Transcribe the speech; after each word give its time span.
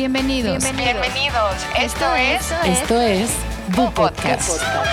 Bienvenidos. 0.00 0.64
Bienvenidos. 0.64 1.66
Esto 1.78 2.14
es 2.14 2.50
Esto 2.64 3.02
es 3.02 3.30
Bu 3.76 3.92
Podcast. 3.92 4.48
Podcast. 4.48 4.90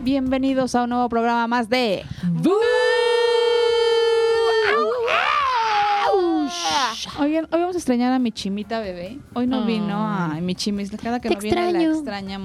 Bienvenidos 0.00 0.74
a 0.74 0.84
un 0.84 0.88
nuevo 0.88 1.10
programa 1.10 1.46
más 1.46 1.68
de 1.68 2.06
Bu. 2.22 2.54
Oigan, 7.18 7.46
hoy 7.52 7.60
vamos 7.60 7.76
a 7.76 7.78
extrañar 7.78 8.10
a 8.14 8.18
mi 8.18 8.32
chimita 8.32 8.80
bebé. 8.80 9.18
Hoy 9.34 9.46
no 9.46 9.66
vino 9.66 10.08
a 10.08 10.28
mi 10.40 10.54
chimis. 10.54 10.90
Cada 11.02 11.20
que 11.20 11.28
Te 11.28 11.34
no 11.34 11.40
viene 11.42 11.70
la 11.70 11.82
extraño. 11.82 12.40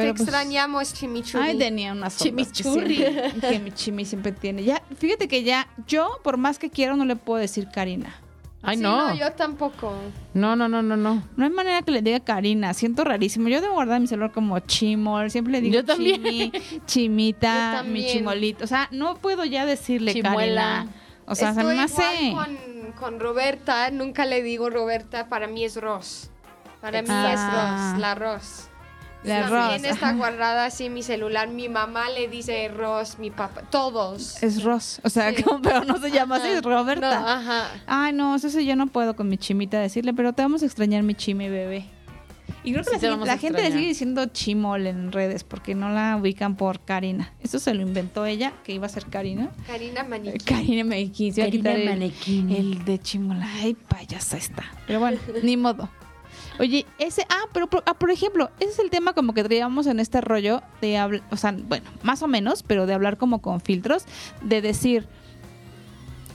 Te 0.00 0.06
Pero 0.06 0.14
pues, 0.14 0.28
extrañamos, 0.28 0.92
Chimichurri. 0.94 1.44
Ay, 1.44 1.58
tenía 1.58 1.92
unas 1.92 2.16
que, 2.16 2.24
Chimichurri. 2.24 2.96
que 3.40 3.58
mi 3.60 3.72
chimi 3.72 4.04
siempre 4.04 4.32
tiene. 4.32 4.64
Ya, 4.64 4.82
fíjate 4.98 5.28
que 5.28 5.42
ya, 5.42 5.68
yo, 5.86 6.18
por 6.22 6.36
más 6.36 6.58
que 6.58 6.70
quiero, 6.70 6.96
no 6.96 7.04
le 7.04 7.16
puedo 7.16 7.40
decir 7.40 7.68
Karina. 7.72 8.14
Ay, 8.62 8.76
Sí, 8.76 8.82
no. 8.82 9.14
yo 9.14 9.32
tampoco. 9.32 9.94
No, 10.34 10.54
no, 10.54 10.68
no, 10.68 10.82
no, 10.82 10.94
no. 10.96 11.22
No 11.34 11.44
hay 11.44 11.50
manera 11.50 11.80
que 11.80 11.92
le 11.92 12.02
diga 12.02 12.20
Karina. 12.20 12.74
Siento 12.74 13.04
rarísimo. 13.04 13.48
Yo 13.48 13.62
debo 13.62 13.72
guardar 13.72 14.00
mi 14.00 14.06
celular 14.06 14.32
como 14.32 14.58
chimol. 14.58 15.30
Siempre 15.30 15.52
le 15.54 15.60
digo 15.62 15.74
Yo 15.76 15.84
también. 15.86 16.22
chimi, 16.22 16.52
chimita, 16.84 17.82
Yo 17.84 17.90
mi 17.90 18.06
chimolito. 18.06 18.64
O 18.64 18.66
sea, 18.66 18.88
no 18.92 19.14
puedo 19.16 19.44
ya 19.46 19.64
decirle 19.64 20.12
Chimuela. 20.12 20.62
Karina. 20.84 20.92
O 21.26 21.34
sea, 21.34 21.54
se 21.54 21.60
Estoy 21.60 21.76
me 21.76 21.82
hace... 21.82 22.22
igual 22.24 22.58
con, 22.58 22.92
con 22.92 23.20
Roberta. 23.20 23.90
Nunca 23.90 24.26
le 24.26 24.42
digo 24.42 24.68
Roberta. 24.68 25.28
Para 25.30 25.46
mí 25.46 25.64
es 25.64 25.76
Ross. 25.80 26.30
Para 26.82 27.00
mí 27.00 27.08
Ah. 27.10 27.32
es 27.32 27.40
Ross. 27.94 28.00
La 28.00 28.14
Ross. 28.14 28.68
La 29.22 29.42
También 29.48 29.82
Ross, 29.82 29.92
está 29.92 30.12
guardada 30.14 30.64
así 30.64 30.86
en 30.86 30.94
mi 30.94 31.02
celular. 31.02 31.48
Mi 31.48 31.68
mamá 31.68 32.08
le 32.08 32.26
dice 32.28 32.68
Ross, 32.68 33.18
mi 33.18 33.30
papá. 33.30 33.62
Todos. 33.70 34.42
Es 34.42 34.62
Ross. 34.62 34.98
O 35.04 35.10
sea, 35.10 35.34
Sí. 35.34 35.42
como- 35.42 35.60
pero 35.60 35.84
no 35.84 35.98
se 36.00 36.10
llama 36.10 36.36
así, 36.36 36.48
es 36.48 36.62
No, 36.62 36.70
Roberta. 36.70 37.36
ajá. 37.38 37.68
Ay, 37.86 38.14
no, 38.14 38.34
eso 38.34 38.48
sí 38.48 38.64
yo 38.64 38.76
no 38.76 38.86
puedo 38.86 39.14
con 39.16 39.28
mi 39.28 39.36
chimita 39.36 39.78
decirle, 39.78 40.14
pero 40.14 40.32
te 40.32 40.40
vamos 40.42 40.62
a 40.62 40.66
extrañar 40.66 41.02
mi 41.02 41.14
chimi 41.14 41.48
bebé. 41.50 41.84
Y 42.64 42.72
creo 42.72 42.84
que 42.84 42.98
Sí, 42.98 43.06
la, 43.06 43.18
te 43.24 43.38
gente- 43.38 43.62
la 43.62 43.68
le 43.68 43.72
sigue 43.74 43.86
diciendo 43.88 44.26
chimol 44.26 44.86
en 44.86 45.12
redes 45.12 45.44
porque 45.44 45.74
no 45.74 45.88
la 45.90 46.16
ubican 46.16 46.56
por 46.56 46.80
Karina. 46.80 47.32
Eso 47.40 47.58
se 47.58 47.72
lo 47.74 47.80
inventó 47.82 48.26
ella, 48.26 48.52
que 48.64 48.72
iba 48.72 48.86
a 48.86 48.88
ser 48.90 49.06
Karina. 49.06 49.50
Karina 49.66 50.02
Maniquí. 50.04 50.38
Karina 50.44 50.84
me 50.84 51.10
quiso 51.10 51.42
quitar 51.50 51.76
el, 51.76 51.88
Manequín. 51.88 52.50
el 52.50 52.84
de 52.84 52.98
chimola. 52.98 53.46
Ay, 53.60 53.74
payasa 53.74 54.36
está. 54.36 54.64
Pero 54.86 54.98
bueno, 55.00 55.18
ni 55.42 55.56
modo. 55.56 55.88
Oye, 56.60 56.84
ese, 56.98 57.24
ah, 57.30 57.48
pero 57.54 57.68
por, 57.68 57.82
ah, 57.86 57.94
por 57.94 58.10
ejemplo, 58.10 58.50
ese 58.60 58.72
es 58.72 58.78
el 58.80 58.90
tema 58.90 59.14
como 59.14 59.32
que 59.32 59.42
traíamos 59.42 59.86
en 59.86 59.98
este 59.98 60.20
rollo 60.20 60.62
de 60.82 60.98
hablar, 60.98 61.22
o 61.30 61.38
sea, 61.38 61.52
bueno, 61.52 61.90
más 62.02 62.22
o 62.22 62.28
menos, 62.28 62.62
pero 62.62 62.84
de 62.84 62.92
hablar 62.92 63.16
como 63.16 63.40
con 63.40 63.62
filtros, 63.62 64.04
de 64.42 64.60
decir, 64.60 65.08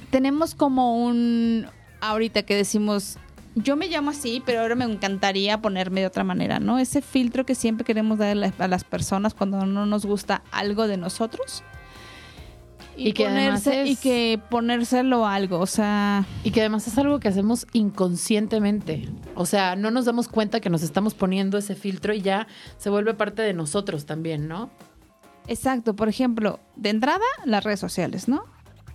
tenemos 0.10 0.56
como 0.56 1.06
un, 1.06 1.68
ahorita 2.02 2.42
que 2.42 2.56
decimos, 2.56 3.20
yo 3.54 3.76
me 3.76 3.88
llamo 3.88 4.10
así, 4.10 4.42
pero 4.44 4.62
ahora 4.62 4.74
me 4.74 4.86
encantaría 4.86 5.62
ponerme 5.62 6.02
de 6.02 6.08
otra 6.08 6.24
manera, 6.24 6.60
¿no? 6.60 6.80
Ese 6.80 7.04
filtro 7.04 7.46
que 7.46 7.54
siempre 7.54 7.86
queremos 7.86 8.18
dar 8.18 8.36
a 8.58 8.68
las 8.68 8.84
personas 8.84 9.36
cuando 9.36 9.64
no 9.68 9.86
nos 9.86 10.08
gusta 10.08 10.42
algo 10.52 10.88
de 10.88 10.98
nosotros. 10.98 11.64
Y, 12.98 13.10
Y 13.10 13.14
que 13.14 13.28
además 13.28 13.64
ponerse, 13.64 13.82
es- 13.84 13.90
y 13.90 13.96
que 13.98 14.40
ponérselo 14.50 15.28
algo, 15.28 15.60
o 15.60 15.66
sea, 15.68 16.26
Y 16.46 16.52
que 16.52 16.62
además 16.62 16.88
es 16.88 16.98
algo 16.98 17.20
que 17.20 17.28
hacemos 17.28 17.68
inconscientemente. 17.74 19.10
O 19.36 19.46
sea, 19.46 19.76
no 19.76 19.92
nos 19.92 20.06
damos 20.06 20.28
cuenta 20.30 20.60
que 20.62 20.70
nos 20.70 20.82
estamos 20.82 21.14
poniendo 21.14 21.58
ese 21.58 21.76
filtro 21.76 22.14
y 22.14 22.22
ya 22.22 22.48
se 22.78 22.90
vuelve 22.90 23.14
parte 23.14 23.42
de 23.42 23.54
nosotros 23.54 24.06
también, 24.06 24.48
¿no? 24.48 24.70
exacto, 25.48 25.96
por 25.96 26.10
ejemplo, 26.10 26.60
de 26.76 26.90
entrada, 26.90 27.24
las 27.46 27.64
redes 27.64 27.80
sociales, 27.80 28.28
¿no? 28.28 28.46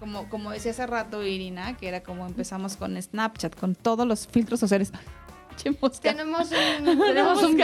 Como, 0.00 0.28
como 0.28 0.50
decía 0.50 0.72
hace 0.72 0.84
rato 0.86 1.22
Irina, 1.24 1.76
que 1.76 1.86
era 1.86 2.02
como 2.02 2.26
empezamos 2.26 2.76
con 2.76 3.00
Snapchat, 3.00 3.54
con 3.54 3.76
todos 3.76 4.04
los 4.06 4.26
filtros 4.26 4.58
sociales. 4.58 4.90
Tenemos 6.16 6.48
un. 6.50 6.98
Tenemos 6.98 7.42
un- 7.42 7.60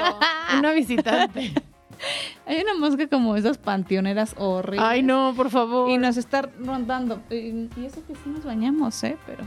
una 0.59 0.73
visitante. 0.73 1.53
Hay 2.47 2.61
una 2.61 2.75
mosca 2.75 3.09
como 3.09 3.37
esas 3.37 3.59
panteoneras 3.59 4.35
horribles. 4.39 4.87
Ay, 4.89 5.03
no, 5.03 5.33
por 5.37 5.51
favor. 5.51 5.91
Y 5.91 5.99
nos 5.99 6.17
está 6.17 6.49
rondando. 6.59 7.23
Y, 7.31 7.69
y 7.77 7.87
eso 7.87 8.05
que 8.07 8.15
sí 8.15 8.29
nos 8.29 8.45
bañamos, 8.45 9.03
¿eh? 9.05 9.17
Pero 9.27 9.45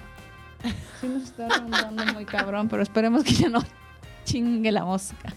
sí 1.00 1.08
nos 1.08 1.24
está 1.24 1.48
rondando 1.50 2.06
muy 2.14 2.26
cabrón. 2.26 2.68
Pero 2.70 2.84
esperemos 2.84 3.24
que 3.24 3.34
ya 3.34 3.50
no 3.50 3.64
chingue 4.26 4.72
la 4.72 4.86
mosca. 4.86 5.34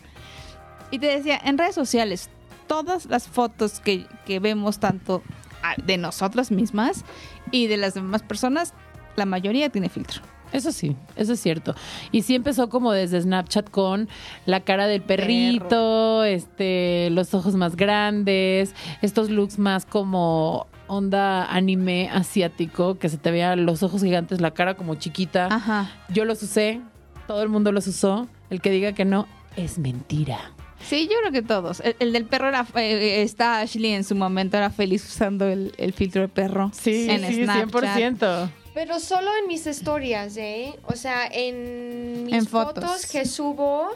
Y 0.91 0.99
te 0.99 1.07
decía, 1.07 1.41
en 1.43 1.57
redes 1.57 1.75
sociales, 1.75 2.29
todas 2.67 3.07
las 3.07 3.29
fotos 3.29 3.81
que, 3.81 4.07
que 4.27 4.41
vemos, 4.41 4.79
tanto 4.79 5.23
ah, 5.63 5.75
de 5.83 5.97
nosotras 5.97 6.51
mismas 6.51 7.05
y 7.51 7.67
de 7.67 7.77
las 7.77 7.95
demás 7.95 8.23
personas, 8.23 8.75
la 9.17 9.25
mayoría 9.25 9.71
tiene 9.71 9.89
filtro. 9.89 10.23
Eso 10.53 10.73
sí, 10.73 10.97
eso 11.17 11.33
es 11.33 11.41
cierto. 11.41 11.75
Y 12.11 12.23
sí 12.23 12.35
empezó 12.35 12.69
como 12.69 12.93
desde 12.93 13.21
Snapchat 13.21 13.71
con 13.71 14.09
la 14.47 14.61
cara 14.61 14.87
del 14.87 15.03
perrito, 15.03 16.25
este, 16.25 17.09
los 17.11 17.35
ojos 17.35 17.55
más 17.55 17.77
grandes, 17.77 18.75
estos 19.01 19.31
looks 19.31 19.59
más 19.59 19.87
como 19.87 20.67
onda 20.87 21.47
anime 21.47 22.11
asiático, 22.13 22.99
que 22.99 23.09
se 23.09 23.17
te 23.17 23.31
vean 23.31 23.65
los 23.65 23.83
ojos 23.83 24.03
gigantes, 24.03 24.41
la 24.41 24.53
cara 24.53 24.75
como 24.75 24.95
chiquita. 24.97 25.47
Ajá. 25.51 25.91
Yo 26.11 26.25
los 26.25 26.43
usé, 26.43 26.81
todo 27.27 27.43
el 27.43 27.49
mundo 27.49 27.73
los 27.73 27.87
usó. 27.87 28.29
El 28.51 28.61
que 28.61 28.71
diga 28.71 28.93
que 28.93 29.07
no 29.07 29.27
es 29.57 29.79
mentira. 29.79 30.39
Sí, 30.87 31.09
yo 31.11 31.17
creo 31.21 31.33
que 31.33 31.43
todos. 31.43 31.81
El, 31.81 31.97
el 32.01 32.13
del 32.13 32.25
perro 32.27 32.49
era, 32.49 32.67
eh, 32.75 33.23
está 33.23 33.61
Ashley 33.61 33.93
en 33.93 34.05
su 34.05 34.15
momento, 34.15 34.57
era 34.57 34.69
feliz 34.69 35.07
usando 35.07 35.47
el, 35.47 35.73
el 35.79 35.93
filtro 35.93 36.23
de 36.23 36.29
perro. 36.29 36.71
en 36.85 37.21
Snapchat. 37.47 37.71
100%. 37.71 38.51
Pero 38.75 38.99
solo 39.01 39.31
en 39.41 39.49
mis 39.49 39.67
historias, 39.67 40.37
¿eh? 40.39 40.79
O 40.87 40.95
sea, 40.95 41.27
en 41.31 42.25
mis 42.25 42.35
En 42.35 42.47
fotos. 42.47 42.85
fotos. 42.85 43.07
que 43.07 43.27
subo, 43.27 43.91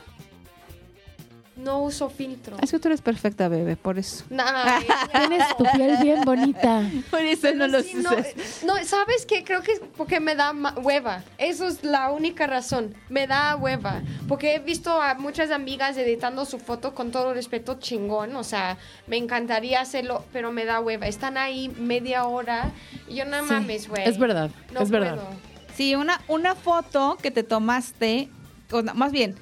no 1.57 1.81
uso 1.83 2.11
filtro. 2.11 2.57
Es 2.63 2.71
que 2.71 2.79
tú 2.79 2.89
eres 2.89 3.01
perfecta, 3.01 3.49
bebé, 3.49 3.77
por 3.77 3.99
eso. 3.99 4.25
Nah, 4.31 4.79
Tienes 5.13 5.57
tu 5.57 5.65
piel 5.75 5.97
bien 6.03 6.21
bonita. 6.23 6.83
Por 7.11 7.21
eso 7.21 7.49
Pero 7.51 7.83
sí, 7.83 7.95
no, 7.97 8.11
no, 8.67 8.85
¿sabes 8.85 9.25
qué? 9.27 9.43
Creo 9.43 9.63
que 9.63 9.73
es 9.73 9.81
porque 9.97 10.21
me 10.21 10.35
da 10.35 10.53
hueva. 10.77 11.25
Eso 11.39 11.67
es 11.67 11.83
la 11.83 12.11
única 12.11 12.47
razón. 12.47 12.95
Me 13.09 13.27
da 13.27 13.57
hueva. 13.57 14.03
Porque 14.29 14.55
he 14.55 14.59
visto 14.59 15.01
a 15.01 15.15
muchas 15.15 15.51
amigas 15.51 15.97
editando 15.97 16.45
su 16.45 16.59
foto 16.59 16.95
con 16.95 17.11
todo 17.11 17.33
respeto 17.33 17.79
chingón. 17.81 18.37
O 18.37 18.45
sea, 18.45 18.77
me 19.07 19.17
encantaría 19.17 19.81
hacerlo, 19.81 20.25
pero 20.33 20.53
me 20.53 20.65
da 20.67 20.81
hueva. 20.81 21.07
Están 21.07 21.39
ahí 21.39 21.69
media 21.71 22.25
hora 22.27 22.71
y 23.09 23.15
yo 23.17 23.25
no 23.25 23.43
Sí, 23.45 23.53
mames, 23.53 23.89
güey. 23.89 24.07
Es 24.07 24.19
verdad, 24.19 24.51
No 24.73 24.81
es 24.81 24.91
verdad. 24.91 25.15
puedo. 25.17 25.29
Sí, 25.75 25.95
una, 25.95 26.21
una 26.29 26.55
foto 26.55 27.19
que 27.23 27.31
te 27.31 27.43
tomaste, 27.43 28.29
o 28.71 28.83
no, 28.83 28.95
más 28.95 29.13
bien, 29.13 29.37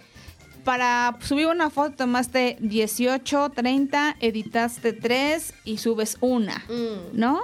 para 0.65 1.17
subir 1.21 1.47
una 1.47 1.71
foto 1.71 1.95
tomaste 1.97 2.57
18, 2.61 3.51
30, 3.55 4.17
editaste 4.21 4.93
3 4.93 5.55
y 5.65 5.79
subes 5.79 6.17
una, 6.21 6.65
Mm. 6.69 7.17
¿no? 7.19 7.41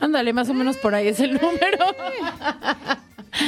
Ándale, 0.00 0.32
más 0.32 0.48
o 0.48 0.54
menos 0.54 0.76
por 0.78 0.94
ahí 0.96 1.06
es 1.08 1.20
el 1.20 1.34
número. 1.34 1.86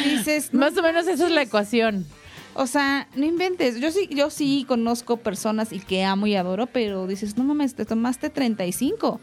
Dices, 0.04 0.50
no 0.52 0.60
más 0.60 0.76
o 0.76 0.82
menos 0.82 1.06
esa 1.08 1.26
es 1.26 1.32
la 1.32 1.42
ecuación. 1.42 2.06
O 2.54 2.68
sea, 2.68 3.08
no 3.16 3.24
inventes. 3.24 3.80
Yo 3.80 3.90
sí, 3.90 4.08
yo 4.12 4.30
sí 4.30 4.64
conozco 4.68 5.16
personas 5.16 5.72
y 5.72 5.80
que 5.80 6.04
amo 6.04 6.28
y 6.28 6.36
adoro, 6.36 6.66
pero 6.66 7.06
dices, 7.08 7.36
no 7.36 7.42
mames, 7.42 7.74
te 7.74 7.84
tomaste 7.84 8.30
35 8.30 9.20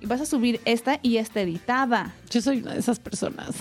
y 0.00 0.06
vas 0.06 0.22
a 0.22 0.26
subir 0.26 0.60
esta 0.64 0.98
y 1.02 1.18
esta 1.18 1.42
editada. 1.42 2.14
Yo 2.30 2.40
soy 2.40 2.60
una 2.62 2.72
de 2.72 2.78
esas 2.80 2.98
personas. 2.98 3.54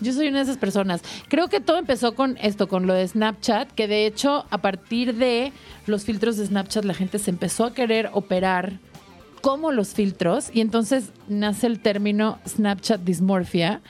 Yo 0.00 0.12
soy 0.12 0.28
una 0.28 0.38
de 0.38 0.44
esas 0.44 0.56
personas. 0.56 1.02
Creo 1.28 1.48
que 1.48 1.60
todo 1.60 1.78
empezó 1.78 2.14
con 2.14 2.36
esto, 2.40 2.68
con 2.68 2.86
lo 2.86 2.94
de 2.94 3.06
Snapchat, 3.06 3.70
que 3.72 3.86
de 3.86 4.06
hecho 4.06 4.46
a 4.50 4.58
partir 4.58 5.14
de 5.14 5.52
los 5.86 6.04
filtros 6.04 6.36
de 6.36 6.46
Snapchat 6.46 6.84
la 6.84 6.94
gente 6.94 7.18
se 7.18 7.30
empezó 7.30 7.64
a 7.64 7.74
querer 7.74 8.10
operar 8.12 8.78
como 9.42 9.72
los 9.72 9.94
filtros 9.94 10.50
y 10.54 10.60
entonces 10.60 11.12
nace 11.28 11.66
el 11.66 11.80
término 11.80 12.38
Snapchat 12.48 13.00
dysmorphia, 13.02 13.80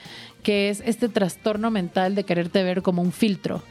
que 0.42 0.70
es 0.70 0.82
este 0.84 1.08
trastorno 1.08 1.70
mental 1.70 2.14
de 2.14 2.24
quererte 2.24 2.62
ver 2.62 2.82
como 2.82 3.02
un 3.02 3.12
filtro. 3.12 3.62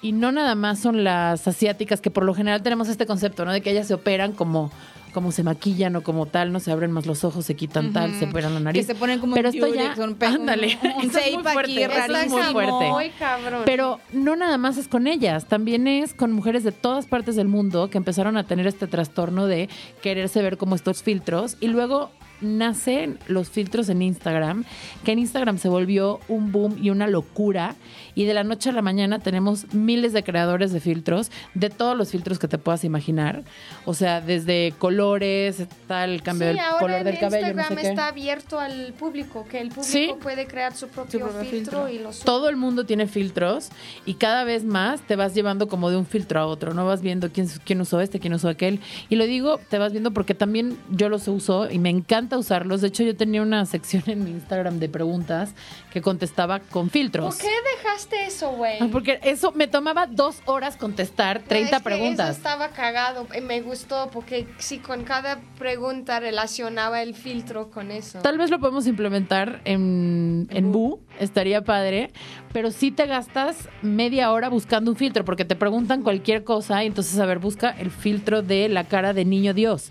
Y 0.00 0.12
no 0.12 0.30
nada 0.30 0.54
más 0.54 0.78
son 0.78 1.02
las 1.02 1.46
asiáticas, 1.48 2.00
que 2.00 2.10
por 2.10 2.24
lo 2.24 2.34
general 2.34 2.62
tenemos 2.62 2.88
este 2.88 3.04
concepto, 3.04 3.44
¿no? 3.44 3.52
De 3.52 3.60
que 3.60 3.72
ellas 3.72 3.88
se 3.88 3.94
operan 3.94 4.32
como, 4.32 4.70
como 5.12 5.32
se 5.32 5.42
maquillan 5.42 5.96
o 5.96 6.02
como 6.02 6.26
tal, 6.26 6.52
no 6.52 6.60
se 6.60 6.70
abren 6.70 6.90
más 6.92 7.06
los 7.06 7.24
ojos, 7.24 7.44
se 7.46 7.54
quitan 7.56 7.92
tal, 7.92 8.14
se 8.18 8.26
operan 8.26 8.54
la 8.54 8.60
nariz. 8.60 8.86
Que 8.86 8.92
se 8.92 8.98
ponen 8.98 9.18
como 9.20 9.34
Pero 9.34 9.48
un 9.50 9.54
esto 9.54 9.74
ya, 9.74 9.94
un 10.02 10.16
ándale, 10.24 10.78
un- 10.82 10.90
un 10.92 11.02
eso 11.10 11.18
es 11.18 11.34
muy 11.34 11.42
tape 11.42 11.52
fuerte, 11.54 11.72
aquí 11.72 11.82
eso 11.82 12.00
es 12.02 12.08
rarísimo. 12.08 12.36
muy 12.42 12.52
fuerte. 12.52 12.90
Muy 12.90 13.10
cabrón. 13.10 13.62
Pero 13.64 14.00
no 14.12 14.36
nada 14.36 14.58
más 14.58 14.76
es 14.76 14.88
con 14.88 15.06
ellas, 15.06 15.46
también 15.46 15.86
es 15.86 16.14
con 16.14 16.32
mujeres 16.32 16.64
de 16.64 16.72
todas 16.72 17.06
partes 17.06 17.36
del 17.36 17.48
mundo 17.48 17.90
que 17.90 17.98
empezaron 17.98 18.36
a 18.36 18.44
tener 18.44 18.66
este 18.66 18.86
trastorno 18.86 19.46
de 19.46 19.68
quererse 20.02 20.42
ver 20.42 20.56
como 20.56 20.74
estos 20.74 21.02
filtros 21.02 21.56
y 21.60 21.68
luego 21.68 22.10
nacen 22.40 23.18
los 23.26 23.50
filtros 23.50 23.88
en 23.88 24.00
Instagram, 24.00 24.64
que 25.04 25.12
en 25.12 25.18
Instagram 25.18 25.58
se 25.58 25.68
volvió 25.68 26.20
un 26.28 26.52
boom 26.52 26.76
y 26.80 26.90
una 26.90 27.06
locura. 27.08 27.74
Y 28.14 28.24
de 28.24 28.34
la 28.34 28.44
noche 28.44 28.70
a 28.70 28.72
la 28.72 28.82
mañana 28.82 29.18
tenemos 29.18 29.72
miles 29.74 30.12
de 30.12 30.22
creadores 30.24 30.72
de 30.72 30.80
filtros, 30.80 31.30
de 31.54 31.70
todos 31.70 31.96
los 31.96 32.10
filtros 32.10 32.38
que 32.38 32.48
te 32.48 32.58
puedas 32.58 32.84
imaginar. 32.84 33.42
O 33.84 33.94
sea, 33.94 34.20
desde 34.20 34.74
colores, 34.78 35.60
está 35.60 36.04
el 36.04 36.22
cambio 36.22 36.48
sí, 36.48 36.54
del 36.54 36.58
ahora 36.60 36.78
color 36.80 36.98
en 36.98 37.04
del 37.04 37.18
cabello, 37.18 37.46
no 37.46 37.48
Instagram 37.62 37.78
qué. 37.82 37.88
está 37.88 38.06
abierto 38.08 38.58
al 38.60 38.92
público, 38.94 39.46
que 39.50 39.60
el 39.60 39.68
público 39.68 39.84
Sí. 39.88 40.10
puede 40.20 40.46
crear 40.46 40.74
su 40.74 40.88
propio, 40.88 41.20
propio 41.20 41.40
filtro, 41.40 41.86
filtro. 41.86 41.88
y 41.88 41.98
lo 41.98 42.12
sube. 42.12 42.24
Todo 42.24 42.48
el 42.48 42.56
mundo 42.56 42.84
tiene 42.86 43.06
filtros 43.06 43.68
y 44.06 44.14
cada 44.14 44.44
vez 44.44 44.64
más 44.64 45.00
te 45.02 45.16
vas 45.16 45.34
llevando 45.34 45.68
como 45.68 45.90
de 45.90 45.96
un 45.96 46.06
filtro 46.06 46.40
a 46.40 46.46
otro, 46.46 46.74
no 46.74 46.86
vas 46.86 47.02
viendo 47.02 47.30
quién, 47.30 47.48
quién 47.64 47.80
usó 47.80 48.00
este, 48.00 48.18
quién 48.20 48.32
usó 48.34 48.48
aquel. 48.48 48.80
Y 49.08 49.16
lo 49.16 49.24
digo, 49.26 49.58
te 49.68 49.78
vas 49.78 49.92
viendo 49.92 50.12
porque 50.12 50.34
también 50.34 50.76
yo 50.90 51.08
los 51.08 51.28
uso 51.28 51.70
y 51.70 51.78
me 51.78 51.90
encanta 51.90 52.36
usarlos. 52.38 52.80
De 52.80 52.88
hecho, 52.88 53.02
yo 53.02 53.16
tenía 53.16 53.42
una 53.42 53.64
sección 53.66 54.02
en 54.06 54.24
mi 54.24 54.30
Instagram 54.30 54.78
de 54.78 54.88
preguntas 54.88 55.50
que 55.92 56.02
contestaba 56.02 56.60
con 56.60 56.90
filtros. 56.90 57.34
¿Por 57.36 57.44
qué 57.44 57.50
dejaste 57.76 57.97
eso, 58.26 58.52
güey? 58.52 58.78
Porque 58.90 59.20
eso 59.22 59.52
me 59.52 59.66
tomaba 59.66 60.06
dos 60.06 60.40
horas 60.44 60.76
contestar 60.76 61.42
30 61.42 61.76
Es 61.76 61.82
que 61.82 61.84
preguntas. 61.84 62.30
Eso 62.30 62.36
estaba 62.38 62.68
cagado. 62.68 63.26
y 63.36 63.40
Me 63.40 63.60
gustó 63.60 64.10
porque 64.12 64.46
sí, 64.58 64.78
con 64.78 65.04
cada 65.04 65.40
pregunta 65.58 66.20
relacionaba 66.20 67.02
el 67.02 67.14
filtro 67.14 67.70
con 67.70 67.90
eso. 67.90 68.20
Tal 68.20 68.38
vez 68.38 68.50
lo 68.50 68.58
podemos 68.60 68.86
implementar 68.86 69.60
en, 69.64 70.46
en 70.50 70.72
Boo, 70.72 71.00
estaría 71.18 71.62
padre, 71.62 72.12
pero 72.52 72.70
sí 72.70 72.90
te 72.90 73.06
gastas 73.06 73.68
media 73.82 74.30
hora 74.32 74.48
buscando 74.48 74.90
un 74.90 74.96
filtro, 74.96 75.24
porque 75.24 75.44
te 75.44 75.56
preguntan 75.56 76.02
cualquier 76.02 76.44
cosa 76.44 76.82
y 76.84 76.86
entonces, 76.86 77.18
a 77.18 77.26
ver, 77.26 77.38
busca 77.38 77.70
el 77.70 77.90
filtro 77.90 78.42
de 78.42 78.68
la 78.68 78.84
cara 78.84 79.12
de 79.12 79.24
niño 79.24 79.54
Dios. 79.54 79.90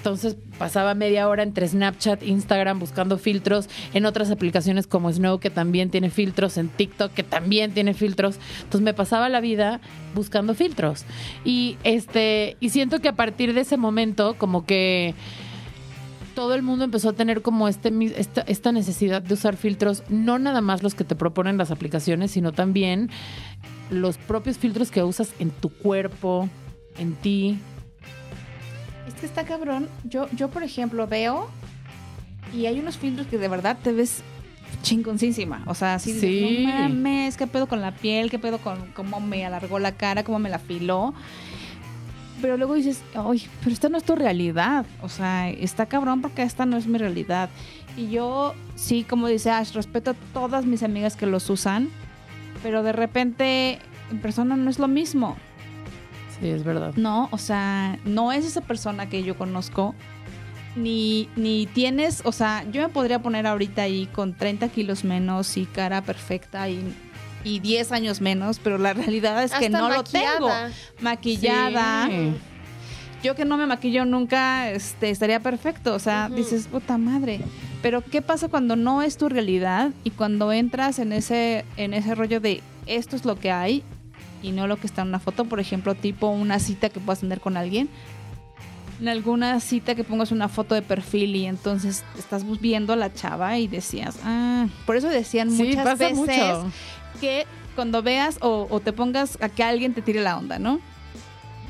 Entonces 0.00 0.34
pasaba 0.58 0.94
media 0.94 1.28
hora 1.28 1.42
entre 1.42 1.68
Snapchat, 1.68 2.22
Instagram 2.22 2.78
buscando 2.78 3.18
filtros, 3.18 3.68
en 3.92 4.06
otras 4.06 4.30
aplicaciones 4.30 4.86
como 4.86 5.12
Snow 5.12 5.40
que 5.40 5.50
también 5.50 5.90
tiene 5.90 6.08
filtros, 6.08 6.56
en 6.56 6.70
TikTok 6.70 7.12
que 7.12 7.22
también 7.22 7.72
tiene 7.72 7.92
filtros. 7.92 8.38
Entonces 8.62 8.80
me 8.80 8.94
pasaba 8.94 9.28
la 9.28 9.42
vida 9.42 9.82
buscando 10.14 10.54
filtros. 10.54 11.04
Y 11.44 11.76
este 11.84 12.56
y 12.60 12.70
siento 12.70 13.00
que 13.00 13.08
a 13.08 13.14
partir 13.14 13.52
de 13.52 13.60
ese 13.60 13.76
momento 13.76 14.36
como 14.38 14.64
que 14.64 15.14
todo 16.34 16.54
el 16.54 16.62
mundo 16.62 16.86
empezó 16.86 17.10
a 17.10 17.12
tener 17.12 17.42
como 17.42 17.68
este, 17.68 17.92
esta, 18.16 18.40
esta 18.42 18.72
necesidad 18.72 19.20
de 19.20 19.34
usar 19.34 19.58
filtros, 19.58 20.02
no 20.08 20.38
nada 20.38 20.62
más 20.62 20.82
los 20.82 20.94
que 20.94 21.04
te 21.04 21.14
proponen 21.14 21.58
las 21.58 21.70
aplicaciones, 21.70 22.30
sino 22.30 22.52
también 22.52 23.10
los 23.90 24.16
propios 24.16 24.56
filtros 24.56 24.90
que 24.90 25.02
usas 25.02 25.34
en 25.38 25.50
tu 25.50 25.68
cuerpo, 25.68 26.48
en 26.98 27.12
ti. 27.16 27.58
Que 29.20 29.26
está 29.26 29.44
cabrón. 29.44 29.88
Yo, 30.04 30.28
yo, 30.32 30.48
por 30.48 30.62
ejemplo, 30.62 31.06
veo 31.06 31.48
y 32.54 32.66
hay 32.66 32.80
unos 32.80 32.96
filtros 32.98 33.26
que 33.26 33.38
de 33.38 33.48
verdad 33.48 33.76
te 33.82 33.92
ves 33.92 34.22
chingoncísima. 34.82 35.62
O 35.66 35.74
sea, 35.74 35.94
así 35.94 36.12
dices, 36.12 36.28
Sí. 36.30 36.64
no 36.66 36.72
mames, 36.72 37.36
qué 37.36 37.46
pedo 37.46 37.66
con 37.66 37.80
la 37.80 37.92
piel, 37.92 38.30
qué 38.30 38.38
pedo 38.38 38.58
con 38.58 38.78
cómo 38.94 39.20
me 39.20 39.44
alargó 39.44 39.78
la 39.78 39.92
cara, 39.92 40.24
cómo 40.24 40.38
me 40.38 40.48
la 40.48 40.56
afiló. 40.56 41.12
Pero 42.40 42.56
luego 42.56 42.74
dices, 42.74 43.02
ay, 43.14 43.46
pero 43.60 43.72
esta 43.72 43.90
no 43.90 43.98
es 43.98 44.04
tu 44.04 44.16
realidad. 44.16 44.86
O 45.02 45.10
sea, 45.10 45.50
está 45.50 45.84
cabrón 45.86 46.22
porque 46.22 46.42
esta 46.42 46.64
no 46.64 46.78
es 46.78 46.86
mi 46.86 46.96
realidad. 46.96 47.50
Y 47.96 48.08
yo, 48.08 48.54
sí, 48.76 49.04
como 49.04 49.28
dice 49.28 49.50
Ash, 49.50 49.72
respeto 49.74 50.12
a 50.12 50.14
todas 50.32 50.64
mis 50.64 50.82
amigas 50.82 51.16
que 51.16 51.26
los 51.26 51.50
usan, 51.50 51.90
pero 52.62 52.82
de 52.82 52.92
repente 52.92 53.78
en 54.10 54.20
persona 54.20 54.56
no 54.56 54.70
es 54.70 54.78
lo 54.78 54.88
mismo. 54.88 55.36
Sí, 56.40 56.48
es 56.48 56.64
verdad. 56.64 56.94
No, 56.96 57.28
o 57.32 57.38
sea, 57.38 57.98
no 58.04 58.32
es 58.32 58.44
esa 58.44 58.60
persona 58.62 59.08
que 59.08 59.22
yo 59.22 59.36
conozco. 59.36 59.94
Ni, 60.76 61.28
ni 61.34 61.66
tienes, 61.66 62.22
o 62.24 62.30
sea, 62.30 62.64
yo 62.70 62.80
me 62.82 62.88
podría 62.88 63.20
poner 63.20 63.44
ahorita 63.46 63.82
ahí 63.82 64.06
con 64.06 64.34
30 64.34 64.68
kilos 64.68 65.02
menos 65.02 65.56
y 65.56 65.66
cara 65.66 66.00
perfecta 66.00 66.68
y, 66.68 66.94
y 67.42 67.58
10 67.58 67.90
años 67.90 68.20
menos, 68.20 68.60
pero 68.62 68.78
la 68.78 68.92
realidad 68.92 69.42
es 69.42 69.52
que 69.52 69.68
no 69.68 69.88
lo 69.88 70.04
tengo. 70.04 70.48
maquillada. 71.00 72.06
Sí. 72.06 72.32
Yo 73.22 73.34
que 73.34 73.44
no 73.44 73.58
me 73.58 73.66
maquillo 73.66 74.04
nunca, 74.04 74.70
este, 74.70 75.10
estaría 75.10 75.40
perfecto. 75.40 75.94
O 75.94 75.98
sea, 75.98 76.30
dices, 76.30 76.68
puta 76.68 76.96
madre. 76.96 77.40
Pero 77.82 78.02
¿qué 78.02 78.22
pasa 78.22 78.48
cuando 78.48 78.76
no 78.76 79.02
es 79.02 79.16
tu 79.18 79.28
realidad 79.28 79.90
y 80.04 80.10
cuando 80.10 80.52
entras 80.52 80.98
en 80.98 81.12
ese, 81.12 81.64
en 81.76 81.94
ese 81.94 82.14
rollo 82.14 82.40
de 82.40 82.62
esto 82.86 83.16
es 83.16 83.24
lo 83.24 83.36
que 83.38 83.50
hay 83.50 83.82
y 84.42 84.52
no 84.52 84.66
lo 84.66 84.76
que 84.76 84.86
está 84.86 85.02
en 85.02 85.08
una 85.08 85.18
foto? 85.20 85.44
Por 85.44 85.60
ejemplo, 85.60 85.94
tipo 85.94 86.28
una 86.28 86.58
cita 86.58 86.88
que 86.88 87.00
puedas 87.00 87.20
tener 87.20 87.40
con 87.40 87.56
alguien. 87.56 87.88
En 89.00 89.08
alguna 89.08 89.60
cita 89.60 89.94
que 89.94 90.04
pongas 90.04 90.30
una 90.30 90.48
foto 90.48 90.74
de 90.74 90.82
perfil 90.82 91.34
y 91.34 91.46
entonces 91.46 92.04
estás 92.18 92.44
viendo 92.60 92.92
a 92.92 92.96
la 92.96 93.12
chava 93.14 93.58
y 93.58 93.66
decías, 93.66 94.18
ah, 94.24 94.66
por 94.84 94.96
eso 94.96 95.08
decían 95.08 95.50
Sí, 95.50 95.62
muchas 95.64 95.98
veces 95.98 96.16
mucho. 96.18 96.70
que 97.20 97.46
cuando 97.74 98.02
veas 98.02 98.36
o, 98.42 98.66
o 98.68 98.80
te 98.80 98.92
pongas 98.92 99.38
a 99.40 99.48
que 99.48 99.62
alguien 99.62 99.94
te 99.94 100.02
tire 100.02 100.20
la 100.20 100.36
onda, 100.36 100.58
¿no? 100.58 100.80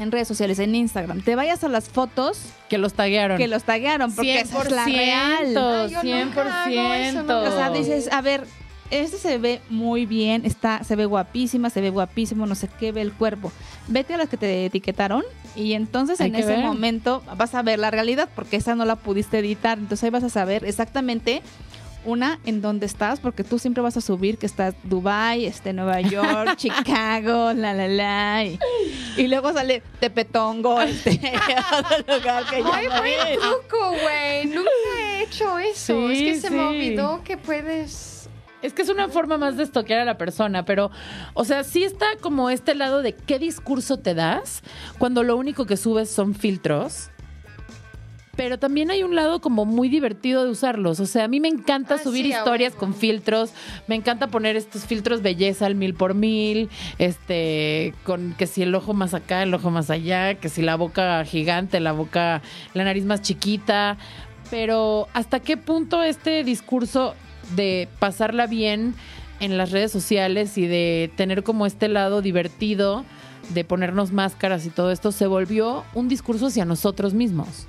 En 0.01 0.11
redes 0.11 0.27
sociales, 0.27 0.59
en 0.59 0.75
Instagram, 0.75 1.21
te 1.21 1.37
vayas 1.37 1.63
a 1.63 1.69
las 1.69 1.89
fotos 1.91 2.41
Que 2.71 2.79
los 2.79 2.95
taguearon. 2.95 3.37
que 3.39 3.47
los 3.49 3.63
taguearon, 3.65 4.13
porque 4.15 4.41
esa 4.41 4.63
es 4.63 4.71
la 4.73 4.85
real. 4.87 5.57
Ay, 5.57 5.91
yo 5.93 6.25
nunca 6.25 6.65
hago 6.65 6.95
eso, 6.95 7.23
no. 7.23 7.43
O 7.43 7.51
sea, 7.53 7.71
dices, 7.71 8.11
a 8.11 8.23
ver, 8.23 8.45
este 8.91 9.19
se 9.19 9.39
ve 9.39 9.61
muy 9.69 10.07
bien, 10.07 10.45
está, 10.45 10.83
se 10.85 10.97
ve 10.97 11.07
guapísima, 11.07 11.71
se 11.71 11.81
ve 11.81 11.91
guapísimo, 11.91 12.47
no 12.47 12.55
sé 12.55 12.69
qué, 12.79 12.93
ve 12.93 13.03
el 13.03 13.13
cuerpo. 13.13 13.53
Vete 13.89 14.15
a 14.15 14.17
las 14.17 14.29
que 14.29 14.37
te 14.37 14.67
etiquetaron 14.67 15.25
y 15.55 15.73
entonces 15.75 16.21
Hay 16.21 16.29
en 16.29 16.37
ese 16.37 16.49
ver. 16.49 16.65
momento 16.65 17.23
vas 17.37 17.55
a 17.55 17.63
ver 17.63 17.79
la 17.79 17.91
realidad, 17.91 18.29
porque 18.35 18.57
esa 18.57 18.75
no 18.75 18.85
la 18.85 18.97
pudiste 18.97 19.39
editar. 19.39 19.79
Entonces 19.79 20.05
ahí 20.05 20.11
vas 20.11 20.25
a 20.25 20.29
saber 20.31 20.65
exactamente 20.65 21.43
una 22.05 22.41
en 22.47 22.63
dónde 22.63 22.87
estás, 22.87 23.21
porque 23.21 23.45
tú 23.45 23.59
siempre 23.59 23.83
vas 23.83 23.97
a 23.97 24.01
subir 24.01 24.39
que 24.39 24.47
estás 24.47 24.75
Dubai, 24.85 25.45
este 25.45 25.75
Nueva 25.75 26.01
York, 26.01 26.55
Chicago, 26.57 27.53
la 27.53 27.75
la 27.75 27.89
la, 27.89 28.45
y, 28.45 28.59
y 29.19 29.29
luego 29.29 29.53
sale 29.53 29.83
Tepetongo, 30.01 30.81
este 30.83 31.21
otro 31.79 32.17
lugar 32.17 32.45
que 32.47 32.63
ya 32.63 32.71
Ay, 32.73 32.87
no 32.87 32.99
buen 33.01 33.39
truco, 33.39 33.91
güey. 34.03 34.47
Nunca 34.47 34.71
he 34.99 35.23
hecho 35.25 35.59
eso. 35.59 36.09
Sí, 36.09 36.29
es 36.29 36.35
que 36.43 36.49
se 36.49 36.51
me 36.51 36.61
olvidó 36.63 37.23
que 37.23 37.37
puedes. 37.37 38.20
Es 38.63 38.75
que 38.75 38.83
es 38.83 38.89
una 38.89 39.09
forma 39.09 39.39
más 39.39 39.57
de 39.57 39.63
estoquear 39.63 40.01
a 40.01 40.05
la 40.05 40.19
persona, 40.19 40.65
pero, 40.65 40.91
o 41.35 41.45
sea, 41.45 41.65
sí 41.65 41.83
está 41.83 42.07
como 42.21 42.51
este 42.51 42.75
lado 42.75 43.01
de 43.03 43.15
qué 43.15 43.39
discurso 43.39 43.99
te 43.99 44.15
das 44.15 44.63
cuando 44.99 45.23
lo 45.23 45.37
único 45.37 45.65
que 45.67 45.77
subes 45.77 46.11
son 46.11 46.35
filtros. 46.35 47.11
Pero 48.37 48.59
también 48.59 48.91
hay 48.91 49.03
un 49.03 49.15
lado 49.15 49.41
como 49.41 49.67
muy 49.67 49.89
divertido 49.89 50.45
de 50.45 50.51
usarlos. 50.51 50.99
O 51.01 51.05
sea, 51.07 51.25
a 51.25 51.29
mí 51.29 51.41
me 51.41 51.49
encanta 51.49 51.97
Ah, 51.97 51.99
subir 51.99 52.25
sí, 52.25 52.31
historias 52.33 52.75
con 52.75 52.95
filtros. 52.95 53.53
Me 53.87 53.97
encanta 53.97 54.29
poner 54.29 54.57
estos 54.57 54.87
filtros 54.87 55.21
belleza 55.21 55.67
al 55.67 55.75
mil 55.75 55.93
por 55.93 56.15
mil. 56.15 56.71
Este, 56.97 57.93
con 58.05 58.35
que 58.35 58.47
si 58.47 58.63
el 58.63 58.75
ojo 58.75 58.95
más 58.95 59.13
acá, 59.13 59.43
el 59.43 59.53
ojo 59.53 59.71
más 59.71 59.91
allá, 59.91 60.37
que 60.37 60.49
si 60.49 60.63
la 60.63 60.77
boca 60.77 61.23
gigante, 61.25 61.81
la 61.81 61.93
boca, 61.93 62.41
la 62.73 62.85
nariz 62.85 63.05
más 63.05 63.21
chiquita. 63.21 63.99
Pero, 64.51 65.09
¿hasta 65.13 65.41
qué 65.41 65.59
punto 65.59 66.03
este 66.03 66.43
discurso 66.43 67.15
de 67.57 67.89
pasarla 67.99 68.47
bien 68.47 68.95
en 69.41 69.57
las 69.57 69.71
redes 69.71 69.91
sociales 69.91 70.59
y 70.59 70.67
de 70.67 71.11
tener 71.17 71.43
como 71.43 71.67
este 71.67 71.89
lado 71.89 72.23
divertido 72.23 73.05
de 73.55 73.65
ponernos 73.65 74.13
máscaras 74.13 74.65
y 74.67 74.71
todo 74.71 74.91
esto 74.91 75.13
se 75.13 75.27
volvió 75.27 75.85
un 75.95 76.09
discurso 76.09 76.47
hacia 76.47 76.65
nosotros 76.65 77.15
mismos? 77.15 77.67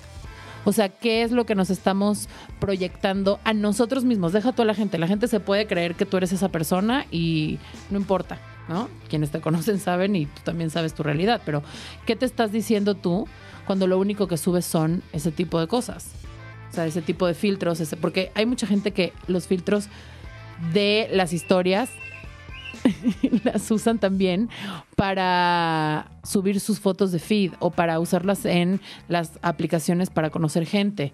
O 0.63 0.73
sea, 0.73 0.89
¿qué 0.89 1.23
es 1.23 1.31
lo 1.31 1.45
que 1.45 1.55
nos 1.55 1.71
estamos 1.71 2.29
proyectando 2.59 3.39
a 3.43 3.53
nosotros 3.53 4.03
mismos? 4.03 4.31
Deja 4.31 4.51
tú 4.51 4.61
a 4.61 4.65
la 4.65 4.75
gente. 4.75 4.99
La 4.99 5.07
gente 5.07 5.27
se 5.27 5.39
puede 5.39 5.65
creer 5.65 5.95
que 5.95 6.05
tú 6.05 6.17
eres 6.17 6.31
esa 6.33 6.49
persona 6.49 7.07
y 7.09 7.57
no 7.89 7.97
importa, 7.97 8.37
¿no? 8.69 8.87
Quienes 9.09 9.31
te 9.31 9.41
conocen 9.41 9.79
saben 9.79 10.15
y 10.15 10.27
tú 10.27 10.41
también 10.43 10.69
sabes 10.69 10.93
tu 10.93 11.01
realidad. 11.01 11.41
Pero, 11.45 11.63
¿qué 12.05 12.15
te 12.15 12.27
estás 12.27 12.51
diciendo 12.51 12.93
tú 12.93 13.27
cuando 13.65 13.87
lo 13.87 13.97
único 13.97 14.27
que 14.27 14.37
subes 14.37 14.65
son 14.65 15.01
ese 15.13 15.31
tipo 15.31 15.59
de 15.59 15.67
cosas? 15.67 16.11
O 16.71 16.73
sea, 16.73 16.85
ese 16.85 17.01
tipo 17.01 17.27
de 17.27 17.33
filtros. 17.33 17.79
Ese, 17.79 17.97
porque 17.97 18.31
hay 18.33 18.45
mucha 18.45 18.65
gente 18.65 18.91
que 18.91 19.13
los 19.27 19.47
filtros 19.47 19.89
de 20.73 21.09
las 21.11 21.33
historias 21.33 21.89
las 23.43 23.69
usan 23.71 23.99
también 23.99 24.49
para 24.95 26.11
subir 26.23 26.59
sus 26.59 26.79
fotos 26.79 27.11
de 27.11 27.19
feed 27.19 27.53
o 27.59 27.71
para 27.71 27.99
usarlas 27.99 28.45
en 28.45 28.79
las 29.07 29.39
aplicaciones 29.41 30.09
para 30.09 30.29
conocer 30.29 30.65
gente, 30.65 31.13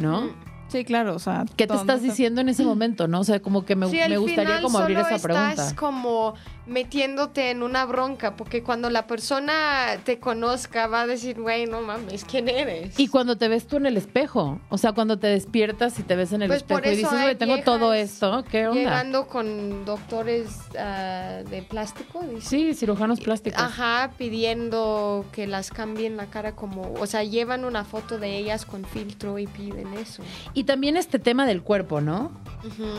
¿no? 0.00 0.30
Sí, 0.74 0.84
claro, 0.84 1.14
o 1.14 1.18
sea. 1.20 1.44
¿Qué 1.54 1.68
te 1.68 1.74
estás 1.76 2.02
diciendo 2.02 2.40
en 2.40 2.48
ese 2.48 2.64
momento, 2.64 3.06
no? 3.06 3.20
O 3.20 3.24
sea, 3.24 3.38
como 3.38 3.64
que 3.64 3.76
me, 3.76 3.88
Sí, 3.88 3.96
me 4.08 4.18
gustaría 4.18 4.56
final 4.56 4.62
como 4.62 4.78
abrir 4.78 4.98
esa 4.98 5.20
pregunta. 5.20 5.50
Estás 5.50 5.74
como 5.74 6.34
metiéndote 6.66 7.50
en 7.50 7.62
una 7.62 7.84
bronca, 7.84 8.36
porque 8.36 8.62
cuando 8.62 8.88
la 8.90 9.06
persona 9.06 9.98
te 10.04 10.18
conozca 10.18 10.86
va 10.86 11.02
a 11.02 11.06
decir, 11.06 11.40
güey, 11.40 11.66
no 11.66 11.82
mames, 11.82 12.24
¿quién 12.24 12.48
eres? 12.48 12.98
Y 12.98 13.08
cuando 13.08 13.36
te 13.36 13.48
ves 13.48 13.66
tú 13.66 13.76
en 13.76 13.86
el 13.86 13.96
espejo, 13.96 14.58
o 14.70 14.78
sea, 14.78 14.92
cuando 14.92 15.18
te 15.18 15.26
despiertas 15.26 15.98
y 15.98 16.02
te 16.02 16.16
ves 16.16 16.32
en 16.32 16.42
el 16.42 16.48
Pues 16.48 16.62
por 16.62 16.78
espejo 16.78 16.94
y 16.94 16.98
eso 16.98 17.10
dices, 17.10 17.18
hay 17.18 17.24
güey, 17.26 17.36
tengo 17.36 17.62
todo 17.62 17.92
esto, 17.92 18.44
¿qué 18.50 18.66
onda? 18.66 18.80
Llegando 18.80 19.26
con 19.26 19.84
doctores 19.84 20.58
ah, 20.78 21.42
de 21.48 21.62
plástico, 21.62 22.22
dice. 22.22 22.48
Sí, 22.48 22.74
cirujanos 22.74 23.20
plásticos. 23.20 23.60
Ajá, 23.60 24.12
pidiendo 24.16 25.26
que 25.32 25.46
las 25.46 25.70
cambien 25.70 26.16
la 26.16 26.26
cara 26.26 26.52
como, 26.52 26.94
o 26.98 27.06
sea, 27.06 27.24
llevan 27.24 27.64
una 27.64 27.84
foto 27.84 28.18
de 28.18 28.38
ellas 28.38 28.64
con 28.64 28.84
filtro 28.84 29.38
y 29.38 29.46
piden 29.46 29.92
eso. 29.94 30.22
Y 30.54 30.63
también 30.64 30.96
este 30.96 31.18
tema 31.18 31.46
del 31.46 31.62
cuerpo, 31.62 32.00
¿no? 32.00 32.32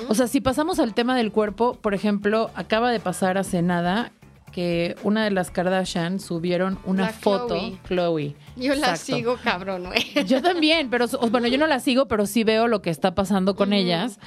O 0.09 0.15
sea, 0.15 0.27
si 0.27 0.41
pasamos 0.41 0.79
al 0.79 0.93
tema 0.93 1.15
del 1.15 1.31
cuerpo, 1.31 1.73
por 1.81 1.93
ejemplo, 1.93 2.51
acaba 2.55 2.91
de 2.91 2.99
pasar 2.99 3.37
hace 3.37 3.61
nada 3.61 4.11
que 4.51 4.95
una 5.03 5.25
de 5.25 5.31
las 5.31 5.51
Kardashian 5.51 6.21
subieron 6.21 6.79
una 6.85 7.07
La 7.07 7.09
foto, 7.09 7.57
Khloe. 7.57 7.79
Chloe. 7.87 8.35
Yo 8.55 8.73
la 8.75 8.95
sigo 8.95 9.37
cabrón, 9.43 9.87
güey. 9.87 10.25
Yo 10.27 10.41
también, 10.41 10.89
pero 10.89 11.07
bueno, 11.29 11.47
yo 11.47 11.57
no 11.57 11.67
la 11.67 11.81
sigo, 11.81 12.07
pero 12.07 12.25
sí 12.25 12.45
veo 12.45 12.67
lo 12.67 12.81
que 12.81 12.89
está 12.89 13.15
pasando 13.15 13.55
con 13.55 13.73
ellas, 13.73 14.17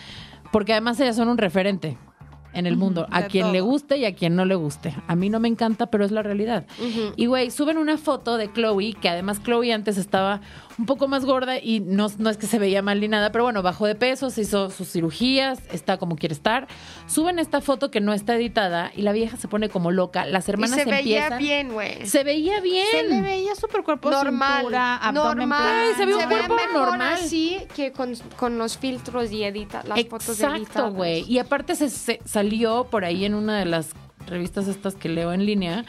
porque 0.53 0.73
además 0.73 1.01
ellas 1.01 1.17
son 1.17 1.29
un 1.29 1.39
referente 1.39 1.97
en 2.53 2.67
el 2.67 2.77
mundo, 2.77 3.07
a 3.11 3.23
de 3.23 3.29
quien 3.29 3.53
le 3.53 3.61
guste 3.63 3.97
y 3.97 4.05
a 4.05 4.15
quien 4.15 4.37
no 4.37 4.45
le 4.45 4.55
guste. 4.55 4.95
A 5.07 5.15
mí 5.15 5.31
no 5.31 5.41
me 5.41 5.49
encanta, 5.49 5.87
pero 5.87 6.05
es 6.05 6.11
la 6.11 6.23
realidad. 6.23 6.67
Y 7.17 7.25
güey, 7.27 7.51
suben 7.51 7.79
una 7.79 7.97
foto 7.97 8.37
de 8.37 8.53
Chloe, 8.53 8.95
que 9.01 9.09
además 9.09 9.43
Chloe 9.43 9.73
antes 9.73 9.97
estaba 9.97 10.41
un 10.79 10.87
poco 10.87 11.09
más 11.09 11.25
gorda 11.25 11.59
y 11.59 11.81
no, 11.81 12.07
no 12.19 12.31
es 12.31 12.37
que 12.37 12.47
se 12.47 12.59
veía 12.59 12.83
mal 12.83 13.01
ni 13.01 13.09
nada, 13.09 13.33
pero 13.33 13.45
bueno, 13.45 13.63
bajó 13.63 13.87
de 13.87 13.95
peso, 13.97 14.31
se 14.31 14.43
hizo 14.43 14.71
sus 14.71 14.89
cirugías, 14.91 15.59
está 15.73 15.97
como 15.99 16.15
quiere 16.17 16.33
estar. 16.35 16.69
Suben 17.09 17.39
esta 17.41 17.61
foto 17.61 17.91
que 17.91 18.01
no 18.01 18.13
está 18.13 18.37
editada 18.37 18.93
y 18.95 19.03
la 19.03 19.13
vieja 19.13 19.37
se 19.37 19.49
pone 19.49 19.69
como 19.69 19.91
loca. 19.91 20.25
Las 20.25 20.47
Y 20.47 20.53
hermanas 20.53 20.77
se 20.79 20.85
veía 20.85 21.37
bien, 21.37 21.73
güey. 21.73 22.07
Se 22.07 22.23
veía 22.23 22.61
bien. 22.61 22.87
Se 22.93 23.03
le 23.03 23.21
veía 23.23 23.55
súper 23.57 23.83
cuerpo, 23.83 24.11
Normal, 24.11 24.57
cintura, 24.59 24.97
abdomen 24.97 25.39
normal. 25.49 25.63
plano. 25.63 25.89
Ay, 25.89 25.95
se 25.97 26.07
ve 26.07 26.15
un 26.15 26.21
ve 26.21 26.27
cuerpo 26.29 26.55
mejor 26.55 26.89
normal. 26.91 27.19
así 27.21 27.59
que 27.75 27.91
con, 27.93 28.15
con 28.37 28.59
los 28.59 28.79
filtros 28.79 29.33
y 29.33 29.43
edita, 29.43 29.83
las 29.85 30.01
fotos 30.07 30.41
Exacto, 30.41 30.93
güey. 30.93 31.25
Y 31.31 31.39
aparte 31.41 31.75
se, 31.75 31.91
se 31.91 32.21
salió 32.25 32.85
por 32.85 33.05
ahí 33.05 33.25
en 33.25 33.35
una 33.35 33.59
de 33.59 33.65
las 33.65 33.91
revistas 34.27 34.69
estas 34.69 34.95
que 34.95 35.09
leo 35.09 35.33
en 35.33 35.45
línea 35.45 35.85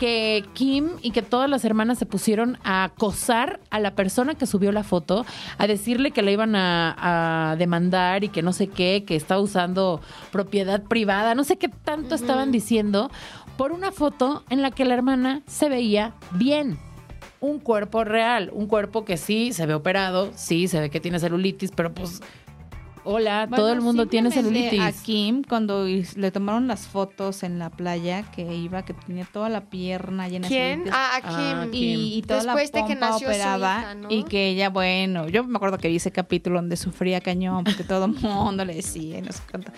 que 0.00 0.46
Kim 0.54 0.92
y 1.02 1.10
que 1.10 1.20
todas 1.20 1.50
las 1.50 1.62
hermanas 1.66 1.98
se 1.98 2.06
pusieron 2.06 2.56
a 2.64 2.84
acosar 2.84 3.60
a 3.68 3.78
la 3.78 3.94
persona 3.94 4.34
que 4.34 4.46
subió 4.46 4.72
la 4.72 4.82
foto, 4.82 5.26
a 5.58 5.66
decirle 5.66 6.10
que 6.10 6.22
la 6.22 6.30
iban 6.30 6.56
a, 6.56 7.50
a 7.50 7.56
demandar 7.56 8.24
y 8.24 8.30
que 8.30 8.40
no 8.40 8.54
sé 8.54 8.68
qué, 8.68 9.04
que 9.06 9.14
estaba 9.14 9.42
usando 9.42 10.00
propiedad 10.32 10.82
privada, 10.82 11.34
no 11.34 11.44
sé 11.44 11.58
qué 11.58 11.68
tanto 11.68 12.14
estaban 12.14 12.50
diciendo, 12.50 13.10
por 13.58 13.72
una 13.72 13.92
foto 13.92 14.42
en 14.48 14.62
la 14.62 14.70
que 14.70 14.86
la 14.86 14.94
hermana 14.94 15.42
se 15.46 15.68
veía 15.68 16.14
bien. 16.30 16.78
Un 17.42 17.58
cuerpo 17.58 18.02
real, 18.04 18.50
un 18.54 18.66
cuerpo 18.66 19.04
que 19.04 19.18
sí 19.18 19.52
se 19.52 19.66
ve 19.66 19.74
operado, 19.74 20.30
sí 20.34 20.66
se 20.66 20.80
ve 20.80 20.88
que 20.88 21.00
tiene 21.00 21.18
celulitis, 21.18 21.72
pero 21.74 21.92
pues, 21.92 22.22
hola, 23.04 23.48
todo 23.54 23.72
el 23.72 23.80
mundo 23.80 24.06
tiene 24.06 24.30
celulitis. 24.30 24.80
A 24.80 24.92
Kim, 24.92 25.42
cuando 25.42 25.84
le 25.86 26.30
tomaron 26.30 26.66
las 26.68 26.86
fotos 26.86 27.42
en 27.42 27.58
la 27.58 27.70
playa, 27.70 28.22
que 28.30 28.54
iba, 28.54 28.84
que 28.84 28.94
tenía 28.94 29.24
toda 29.24 29.48
la 29.48 29.62
pierna 29.70 30.28
llena 30.28 30.48
de 30.48 30.54
¿Quién? 30.54 30.70
celulitis. 30.84 30.94
Ah, 30.96 31.16
a 31.22 31.62
Ah, 31.62 31.66
Kim. 31.70 31.74
Y, 31.74 32.18
y 32.18 32.22
toda 32.22 32.42
Después 32.42 32.72
la 32.74 32.80
de 32.80 32.86
que 32.86 32.94
pompa 32.94 33.10
nació 33.10 33.28
su 33.28 33.32
operada 33.34 33.78
hija, 33.80 33.94
¿no? 33.94 34.10
y 34.10 34.24
que 34.24 34.48
ella 34.48 34.70
bueno 34.70 35.28
yo 35.28 35.44
me 35.44 35.56
acuerdo 35.56 35.78
que 35.78 35.88
vi 35.88 35.96
ese 35.96 36.10
capítulo 36.12 36.56
donde 36.60 36.76
sufría 36.76 37.20
cañón 37.20 37.64
porque 37.64 37.84
todo 37.84 38.04
el 38.06 38.12
mundo 38.12 38.64
le 38.64 38.74
decía 38.74 39.18
y 39.18 39.22
no 39.22 39.32
sé 39.32 39.42
cuánto 39.50 39.72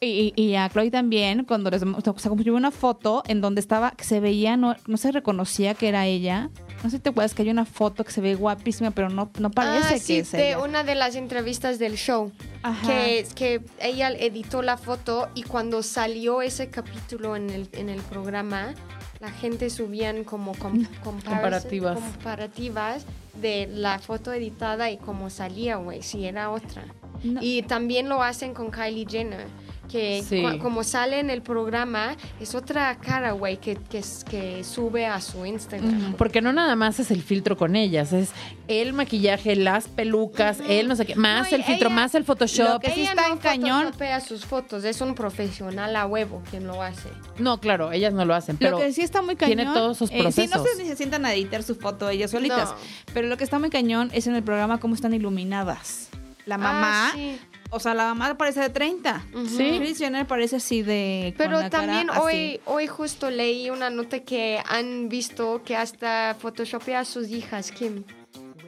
y, 0.00 0.32
y 0.34 0.56
a 0.56 0.68
Chloe 0.68 0.90
también 0.90 1.44
cuando 1.44 1.70
les 1.70 1.82
o 1.82 2.00
sea, 2.00 2.30
como 2.30 2.42
una 2.56 2.70
foto 2.72 3.22
en 3.28 3.40
donde 3.40 3.60
estaba 3.60 3.92
que 3.92 4.02
se 4.04 4.18
veía 4.18 4.56
no, 4.56 4.74
no 4.86 4.96
se 4.96 5.12
reconocía 5.12 5.74
que 5.74 5.88
era 5.88 6.06
ella 6.06 6.50
no 6.82 6.90
sé 6.90 6.96
si 6.96 7.02
te 7.02 7.10
acuerdas 7.10 7.34
que 7.34 7.42
hay 7.42 7.50
una 7.50 7.64
foto 7.64 8.04
que 8.04 8.10
se 8.12 8.20
ve 8.20 8.34
guapísima 8.34 8.90
pero 8.90 9.08
no 9.08 9.30
no 9.38 9.50
parece 9.50 9.86
ah, 9.88 9.92
que 9.94 10.00
sí, 10.00 10.18
es 10.18 10.32
de 10.32 10.48
ella. 10.48 10.58
una 10.60 10.82
de 10.84 10.94
las 10.94 11.14
entrevistas 11.16 11.78
del 11.78 11.96
show. 11.96 12.32
Ajá. 12.62 12.86
Que, 12.86 13.26
que 13.34 13.60
ella 13.80 14.10
editó 14.10 14.62
la 14.62 14.76
foto 14.76 15.28
y 15.34 15.42
cuando 15.42 15.82
salió 15.82 16.42
ese 16.42 16.70
capítulo 16.70 17.36
en 17.36 17.50
el, 17.50 17.68
en 17.72 17.88
el 17.88 18.00
programa, 18.02 18.74
la 19.20 19.30
gente 19.30 19.70
subían 19.70 20.24
como 20.24 20.54
com- 20.56 20.84
Comparativas. 21.04 21.98
comparativas 21.98 23.04
de 23.40 23.68
la 23.72 23.98
foto 23.98 24.32
editada 24.32 24.90
y 24.90 24.96
cómo 24.96 25.30
salía, 25.30 25.76
güey, 25.76 26.02
si 26.02 26.24
era 26.26 26.50
otra. 26.50 26.84
No. 27.22 27.40
Y 27.42 27.62
también 27.62 28.08
lo 28.08 28.22
hacen 28.22 28.52
con 28.54 28.70
Kylie 28.70 29.06
Jenner. 29.08 29.46
Que 29.92 30.24
Sí. 30.26 30.42
como 30.62 30.84
sale 30.84 31.20
en 31.20 31.28
el 31.28 31.42
programa, 31.42 32.16
es 32.40 32.54
otra 32.54 32.96
cara, 32.98 33.32
güey, 33.32 33.58
que, 33.58 33.76
que, 33.76 34.64
sube 34.64 35.04
a 35.06 35.20
su 35.20 35.44
Instagram. 35.44 36.14
Porque 36.16 36.40
no 36.40 36.50
nada 36.54 36.74
más 36.76 36.98
es 36.98 37.10
el 37.10 37.22
filtro 37.22 37.58
con 37.58 37.76
ellas, 37.76 38.14
es 38.14 38.30
el 38.68 38.94
maquillaje, 38.94 39.54
las 39.54 39.88
pelucas, 39.88 40.60
el 40.66 40.88
no 40.88 40.96
sé 40.96 41.04
qué, 41.04 41.14
más 41.14 41.50
No, 41.50 41.56
el 41.58 41.64
filtro, 41.64 41.88
ella- 41.88 41.94
más 41.94 42.14
el 42.14 42.24
Photoshop. 42.24 42.68
lo 42.74 42.80
que 42.80 42.90
sí 42.92 43.02
está 43.02 43.26
en 43.28 43.36
cañón- 43.38 43.92
sus 44.26 44.46
fotos, 44.46 44.84
es 44.84 45.00
un 45.02 45.14
profesional 45.14 45.94
a 45.94 46.06
huevo 46.06 46.42
quien 46.50 46.66
lo 46.66 46.80
hace. 46.82 47.10
No, 47.38 47.60
claro, 47.60 47.92
ellas 47.92 48.14
no 48.14 48.24
lo 48.24 48.34
hacen, 48.34 48.56
pero 48.56 48.72
lo 48.72 48.78
que 48.78 48.92
sí 48.94 49.02
está 49.02 49.20
muy 49.20 49.36
cañón. 49.36 49.56
tiene 49.56 49.72
todos 49.74 49.98
sus 49.98 50.10
eh, 50.10 50.14
sí, 50.14 50.16
no 50.18 50.22
procesos. 50.52 50.68
sé 50.78 50.86
se 50.86 50.96
sientan 50.96 51.26
a 51.26 51.34
editar 51.34 51.62
su 51.62 51.74
foto 51.74 52.08
ellas 52.08 52.30
solitas. 52.30 52.70
No. 52.70 52.76
Pero 53.12 53.28
lo 53.28 53.36
que 53.36 53.44
está 53.44 53.58
muy 53.58 53.68
cañón 53.68 54.10
es 54.14 54.26
en 54.26 54.36
el 54.36 54.42
programa 54.42 54.78
cómo 54.80 54.94
están 54.94 55.12
iluminadas. 55.12 56.08
La 56.46 56.56
mamá, 56.58 57.08
Ah, 57.08 57.12
sí. 57.14 57.38
O 57.72 57.80
sea, 57.80 57.94
la 57.94 58.04
mamá 58.04 58.36
parece 58.38 58.60
de 58.60 58.70
30. 58.70 59.22
Ujú. 59.34 59.46
Sí. 59.46 59.78
Kris 59.78 59.98
Jenner 59.98 60.26
parece 60.26 60.56
así 60.56 60.82
de. 60.82 61.34
con 61.36 61.46
Pero 61.46 61.56
cara 61.58 61.70
también 61.70 62.10
así. 62.10 62.20
hoy, 62.20 62.60
hoy 62.66 62.86
justo 62.86 63.30
leí 63.30 63.70
una 63.70 63.90
nota 63.90 64.20
que 64.20 64.60
han 64.68 65.08
visto 65.08 65.62
que 65.64 65.74
hasta 65.76 66.36
photoshopea 66.38 67.00
a 67.00 67.04
sus 67.04 67.28
hijas, 67.28 67.72
Kim. 67.72 68.04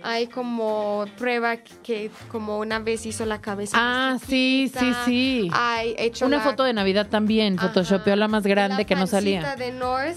Hay 0.06 0.26
como 0.26 1.06
prueba 1.16 1.56
que 1.56 2.10
como 2.28 2.58
una 2.58 2.78
vez 2.78 3.06
hizo 3.06 3.24
la 3.24 3.40
cabeza. 3.40 3.76
Ah, 3.80 4.18
sí, 4.26 4.70
sí, 4.78 4.92
sí. 5.06 5.50
Hay 5.52 5.94
hecho 5.96 6.26
Una 6.26 6.36
la- 6.38 6.42
foto 6.42 6.62
de 6.64 6.74
Navidad 6.74 7.08
también, 7.08 7.58
photoshopeó 7.58 8.14
la 8.16 8.28
más 8.28 8.42
grande 8.44 8.78
La 8.82 8.84
que 8.84 8.96
no 8.96 9.06
salía. 9.06 9.56
de 9.56 9.72
North 9.72 10.16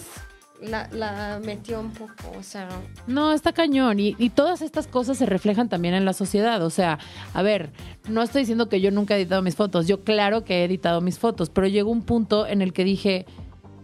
la, 0.62 1.40
metió 1.44 1.80
un 1.80 1.92
poco, 1.92 2.32
o 2.38 2.44
sea... 2.44 2.68
No, 3.06 3.32
está 3.32 3.54
cañón. 3.54 4.00
Y, 4.00 4.16
y 4.18 4.30
todas 4.30 4.62
estas 4.62 4.88
cosas 4.88 5.18
se 5.18 5.26
reflejan 5.26 5.70
también 5.70 5.94
en 5.94 6.06
la 6.06 6.14
sociedad. 6.14 6.64
O 6.64 6.70
sea, 6.70 7.00
a 7.34 7.42
ver, 7.42 7.72
no 8.08 8.22
estoy 8.22 8.42
diciendo 8.42 8.70
que 8.70 8.82
yo 8.82 8.92
nunca 8.92 9.16
he 9.16 9.22
editado 9.22 9.42
mis 9.42 9.56
fotos. 9.56 9.88
Yo 9.88 10.04
claro 10.04 10.44
que 10.44 10.62
he 10.62 10.64
editado 10.66 11.02
mis 11.02 11.20
fotos, 11.20 11.50
pero 11.50 11.68
llegó 11.68 11.92
un 11.92 12.04
punto 12.04 12.48
en 12.48 12.62
el 12.62 12.74
que 12.74 12.84
dije, 12.84 13.26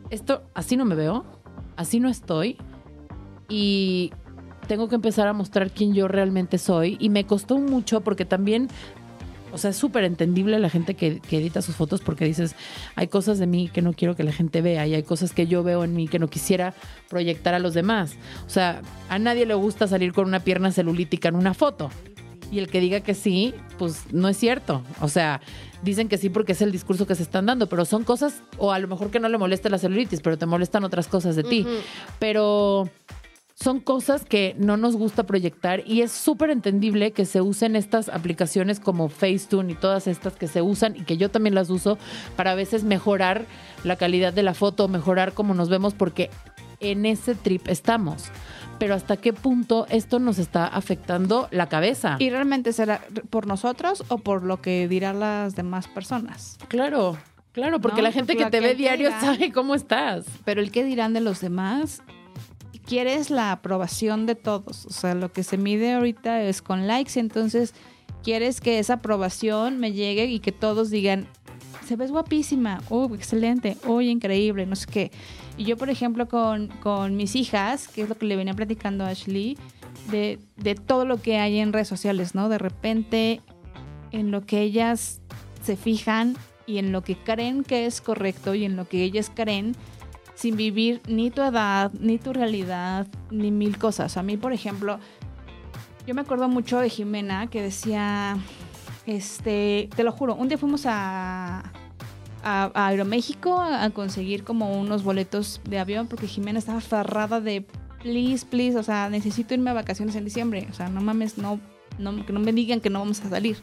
esto, 0.09 0.43
así 0.53 0.77
no 0.77 0.85
me 0.85 0.95
veo, 0.95 1.25
así 1.75 1.99
no 1.99 2.09
estoy. 2.09 2.57
Y 3.49 4.11
tengo 4.67 4.87
que 4.87 4.95
empezar 4.95 5.27
a 5.27 5.33
mostrar 5.33 5.71
quién 5.71 5.93
yo 5.93 6.07
realmente 6.07 6.57
soy. 6.57 6.97
Y 6.99 7.09
me 7.09 7.25
costó 7.25 7.57
mucho 7.57 8.01
porque 8.01 8.25
también... 8.25 8.69
O 9.53 9.57
sea, 9.57 9.69
es 9.69 9.77
súper 9.77 10.03
entendible 10.03 10.60
la 10.60 10.69
gente 10.69 10.95
que, 10.95 11.19
que 11.19 11.38
edita 11.38 11.62
sus 11.62 11.75
fotos 11.75 12.01
porque 12.01 12.25
dices, 12.25 12.55
hay 12.95 13.07
cosas 13.07 13.39
de 13.39 13.48
mí 13.48 13.69
que 13.72 13.81
no 13.81 13.93
quiero 13.93 14.15
que 14.15 14.24
la 14.24 14.31
gente 14.31 14.62
vea 14.62 14.86
y 14.88 14.95
hay 14.95 15.03
cosas 15.03 15.31
que 15.31 15.48
yo 15.48 15.63
veo 15.63 15.83
en 15.83 15.95
mí 15.95 16.07
que 16.07 16.19
no 16.19 16.27
quisiera 16.27 16.74
proyectar 17.10 17.53
a 17.53 17.60
los 17.60 17.74
demás. 17.74 18.15
O 18.45 18.50
sea, 18.50 18.81
a 19.10 19.19
nadie 19.19 19.45
le 19.45 19.53
gusta 19.53 19.88
salir 19.88 20.13
con 20.13 20.27
una 20.27 20.39
pierna 20.39 20.72
celulítica 20.72 21.29
en 21.29 21.36
una 21.36 21.53
foto. 21.53 21.89
Y 22.51 22.60
el 22.60 22.67
que 22.67 22.79
diga 22.79 23.00
que 23.00 23.15
sí, 23.15 23.53
pues 23.79 24.12
no 24.12 24.27
es 24.29 24.38
cierto. 24.38 24.83
O 25.01 25.07
sea, 25.07 25.41
dicen 25.81 26.07
que 26.07 26.17
sí 26.17 26.29
porque 26.29 26.51
es 26.51 26.62
el 26.62 26.72
discurso 26.72 27.07
que 27.07 27.15
se 27.15 27.24
están 27.24 27.45
dando, 27.45 27.67
pero 27.67 27.86
son 27.86 28.03
cosas, 28.03 28.43
o 28.57 28.72
a 28.72 28.79
lo 28.79 28.88
mejor 28.88 29.10
que 29.10 29.19
no 29.19 29.27
le 29.29 29.38
molesta 29.38 29.69
la 29.69 29.77
celulitis, 29.77 30.22
pero 30.22 30.38
te 30.38 30.45
molestan 30.45 30.83
otras 30.83 31.07
cosas 31.07 31.36
de 31.36 31.43
ti. 31.43 31.65
Pero 32.19 32.89
son 33.63 33.79
cosas 33.79 34.25
que 34.25 34.58
no 34.60 34.75
nos 34.75 34.98
gusta 34.98 35.24
proyectar 35.24 35.84
y 35.88 36.01
es 36.01 36.12
súper 36.12 36.50
entendible 36.50 37.12
que 37.12 37.24
se 37.24 37.39
usen 37.39 37.77
estas 37.77 38.10
aplicaciones 38.10 38.82
como 38.82 39.08
Facetune 39.08 39.72
y 39.72 39.75
todas 39.75 40.08
estas 40.08 40.36
que 40.36 40.50
se 40.50 40.62
usan 40.62 40.98
y 40.98 41.03
que 41.03 41.15
yo 41.15 41.32
también 41.32 41.55
las 41.55 41.70
uso 41.70 41.98
para 42.36 42.51
a 42.51 42.55
veces 42.55 42.84
mejorar 42.84 43.46
la 43.86 43.96
calidad 43.96 44.34
de 44.34 44.43
la 44.43 44.53
foto, 44.53 44.89
mejorar 44.89 45.32
cómo 45.32 45.53
nos 45.53 45.70
vemos 45.70 45.93
porque 45.93 46.29
en 46.82 47.05
ese 47.05 47.36
trip 47.36 47.70
estamos. 47.70 48.25
Pero 48.79 48.96
hasta 48.96 49.15
qué 49.15 49.32
punto 49.32 49.88
esto 49.89 50.20
nos 50.20 50.39
está 50.39 50.67
afectando 50.67 51.48
la 51.51 51.70
cabeza. 51.70 52.17
¿Y 52.20 52.32
realmente 52.32 52.74
será 52.74 53.00
por 53.29 53.48
nosotros 53.48 54.03
o 54.10 54.17
por 54.17 54.43
lo 54.43 54.60
que 54.62 54.89
dirán 54.89 55.22
las 55.22 55.55
demás 55.55 55.88
personas? 55.88 56.58
claro, 56.67 57.17
claro, 57.53 57.79
porque 57.79 58.01
No, 58.01 58.10
la 58.10 58.12
gente 58.12 58.34
porque 58.34 58.43
que 58.43 58.51
te 58.51 58.60
ve 58.60 58.75
diario 58.75 59.10
sabe 59.22 59.53
cómo 59.53 59.74
estás. 59.74 60.25
Pero 60.43 60.60
el 60.60 60.70
que 60.70 60.84
dirán 60.84 61.13
de 61.13 61.22
los 61.22 61.39
demás, 61.39 62.03
quieres 62.85 63.29
la 63.29 63.51
aprobación 63.51 64.25
de 64.25 64.35
todos. 64.35 64.85
O 64.85 64.91
sea, 64.91 65.15
lo 65.15 65.31
que 65.31 65.43
se 65.43 65.57
mide 65.57 65.93
ahorita 65.93 66.41
es 66.43 66.61
con 66.61 66.87
likes, 66.87 67.19
entonces 67.19 67.73
quieres 68.23 68.61
que 68.61 68.79
esa 68.79 68.95
aprobación 68.95 69.79
me 69.79 69.91
llegue 69.91 70.25
y 70.25 70.39
que 70.39 70.51
todos 70.51 70.89
digan, 70.89 71.27
se 71.85 71.95
ves 71.95 72.11
guapísima, 72.11 72.81
uy, 72.89 73.15
excelente, 73.15 73.77
uy, 73.85 74.09
increíble, 74.09 74.65
no 74.65 74.75
sé 74.75 74.87
qué. 74.87 75.11
Y 75.57 75.65
yo, 75.65 75.77
por 75.77 75.89
ejemplo, 75.89 76.27
con, 76.27 76.67
con 76.81 77.15
mis 77.15 77.35
hijas, 77.35 77.87
que 77.87 78.03
es 78.03 78.09
lo 78.09 78.17
que 78.17 78.25
le 78.25 78.35
venía 78.35 78.53
platicando 78.53 79.03
a 79.03 79.09
Ashley, 79.09 79.57
de, 80.09 80.39
de 80.57 80.75
todo 80.75 81.05
lo 81.05 81.21
que 81.21 81.37
hay 81.37 81.59
en 81.59 81.73
redes 81.73 81.87
sociales, 81.87 82.35
¿no? 82.35 82.49
De 82.49 82.57
repente, 82.57 83.41
en 84.11 84.31
lo 84.31 84.45
que 84.45 84.61
ellas 84.61 85.21
se 85.61 85.75
fijan 85.75 86.35
y 86.65 86.77
en 86.77 86.91
lo 86.91 87.03
que 87.03 87.15
creen 87.15 87.63
que 87.63 87.85
es 87.85 88.01
correcto 88.01 88.55
y 88.55 88.65
en 88.65 88.75
lo 88.75 88.87
que 88.87 89.03
ellas 89.03 89.31
creen 89.33 89.75
sin 90.35 90.55
vivir 90.55 91.01
ni 91.07 91.31
tu 91.31 91.41
edad, 91.41 91.91
ni 91.99 92.17
tu 92.17 92.33
realidad, 92.33 93.07
ni 93.31 93.51
mil 93.51 93.77
cosas. 93.77 94.17
A 94.17 94.23
mí, 94.23 94.37
por 94.37 94.53
ejemplo, 94.53 94.99
yo 96.05 96.13
me 96.15 96.21
acuerdo 96.21 96.47
mucho 96.47 96.79
de 96.79 96.89
Jimena 96.89 97.47
que 97.47 97.61
decía, 97.61 98.37
este, 99.05 99.89
te 99.95 100.03
lo 100.03 100.11
juro, 100.11 100.35
un 100.35 100.47
día 100.47 100.57
fuimos 100.57 100.85
a, 100.85 101.71
a, 102.43 102.71
Aeroméxico 102.87 103.59
a, 103.59 103.83
a 103.83 103.89
conseguir 103.91 104.43
como 104.43 104.79
unos 104.79 105.03
boletos 105.03 105.61
de 105.63 105.79
avión 105.79 106.07
porque 106.07 106.27
Jimena 106.27 106.59
estaba 106.59 106.79
aferrada 106.79 107.39
de, 107.39 107.65
please, 108.01 108.45
please, 108.45 108.77
o 108.77 108.83
sea, 108.83 109.09
necesito 109.09 109.53
irme 109.53 109.71
a 109.71 109.73
vacaciones 109.73 110.15
en 110.15 110.25
diciembre. 110.25 110.67
O 110.69 110.73
sea, 110.73 110.89
no 110.89 111.01
mames, 111.01 111.37
no, 111.37 111.59
no, 111.97 112.25
que 112.25 112.33
no 112.33 112.39
me 112.39 112.51
digan 112.51 112.81
que 112.81 112.89
no 112.89 112.99
vamos 112.99 113.21
a 113.21 113.29
salir. 113.29 113.57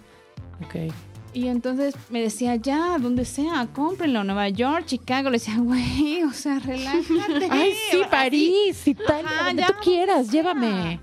Ok. 0.64 0.92
Y 1.32 1.46
entonces 1.46 1.94
me 2.08 2.20
decía, 2.20 2.56
ya, 2.56 2.99
donde 2.99 3.25
sea, 3.25 3.68
cómprenlo, 3.72 4.25
Nueva 4.25 4.49
York, 4.49 4.87
Chicago. 4.87 5.30
Le 5.30 5.38
decía, 5.38 5.56
güey, 5.60 6.25
o 6.25 6.32
sea, 6.32 6.58
relájate. 6.58 7.49
Ay, 7.50 7.72
sí, 7.90 8.00
Así. 8.00 8.10
París, 8.10 8.88
Italia, 8.88 9.30
Ajá, 9.30 9.44
donde 9.46 9.62
ya, 9.62 9.68
tú 9.68 9.75
quieras, 9.82 10.30
llévame. 10.30 11.00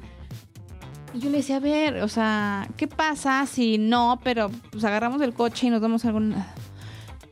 Y 1.13 1.19
yo 1.19 1.29
le 1.29 1.37
decía, 1.37 1.57
a 1.57 1.59
ver, 1.59 2.03
o 2.03 2.07
sea, 2.09 2.67
¿qué 2.75 2.87
pasa 2.87 3.45
si 3.45 3.77
no, 3.77 4.19
pero 4.23 4.51
pues 4.71 4.83
agarramos 4.83 5.21
el 5.21 5.33
coche 5.33 5.67
y 5.67 5.69
nos 5.69 5.81
damos 5.81 6.03
algún... 6.05 6.35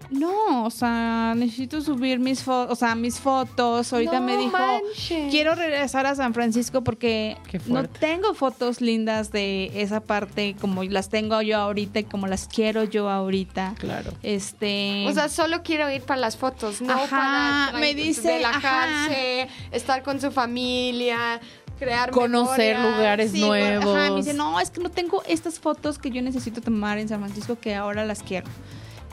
No, 0.10 0.66
o 0.66 0.70
sea, 0.70 1.34
necesito 1.36 1.82
subir 1.82 2.20
mis 2.20 2.44
fotos, 2.44 2.72
o 2.72 2.76
sea, 2.76 2.96
mis 2.96 3.20
fotos. 3.20 3.92
Ahorita 3.92 4.20
No 4.20 4.26
me 4.26 4.38
dijo, 4.38 4.58
manches. 4.58 5.32
quiero 5.32 5.56
regresar 5.56 6.06
a 6.06 6.16
San 6.16 6.34
Francisco 6.34 6.84
porque 6.84 7.38
no 7.68 7.88
tengo 7.88 8.34
fotos 8.34 8.82
lindas 8.82 9.32
de 9.32 9.72
esa 9.76 10.00
parte 10.02 10.56
como 10.60 10.84
las 10.84 11.10
tengo 11.10 11.42
yo 11.42 11.58
ahorita 11.58 12.00
y 12.00 12.04
como 12.04 12.28
las 12.28 12.48
quiero 12.48 12.84
yo 12.84 13.10
ahorita. 13.10 13.76
Claro. 13.78 14.12
Este... 14.24 15.06
O 15.08 15.14
sea, 15.14 15.30
solo 15.30 15.64
quiero 15.64 15.90
ir 15.92 16.02
para 16.02 16.20
las 16.22 16.38
fotos, 16.38 16.82
no 16.82 16.94
Ajá, 16.94 17.70
para 17.70 17.80
me 17.80 17.94
dice, 17.94 18.38
relajarse, 18.38 19.48
estar 19.72 20.04
con 20.04 20.20
su 20.22 20.32
familia, 20.32 21.40
crear 21.80 22.12
Conocer 22.12 22.80
lugares 22.80 23.32
Sí, 23.32 23.42
nuevos. 23.42 23.98
Ajá, 23.98 24.12
me 24.12 24.18
dice, 24.18 24.34
no, 24.34 24.60
es 24.60 24.70
que 24.70 24.82
no 24.82 24.90
tengo 24.90 25.24
estas 25.28 25.60
fotos 25.60 25.98
que 25.98 26.10
yo 26.12 26.22
necesito 26.22 26.62
tomar 26.62 26.98
en 26.98 27.08
San 27.10 27.20
Francisco 27.20 27.58
que 27.60 27.76
ahora 27.76 28.06
las 28.06 28.24
quiero. 28.24 28.48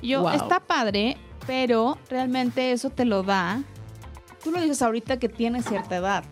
Yo, 0.03 0.23
Wow. 0.23 0.31
está 0.33 0.61
padre, 0.61 1.17
pero 1.47 1.99
realmente 2.11 2.73
eso 2.73 2.91
te 2.91 3.05
lo 3.05 3.23
da. 3.23 3.63
Tú 4.43 4.51
lo 4.51 4.61
dices 4.61 4.83
ahorita 4.83 5.19
que 5.19 5.29
tienes 5.29 5.65
cierta 5.67 5.97
edad. 5.97 6.25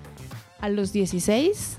A 0.60 0.68
los 0.68 0.92
16, 0.92 1.76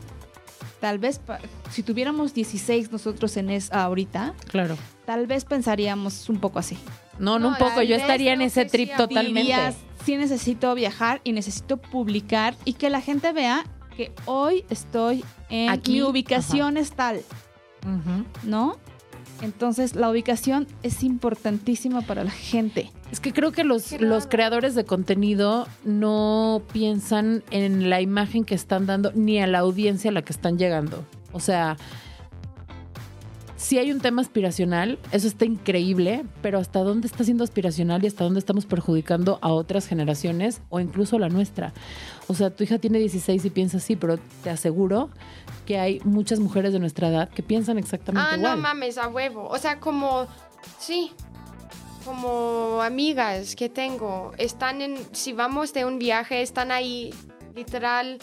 tal 0.80 0.98
vez, 0.98 1.22
si 1.70 1.84
tuviéramos 1.84 2.34
16 2.34 2.92
nosotros 2.92 3.36
en 3.38 3.50
es 3.50 3.72
ahorita, 3.72 4.34
Claro. 4.48 4.76
tal 5.06 5.28
vez 5.28 5.46
pensaríamos 5.46 6.30
un 6.30 6.40
poco 6.40 6.60
así. 6.60 6.78
No, 7.20 7.38
no, 7.38 7.40
No, 7.40 7.48
un 7.50 7.56
poco. 7.58 7.82
Yo 7.84 7.96
estaría 7.96 8.34
en 8.34 8.42
ese 8.42 8.66
trip 8.66 8.96
totalmente. 8.96 9.42
Dirías, 9.42 9.76
sí 10.06 10.16
necesito 10.16 10.74
viajar 10.74 11.22
y 11.24 11.34
necesito 11.34 11.78
publicar 11.78 12.56
y 12.66 12.74
que 12.74 12.90
la 12.90 13.02
gente 13.02 13.32
vea 13.34 13.66
que 13.96 14.12
hoy 14.26 14.66
estoy 14.70 15.24
en 15.50 15.70
Aquí, 15.70 15.92
mi 15.92 16.02
ubicación 16.02 16.78
es 16.78 16.94
tal. 16.94 17.22
¿no? 18.44 18.78
Entonces, 19.42 19.96
la 19.96 20.10
ubicación 20.10 20.68
es 20.84 21.04
importantísima 21.04 22.02
para 22.02 22.24
la 22.24 22.32
gente. 22.32 22.92
Es 23.12 23.20
que 23.20 23.34
creo 23.34 23.52
que 23.52 23.64
los, 23.64 24.00
los 24.00 24.28
creadores 24.28 24.76
de 24.76 24.86
contenido 24.86 25.68
no 25.84 26.62
piensan 26.72 27.44
en 27.52 27.90
la 27.90 28.02
imagen 28.02 28.46
que 28.46 28.56
están 28.56 28.86
dando 28.86 29.12
ni 29.14 29.40
a 29.40 29.48
la 29.48 29.60
audiencia 29.60 30.12
a 30.12 30.14
la 30.14 30.22
que 30.22 30.34
están 30.34 30.58
llegando. 30.58 31.04
O 31.34 31.40
sea, 31.40 31.78
si 33.62 33.78
hay 33.78 33.92
un 33.92 34.00
tema 34.00 34.24
aspiracional, 34.24 34.98
eso 35.12 35.28
está 35.28 35.46
increíble, 35.46 36.26
pero 36.42 36.58
¿hasta 36.58 36.80
dónde 36.80 37.06
está 37.06 37.24
siendo 37.24 37.44
aspiracional 37.44 38.04
y 38.04 38.08
hasta 38.08 38.24
dónde 38.24 38.40
estamos 38.40 38.66
perjudicando 38.66 39.38
a 39.44 39.50
otras 39.50 39.86
generaciones 39.88 40.62
o 40.70 40.80
incluso 40.80 41.18
a 41.18 41.20
la 41.20 41.30
nuestra? 41.30 41.72
O 42.28 42.34
sea, 42.34 42.50
tu 42.50 42.64
hija 42.64 42.80
tiene 42.80 42.98
16 42.98 43.46
y 43.46 43.50
piensa 43.52 43.78
así, 43.78 43.96
pero 43.96 44.18
te 44.44 44.50
aseguro 44.50 45.10
que 45.68 45.78
hay 45.78 46.00
muchas 46.04 46.40
mujeres 46.40 46.74
de 46.74 46.80
nuestra 46.80 47.10
edad 47.10 47.30
que 47.30 47.44
piensan 47.44 47.78
exactamente 47.78 48.28
Ah, 48.32 48.36
igual. 48.36 48.56
no 48.56 48.62
mames, 48.64 48.98
a 48.98 49.08
huevo. 49.10 49.48
O 49.48 49.58
sea, 49.60 49.80
como, 49.80 50.26
sí, 50.80 51.12
como 52.04 52.82
amigas 52.82 53.56
que 53.56 53.70
tengo, 53.70 54.32
están 54.40 54.82
en, 54.82 54.98
si 55.12 55.34
vamos 55.34 55.72
de 55.74 55.86
un 55.86 56.00
viaje, 56.00 56.42
están 56.42 56.72
ahí 56.72 57.14
literal 57.56 58.18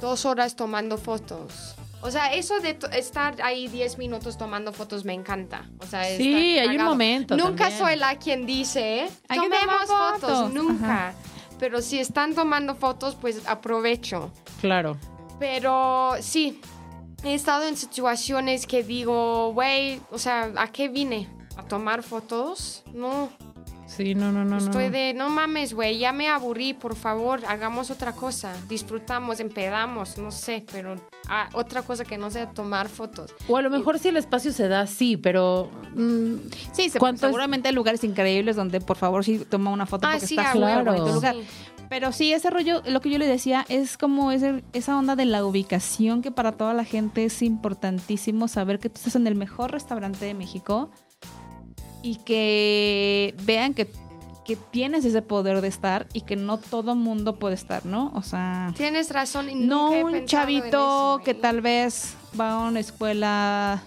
dos 0.00 0.24
horas 0.26 0.56
tomando 0.56 0.98
fotos. 0.98 1.76
O 2.04 2.10
sea, 2.10 2.34
eso 2.34 2.60
de 2.60 2.78
estar 2.92 3.40
ahí 3.40 3.66
10 3.66 3.96
minutos 3.96 4.36
tomando 4.36 4.74
fotos 4.74 5.06
me 5.06 5.14
encanta. 5.14 5.70
O 5.78 5.86
sea, 5.86 6.04
Sí, 6.04 6.58
hay 6.58 6.76
un 6.76 6.84
momento. 6.84 7.34
Nunca 7.34 7.70
también. 7.70 7.78
soy 7.78 7.96
la 7.96 8.18
quien 8.18 8.44
dice, 8.44 9.08
que 9.26 9.36
tomemos 9.36 9.86
fotos". 10.20 10.52
nunca. 10.52 11.14
Pero 11.58 11.80
si 11.80 11.98
están 11.98 12.34
tomando 12.34 12.74
fotos, 12.74 13.16
pues 13.18 13.46
aprovecho. 13.46 14.30
Claro. 14.60 14.98
Pero 15.38 16.12
sí, 16.20 16.60
he 17.24 17.32
estado 17.32 17.64
en 17.66 17.74
situaciones 17.76 18.66
que 18.66 18.82
digo, 18.82 19.54
güey, 19.54 19.98
o 20.10 20.18
sea, 20.18 20.52
¿a 20.58 20.66
qué 20.70 20.88
vine? 20.88 21.26
¿A 21.56 21.62
tomar 21.62 22.02
fotos? 22.02 22.82
No, 22.92 23.30
Sí, 23.96 24.14
no, 24.14 24.32
no, 24.32 24.44
no. 24.44 24.50
no, 24.50 24.58
estoy 24.58 24.86
no. 24.86 24.90
de, 24.90 25.14
no 25.14 25.28
mames, 25.30 25.72
güey, 25.74 25.98
ya 25.98 26.12
me 26.12 26.28
aburrí, 26.28 26.74
por 26.74 26.96
favor, 26.96 27.40
hagamos 27.46 27.90
otra 27.90 28.12
cosa. 28.12 28.52
Disfrutamos, 28.68 29.40
empedamos, 29.40 30.18
no 30.18 30.30
sé, 30.30 30.64
pero 30.72 30.96
ah, 31.28 31.48
otra 31.52 31.82
cosa 31.82 32.04
que 32.04 32.18
no 32.18 32.30
sea 32.30 32.50
tomar 32.50 32.88
fotos. 32.88 33.32
O 33.48 33.56
a 33.56 33.62
lo 33.62 33.70
mejor 33.70 33.98
si 33.98 34.08
el 34.08 34.16
espacio 34.16 34.52
se 34.52 34.68
da, 34.68 34.86
sí, 34.86 35.16
pero 35.16 35.70
mm, 35.94 36.34
Sí, 36.72 36.90
se- 36.90 36.98
seguramente 37.18 37.68
hay 37.68 37.74
lugares 37.74 38.02
increíbles 38.04 38.56
donde 38.56 38.80
por 38.80 38.96
favor 38.96 39.24
sí 39.24 39.44
toma 39.48 39.70
una 39.70 39.86
foto 39.86 40.06
Ah, 40.06 40.12
porque 40.12 40.26
sí, 40.26 40.36
está 40.36 40.54
huevo, 40.56 40.84
bonito 40.84 41.14
lugar. 41.14 41.34
Sí. 41.34 41.46
Pero 41.90 42.12
sí, 42.12 42.32
ese 42.32 42.48
rollo, 42.50 42.82
lo 42.86 43.00
que 43.00 43.10
yo 43.10 43.18
le 43.18 43.26
decía, 43.26 43.64
es 43.68 43.96
como 43.98 44.32
ese- 44.32 44.64
esa 44.72 44.96
onda 44.98 45.14
de 45.16 45.26
la 45.26 45.44
ubicación 45.44 46.22
que 46.22 46.32
para 46.32 46.52
toda 46.52 46.74
la 46.74 46.84
gente 46.84 47.26
es 47.26 47.42
importantísimo 47.42 48.48
saber 48.48 48.78
que 48.78 48.88
tú 48.88 48.96
estás 48.96 49.16
en 49.16 49.26
el 49.26 49.34
mejor 49.34 49.70
restaurante 49.70 50.24
de 50.24 50.34
México 50.34 50.90
y 52.04 52.16
que 52.16 53.34
vean 53.44 53.72
que, 53.72 53.90
que 54.44 54.56
tienes 54.56 55.04
ese 55.06 55.22
poder 55.22 55.60
de 55.62 55.68
estar 55.68 56.06
y 56.12 56.20
que 56.20 56.36
no 56.36 56.58
todo 56.58 56.94
mundo 56.94 57.36
puede 57.38 57.54
estar, 57.54 57.86
¿no? 57.86 58.12
O 58.14 58.20
sea... 58.22 58.72
Tienes 58.76 59.10
razón. 59.10 59.48
y 59.48 59.54
No 59.54 59.90
un 59.90 60.26
chavito 60.26 60.66
eso, 61.16 61.20
que 61.24 61.32
tal 61.32 61.62
vez 61.62 62.14
va 62.38 62.52
a 62.52 62.68
una 62.68 62.80
escuela 62.80 63.82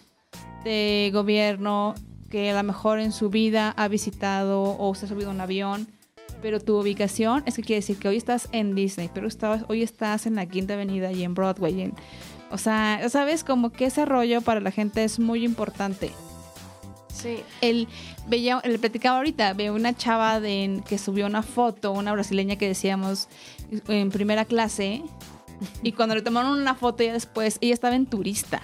de 0.63 1.12
gobierno 1.13 1.93
que 2.32 2.49
a 2.49 2.56
lo 2.58 2.63
mejor 2.63 2.99
en 2.99 3.12
su 3.12 3.30
vida 3.30 3.73
ha 3.77 3.88
visitado 3.88 4.75
o 4.80 4.95
se 4.95 5.06
ha 5.06 5.10
subido 5.10 5.30
a 5.30 5.34
un 5.34 5.39
avión, 5.41 5.88
pero 6.41 6.60
tu 6.60 6.77
ubicación 6.80 7.43
es 7.45 7.56
que 7.56 7.62
quiere 7.62 7.82
decir 7.82 7.97
que 7.99 8.08
hoy 8.08 8.17
estás 8.17 8.49
en 8.51 8.73
Disney, 8.75 9.10
pero 9.13 9.27
estabas, 9.27 9.63
hoy 9.69 9.84
estás 9.84 10.25
en 10.25 10.36
la 10.36 10.45
Quinta 10.47 10.73
Avenida 10.73 11.12
y 11.12 11.23
en 11.23 11.34
Broadway. 11.36 11.73
y 11.80 11.82
en- 11.84 11.93
o 12.49 12.58
sea, 12.58 13.08
sabes 13.10 13.43
como 13.43 13.71
que 13.71 13.86
ese 13.86 14.06
rollo 14.06 14.41
para 14.41 14.60
la 14.60 14.71
gente 14.71 15.03
es 15.03 15.19
muy 15.19 15.43
importante. 15.43 16.12
Sí. 17.21 17.38
El 17.62 17.88
veía, 18.27 18.62
le 18.63 18.77
platicaba 18.80 19.17
ahorita, 19.17 19.53
veo 19.53 19.73
una 19.73 19.95
chava 19.95 20.39
de, 20.39 20.82
que 20.88 20.97
subió 20.97 21.25
una 21.25 21.41
foto, 21.43 21.91
una 21.91 22.12
brasileña 22.13 22.56
que 22.58 22.67
decíamos 22.67 23.27
en 23.88 24.12
primera 24.12 24.45
clase, 24.45 25.01
y 25.82 25.91
cuando 25.93 26.13
le 26.15 26.21
tomaron 26.21 26.60
una 26.60 26.75
foto 26.75 27.03
ya 27.03 27.13
después, 27.13 27.58
ella 27.62 27.73
estaba 27.73 27.95
en 27.95 28.06
turista. 28.06 28.62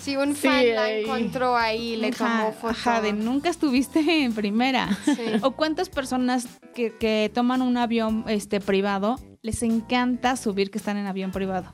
Sí, 0.00 0.16
un 0.16 0.34
Sí, 0.34 0.48
fan 0.48 0.74
la 0.74 0.90
encontró 0.90 1.56
ahí, 1.56 1.94
le 1.94 2.08
Ajá, 2.08 2.16
tomó 2.16 2.52
foto. 2.52 2.68
ajá, 2.70 3.00
de 3.00 3.12
nunca 3.12 3.48
estuviste 3.50 4.00
en 4.24 4.32
primera. 4.34 4.98
Sí. 5.04 5.14
o 5.42 5.52
cuántas 5.52 5.88
personas 5.90 6.48
que, 6.74 6.92
que 6.96 7.30
toman 7.32 7.62
un 7.62 7.76
avión 7.76 8.24
este 8.26 8.60
privado 8.60 9.20
les 9.42 9.62
encanta 9.62 10.34
subir 10.36 10.72
que 10.72 10.78
están 10.78 10.96
en 10.96 11.06
avión 11.06 11.30
privado. 11.30 11.70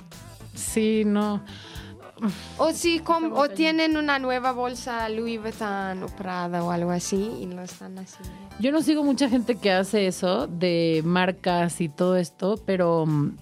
sí, 0.55 1.05
no. 1.07 1.43
O 2.57 2.73
sí, 2.73 2.99
com- 3.01 3.33
o 3.33 3.49
tienen 3.49 3.97
una 3.97 4.19
nueva 4.19 4.53
bolsa 4.53 5.09
Louis 5.09 5.41
Vuitton 5.41 6.03
o 6.03 6.07
Prada 6.09 6.65
o 6.65 6.71
algo 6.71 6.91
así 6.91 7.17
y 7.41 7.47
lo 7.47 7.63
están 7.63 7.99
haciendo. 7.99 8.35
Yo 8.61 8.73
no 8.73 8.83
sigo 8.83 9.05
mucha 9.05 9.29
gente 9.29 9.57
que 9.57 9.71
hace 9.73 10.07
eso 10.07 10.47
de 10.47 11.03
marcas 11.05 11.81
y 11.81 11.89
todo 11.89 12.17
esto, 12.17 12.61
pero 12.67 13.07
mm, 13.07 13.37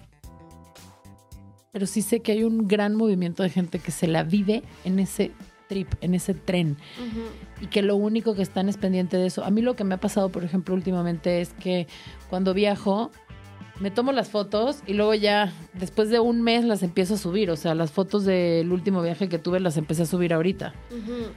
pero 1.71 1.85
sí 1.85 2.01
sé 2.01 2.21
que 2.21 2.31
hay 2.31 2.43
un 2.43 2.67
gran 2.67 2.95
movimiento 2.95 3.43
de 3.43 3.49
gente 3.49 3.79
que 3.79 3.91
se 3.91 4.07
la 4.07 4.23
vive 4.23 4.63
en 4.83 4.99
ese 4.99 5.31
trip, 5.67 5.93
en 6.01 6.13
ese 6.15 6.33
tren 6.33 6.77
y 7.61 7.67
que 7.67 7.81
lo 7.81 7.95
único 7.97 8.33
que 8.35 8.41
están 8.41 8.69
es 8.69 8.77
pendiente 8.77 9.17
de 9.17 9.27
eso. 9.27 9.43
A 9.43 9.51
mí 9.51 9.61
lo 9.61 9.75
que 9.75 9.83
me 9.83 9.95
ha 9.95 9.99
pasado, 9.99 10.29
por 10.29 10.43
ejemplo, 10.43 10.73
últimamente 10.73 11.41
es 11.41 11.53
que 11.53 11.87
cuando 12.29 12.53
viajo 12.53 13.11
me 13.79 13.91
tomo 13.91 14.11
las 14.11 14.29
fotos 14.29 14.77
y 14.87 14.93
luego 14.93 15.13
ya 15.13 15.53
después 15.73 16.09
de 16.09 16.19
un 16.19 16.41
mes 16.41 16.65
las 16.65 16.81
empiezo 16.83 17.13
a 17.13 17.17
subir, 17.17 17.51
o 17.51 17.55
sea, 17.55 17.75
las 17.75 17.91
fotos 17.91 18.25
del 18.25 18.71
último 18.71 19.01
viaje 19.01 19.29
que 19.29 19.37
tuve 19.39 19.59
las 19.59 19.77
empecé 19.77 20.03
a 20.03 20.05
subir 20.05 20.33
ahorita. 20.33 20.73
Ujú. 20.91 21.27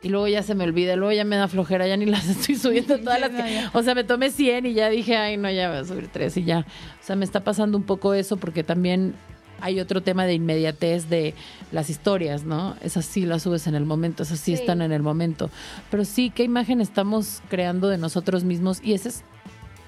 Y 0.00 0.10
luego 0.10 0.28
ya 0.28 0.44
se 0.44 0.54
me 0.54 0.62
olvida, 0.62 0.94
luego 0.94 1.12
ya 1.12 1.24
me 1.24 1.34
da 1.34 1.48
flojera, 1.48 1.88
ya 1.88 1.96
ni 1.96 2.06
las 2.06 2.28
estoy 2.28 2.54
subiendo 2.54 2.98
todas 3.00 3.20
las 3.20 3.30
que... 3.30 3.64
O 3.72 3.82
sea, 3.82 3.96
me 3.96 4.04
tomé 4.04 4.30
100 4.30 4.66
y 4.66 4.74
ya 4.74 4.88
dije, 4.90 5.16
ay, 5.16 5.36
no, 5.36 5.50
ya 5.50 5.68
voy 5.70 5.78
a 5.78 5.84
subir 5.84 6.08
3 6.12 6.36
y 6.36 6.44
ya. 6.44 6.60
O 6.60 7.04
sea, 7.04 7.16
me 7.16 7.24
está 7.24 7.42
pasando 7.42 7.76
un 7.76 7.82
poco 7.84 8.14
eso 8.14 8.36
porque 8.36 8.62
también 8.62 9.14
hay 9.60 9.80
otro 9.80 10.00
tema 10.04 10.24
de 10.24 10.34
inmediatez 10.34 11.08
de 11.10 11.34
las 11.72 11.90
historias, 11.90 12.44
¿no? 12.44 12.76
Esas 12.80 13.06
sí 13.06 13.26
las 13.26 13.42
subes 13.42 13.66
en 13.66 13.74
el 13.74 13.84
momento, 13.86 14.22
esas 14.22 14.38
sí, 14.38 14.54
Sí. 14.54 14.60
están 14.60 14.82
en 14.82 14.92
el 14.92 15.02
momento. 15.02 15.50
Pero 15.90 16.04
sí, 16.04 16.30
¿qué 16.30 16.44
imagen 16.44 16.80
estamos 16.80 17.42
creando 17.48 17.88
de 17.88 17.98
nosotros 17.98 18.44
mismos? 18.44 18.78
Y 18.84 18.92
ese 18.92 19.08
es 19.08 19.24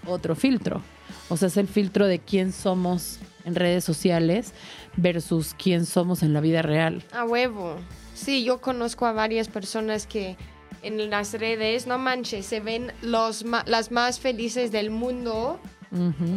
otro 0.06 0.34
filtro. 0.34 0.82
O 1.30 1.36
sea, 1.36 1.48
es 1.48 1.56
el 1.56 1.68
filtro 1.68 2.06
de 2.06 2.18
quién 2.18 2.52
somos 2.52 3.18
en 3.44 3.54
redes 3.54 3.84
sociales 3.84 4.52
versus 4.96 5.54
quién 5.54 5.86
somos 5.86 6.22
en 6.22 6.34
la 6.34 6.40
vida 6.40 6.60
real. 6.60 7.02
A 7.12 7.24
huevo. 7.24 7.76
Sí, 8.14 8.44
yo 8.44 8.60
conozco 8.60 9.06
a 9.06 9.12
varias 9.12 9.48
personas 9.48 10.06
que 10.06 10.36
en 10.82 11.08
las 11.08 11.32
redes, 11.34 11.86
no 11.86 11.98
manches, 11.98 12.46
se 12.46 12.60
ven 12.60 12.92
los 13.02 13.44
las 13.66 13.90
más 13.90 14.20
felices 14.20 14.72
del 14.72 14.90
mundo 14.90 15.60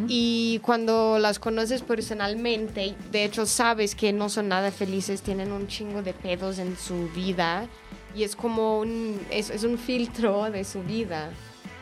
y 0.08 0.60
cuando 0.64 1.20
las 1.20 1.38
conoces 1.38 1.84
personalmente, 1.84 2.96
de 3.12 3.24
hecho 3.24 3.46
sabes 3.46 3.94
que 3.94 4.12
no 4.12 4.30
son 4.30 4.48
nada 4.48 4.72
felices, 4.72 5.22
tienen 5.22 5.52
un 5.52 5.68
chingo 5.68 6.02
de 6.02 6.14
pedos 6.14 6.58
en 6.58 6.76
su 6.76 7.08
vida 7.10 7.68
y 8.16 8.24
es 8.24 8.36
como 8.36 8.80
un, 8.80 9.20
es, 9.30 9.52
es 9.52 9.64
un 9.64 9.78
filtro 9.78 10.50
de 10.50 10.64
su 10.64 10.82
vida, 10.82 11.30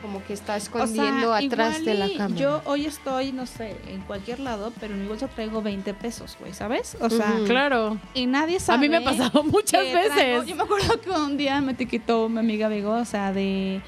como 0.02 0.22
que 0.24 0.32
está 0.32 0.56
escondiendo 0.56 1.32
atrás 1.32 1.78
igual 1.80 1.84
de 1.84 1.94
la 1.94 2.08
cámara. 2.16 2.34
Yo 2.40 2.60
hoy 2.66 2.84
estoy, 2.86 3.32
no 3.32 3.46
sé, 3.46 3.76
en 3.88 4.00
cualquier 4.02 4.40
lado, 4.40 4.72
pero 4.80 4.92
en 4.94 5.02
mi 5.02 5.08
bolsa 5.08 5.28
traigo 5.28 5.62
20 5.62 5.94
pesos, 5.94 6.36
güey, 6.40 6.52
¿sabes? 6.52 6.96
O 7.00 7.08
sea. 7.08 7.34
Claro. 7.46 7.98
y 8.12 8.26
nadie 8.26 8.58
sabe. 8.60 8.76
A 8.76 8.80
mí 8.80 8.88
me 8.88 8.96
ha 8.98 9.04
pasado 9.04 9.42
muchas 9.44 9.82
traigo- 9.86 10.14
veces. 10.14 10.46
yo 10.46 10.56
me 10.56 10.62
acuerdo 10.64 11.00
que 11.00 11.08
un 11.10 11.36
día 11.36 11.60
me 11.60 11.72
etiquetó 11.72 12.28
mi 12.28 12.40
amiga 12.40 12.68
Bego, 12.68 12.92
o 12.96 13.04
sea, 13.04 13.32
de 13.32 13.80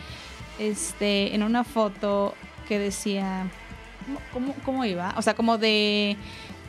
este 0.58 1.34
en 1.34 1.42
una 1.42 1.64
foto 1.64 2.34
que 2.68 2.78
decía 2.78 3.46
¿cómo, 4.06 4.20
cómo, 4.32 4.54
cómo 4.64 4.84
iba? 4.84 5.14
O 5.16 5.22
sea, 5.22 5.34
como 5.34 5.58
de 5.58 6.16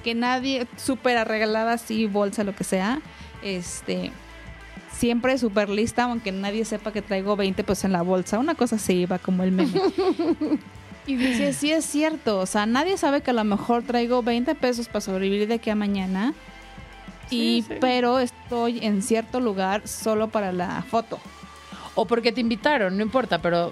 que 0.03 0.13
nadie 0.15 0.67
súper 0.77 1.17
arreglada 1.17 1.73
así, 1.73 2.05
bolsa, 2.07 2.43
lo 2.43 2.55
que 2.55 2.63
sea, 2.63 3.01
este 3.43 4.11
siempre 4.97 5.37
súper 5.37 5.69
lista, 5.69 6.03
aunque 6.03 6.31
nadie 6.31 6.65
sepa 6.65 6.91
que 6.91 7.01
traigo 7.01 7.35
20 7.35 7.63
pues 7.63 7.83
en 7.83 7.91
la 7.91 8.01
bolsa, 8.01 8.39
una 8.39 8.55
cosa 8.55 8.77
así 8.77 8.93
iba 8.93 9.19
como 9.19 9.43
el 9.43 9.51
meme. 9.51 9.71
Y 11.07 11.17
dice, 11.17 11.53
sí 11.53 11.71
es 11.71 11.85
cierto, 11.85 12.39
o 12.39 12.47
sea, 12.47 12.65
nadie 12.65 12.97
sabe 12.97 13.21
que 13.21 13.29
a 13.29 13.33
lo 13.35 13.43
mejor 13.43 13.83
traigo 13.83 14.23
20 14.23 14.55
pesos 14.55 14.87
para 14.87 15.01
sobrevivir 15.01 15.47
de 15.47 15.53
aquí 15.53 15.69
a 15.69 15.75
mañana. 15.75 16.33
y 17.29 17.63
sí. 17.67 17.75
pero 17.79 18.17
estoy 18.17 18.83
en 18.83 19.03
cierto 19.03 19.39
lugar 19.39 19.87
solo 19.87 20.29
para 20.29 20.51
la 20.51 20.81
foto. 20.81 21.19
O 21.93 22.05
porque 22.05 22.31
te 22.31 22.41
invitaron, 22.41 22.97
no 22.97 23.03
importa, 23.03 23.39
pero 23.39 23.71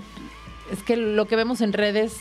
es 0.71 0.83
que 0.83 0.95
lo 0.95 1.27
que 1.27 1.35
vemos 1.35 1.61
en 1.61 1.73
redes 1.73 2.17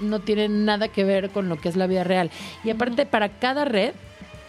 no 0.00 0.18
tiene 0.18 0.48
nada 0.48 0.88
que 0.88 1.04
ver 1.04 1.30
con 1.30 1.48
lo 1.48 1.60
que 1.60 1.68
es 1.68 1.76
la 1.76 1.86
vida 1.86 2.02
real. 2.02 2.32
Y 2.64 2.70
aparte, 2.70 3.06
para 3.06 3.38
cada 3.38 3.64
red 3.64 3.94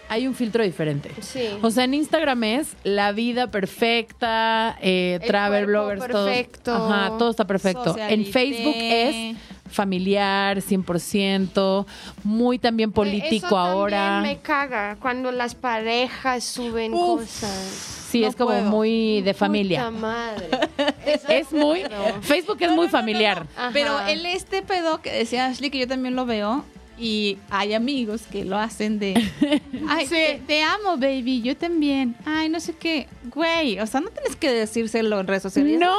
hay 0.10 0.28
un 0.28 0.36
filtro 0.36 0.64
diferente. 0.64 1.12
Sí. 1.22 1.50
O 1.62 1.72
sea, 1.72 1.84
en 1.84 1.94
Instagram 1.94 2.44
es 2.44 2.76
la 2.84 3.12
vida 3.12 3.48
perfecta, 3.52 4.78
eh, 4.82 5.20
El 5.22 5.28
travel 5.28 5.66
bloggers, 5.66 6.08
todo. 6.08 6.26
perfecto. 6.26 6.74
Ajá, 6.76 7.18
todo 7.18 7.30
está 7.30 7.46
perfecto. 7.46 7.96
En. 7.98 8.26
Facebook 8.26 8.76
es 8.78 9.38
familiar, 9.70 10.62
100%, 10.62 11.86
muy 12.24 12.60
también 12.60 12.92
político 12.92 13.48
Eso 13.48 13.58
ahora. 13.58 13.98
También 13.98 14.38
me 14.38 14.42
caga 14.42 14.98
cuando 15.00 15.32
las 15.32 15.56
parejas 15.56 16.44
suben 16.44 16.94
Uf. 16.94 17.22
cosas. 17.22 17.94
Sí, 18.10 18.22
no 18.22 18.28
es 18.28 18.36
como 18.36 18.52
puedo. 18.52 18.64
muy 18.64 19.22
de 19.22 19.34
familia. 19.34 19.90
Puta 19.90 19.92
madre. 19.92 20.50
Eso 21.06 21.28
Es 21.28 21.52
muy, 21.52 21.84
Facebook 22.22 22.58
es 22.62 22.72
muy 22.72 22.88
familiar. 22.88 23.46
Pero 23.74 24.00
el 24.08 24.26
este 24.26 24.62
pedo 24.62 25.02
que 25.02 25.12
decía 25.12 25.48
Ashley, 25.48 25.70
que 25.70 25.80
yo 25.80 25.88
también 25.88 26.16
lo 26.16 26.26
veo, 26.26 26.64
y 26.98 27.38
hay 27.50 27.74
amigos 27.74 28.24
que 28.32 28.44
lo 28.46 28.58
hacen 28.58 29.00
de, 29.00 29.14
ay, 29.88 30.06
Sí. 30.06 30.16
te, 30.16 30.42
te 30.48 30.64
amo, 30.64 30.98
baby, 30.98 31.42
yo 31.42 31.56
también. 31.56 32.16
Ay, 32.26 32.50
no 32.50 32.60
sé 32.60 32.74
qué. 32.74 33.08
Güey, 33.34 33.80
o 33.80 33.86
sea, 33.88 34.02
no 34.02 34.10
tienes 34.10 34.36
que 34.36 34.52
decírselo 34.52 35.20
en 35.20 35.28
redes 35.28 35.44
sociales. 35.44 35.80
No. 35.80 35.94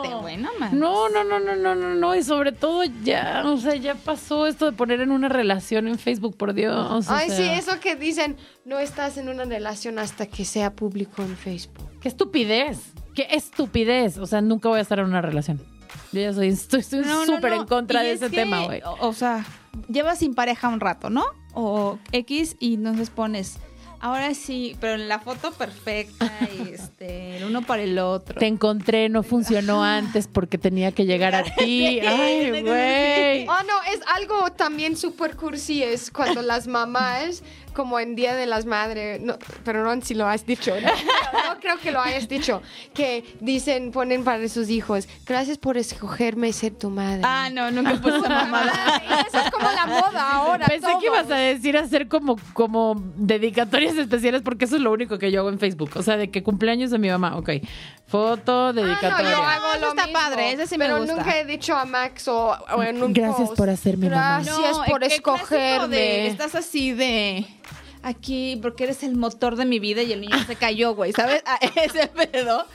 enfrente, 0.00 0.16
güey, 0.20 0.36
no. 0.36 0.50
No, 0.72 1.08
no, 1.08 1.24
no, 1.24 1.40
no, 1.40 1.56
no, 1.56 1.74
no, 1.74 1.94
no. 1.94 2.14
Y 2.14 2.22
sobre 2.22 2.52
todo 2.52 2.82
ya, 3.04 3.42
o 3.46 3.56
sea, 3.58 3.74
ya 3.76 3.94
pasó 3.94 4.46
esto 4.46 4.66
de 4.66 4.72
poner 4.72 5.00
en 5.00 5.10
una 5.10 5.28
relación 5.28 5.88
en 5.88 5.98
Facebook, 5.98 6.36
por 6.36 6.54
Dios. 6.54 7.06
Ay, 7.08 7.30
sí, 7.30 7.42
eso 7.42 7.80
que 7.80 7.96
dicen, 7.96 8.36
no 8.64 8.78
estás 8.78 9.16
en 9.18 9.28
una 9.28 9.44
relación 9.44 9.98
hasta 9.98 10.26
que 10.26 10.44
sea 10.44 10.74
público 10.74 11.22
en 11.22 11.36
Facebook. 11.36 11.88
Qué 12.00 12.08
estupidez. 12.08 12.78
Qué 13.14 13.26
estupidez. 13.30 14.18
O 14.18 14.26
sea, 14.26 14.40
nunca 14.40 14.68
voy 14.68 14.78
a 14.78 14.82
estar 14.82 14.98
en 14.98 15.06
una 15.06 15.20
relación. 15.22 15.60
Yo 16.12 16.20
ya 16.20 16.32
soy, 16.32 16.48
estoy 16.50 16.80
estoy 16.80 17.00
No, 17.00 17.26
no, 17.26 17.36
súper 17.36 17.52
no. 17.52 17.62
en 17.62 17.66
contra 17.66 18.02
Y 18.02 18.06
de 18.08 18.12
es 18.12 18.22
ese 18.22 18.30
que, 18.30 18.36
tema, 18.36 18.64
güey. 18.64 18.80
O, 18.82 19.08
o 19.08 19.12
sea, 19.12 19.44
llevas 19.88 20.18
sin 20.18 20.34
pareja 20.34 20.68
un 20.68 20.80
rato, 20.80 21.10
¿no? 21.10 21.24
O 21.54 21.98
X 22.12 22.56
y 22.60 22.74
entonces 22.74 23.10
pones, 23.10 23.58
ahora 24.00 24.32
sí, 24.34 24.74
pero 24.80 24.94
en 24.94 25.06
la 25.08 25.18
foto 25.20 25.52
perfecta 25.52 26.30
y 26.56 26.68
este, 26.74 27.36
el 27.36 27.44
uno 27.44 27.62
para 27.62 27.82
el 27.82 27.98
otro. 27.98 28.38
Te 28.38 28.46
encontré, 28.46 29.08
no 29.10 29.22
funcionó 29.22 29.84
antes 29.84 30.28
porque 30.28 30.56
tenía 30.58 30.92
que 30.92 31.04
llegar 31.04 31.34
a 31.34 31.44
ti. 31.56 32.00
Ay, 32.00 32.62
güey. 32.62 33.46
Oh, 33.48 33.62
no, 33.66 33.92
es 33.92 34.00
algo 34.14 34.50
también 34.52 34.96
súper 34.96 35.36
cursi, 35.36 35.82
es 35.82 36.10
cuando 36.10 36.40
las 36.42 36.66
mamás, 36.66 37.42
como 37.72 37.98
en 38.00 38.14
Día 38.14 38.34
de 38.34 38.46
las 38.46 38.66
Madres, 38.66 39.20
no, 39.20 39.36
perdón 39.64 40.02
si 40.02 40.14
lo 40.14 40.26
has 40.26 40.44
dicho, 40.46 40.74
no, 40.80 40.88
no 41.54 41.60
creo 41.60 41.78
que 41.78 41.90
lo 41.90 42.00
hayas 42.00 42.28
dicho, 42.28 42.62
que 42.94 43.24
dicen, 43.40 43.90
ponen 43.92 44.24
para 44.24 44.48
sus 44.48 44.68
hijos, 44.70 45.08
gracias 45.26 45.58
por 45.58 45.76
escogerme 45.78 46.52
ser 46.52 46.72
tu 46.74 46.90
madre. 46.90 47.22
Ah, 47.24 47.48
no, 47.52 47.70
nunca 47.70 47.94
puse 48.00 48.20
mamada. 48.28 49.02
Eso 49.28 49.38
es 49.38 49.50
como 49.50 49.70
la 49.70 49.86
moda 49.86 50.32
ahora. 50.32 50.66
Pensé 50.66 50.88
que 51.00 51.06
ibas 51.06 51.30
a 51.30 51.36
decir 51.36 51.76
hacer 51.76 52.08
como, 52.08 52.36
como 52.52 52.94
dedicatorias 53.16 53.96
especiales 53.96 54.42
porque 54.42 54.64
eso 54.66 54.76
es 54.76 54.82
lo 54.82 54.92
único 54.92 55.18
que 55.18 55.30
yo 55.30 55.40
hago 55.40 55.48
en 55.48 55.58
Facebook. 55.58 55.90
O 55.96 56.02
sea, 56.02 56.16
de 56.16 56.30
que 56.30 56.42
cumpleaños 56.42 56.90
de 56.90 56.98
mi 56.98 57.08
mamá, 57.08 57.36
ok. 57.36 57.50
Foto, 58.06 58.68
Ah, 58.68 58.72
no, 58.74 58.82
dedicatoria. 58.82 59.30
yo 59.30 59.42
hago 59.42 59.80
lo 59.80 59.88
está 59.88 60.02
mismo, 60.06 60.18
padre, 60.18 60.52
ese 60.52 60.66
sí 60.66 60.76
me 60.76 60.84
pero 60.84 60.98
gusta. 60.98 61.14
nunca 61.16 61.38
he 61.38 61.46
dicho 61.46 61.74
a 61.74 61.84
Max 61.86 62.28
o, 62.28 62.48
o 62.76 62.82
en 62.82 63.02
un 63.02 63.12
Gracias 63.14 63.48
post, 63.48 63.56
por 63.58 63.70
hacerme 63.70 64.10
mamá. 64.10 64.42
Gracias 64.42 64.76
No, 64.78 64.84
por 64.84 65.02
escogerme. 65.04 65.96
de- 65.96 66.26
estás 66.26 66.54
así 66.54 66.92
de 66.92 67.46
aquí 68.02 68.58
porque 68.62 68.84
eres 68.84 69.02
el 69.02 69.16
motor 69.16 69.56
de 69.56 69.64
mi 69.64 69.78
vida 69.78 70.02
y 70.02 70.12
el 70.12 70.20
niño 70.20 70.36
ya 70.36 70.44
se 70.44 70.56
cayó, 70.56 70.94
güey, 70.94 71.12
¿sabes? 71.12 71.42
A 71.46 71.56
ese 71.80 72.06
pedo. 72.08 72.66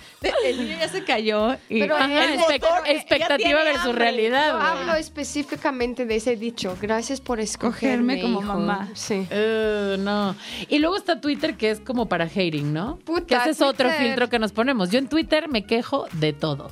El 0.45 0.57
niño 0.57 0.77
ya 0.79 0.89
se 0.89 1.03
cayó. 1.03 1.53
Y, 1.69 1.79
Pero 1.81 1.95
Ajá, 1.95 2.25
el 2.25 2.39
expect- 2.39 2.61
motor, 2.61 2.87
expectativa 2.87 3.63
versus 3.63 3.85
hambre. 3.85 3.99
realidad. 4.05 4.51
Yo 4.51 4.57
güey. 4.57 4.67
hablo 4.67 4.93
específicamente 4.95 6.05
de 6.05 6.15
ese 6.15 6.35
dicho. 6.35 6.77
Gracias 6.81 7.21
por 7.21 7.39
escogerme, 7.39 8.15
Escogerme 8.15 8.21
como 8.21 8.41
hijo. 8.41 8.53
mamá. 8.59 8.89
Sí. 8.93 9.27
Uh, 9.31 9.97
no. 9.99 10.35
Y 10.69 10.79
luego 10.79 10.95
está 10.97 11.21
Twitter, 11.21 11.55
que 11.55 11.69
es 11.71 11.79
como 11.79 12.07
para 12.07 12.25
hating, 12.25 12.73
¿no? 12.73 12.97
Puta, 13.05 13.25
que 13.25 13.35
ese 13.35 13.49
es 13.51 13.61
otro 13.61 13.89
Twitter. 13.89 14.05
filtro 14.07 14.29
que 14.29 14.39
nos 14.39 14.51
ponemos. 14.51 14.89
Yo 14.91 14.99
en 14.99 15.07
Twitter 15.09 15.47
me 15.49 15.65
quejo 15.65 16.07
de 16.13 16.33
todo. 16.33 16.71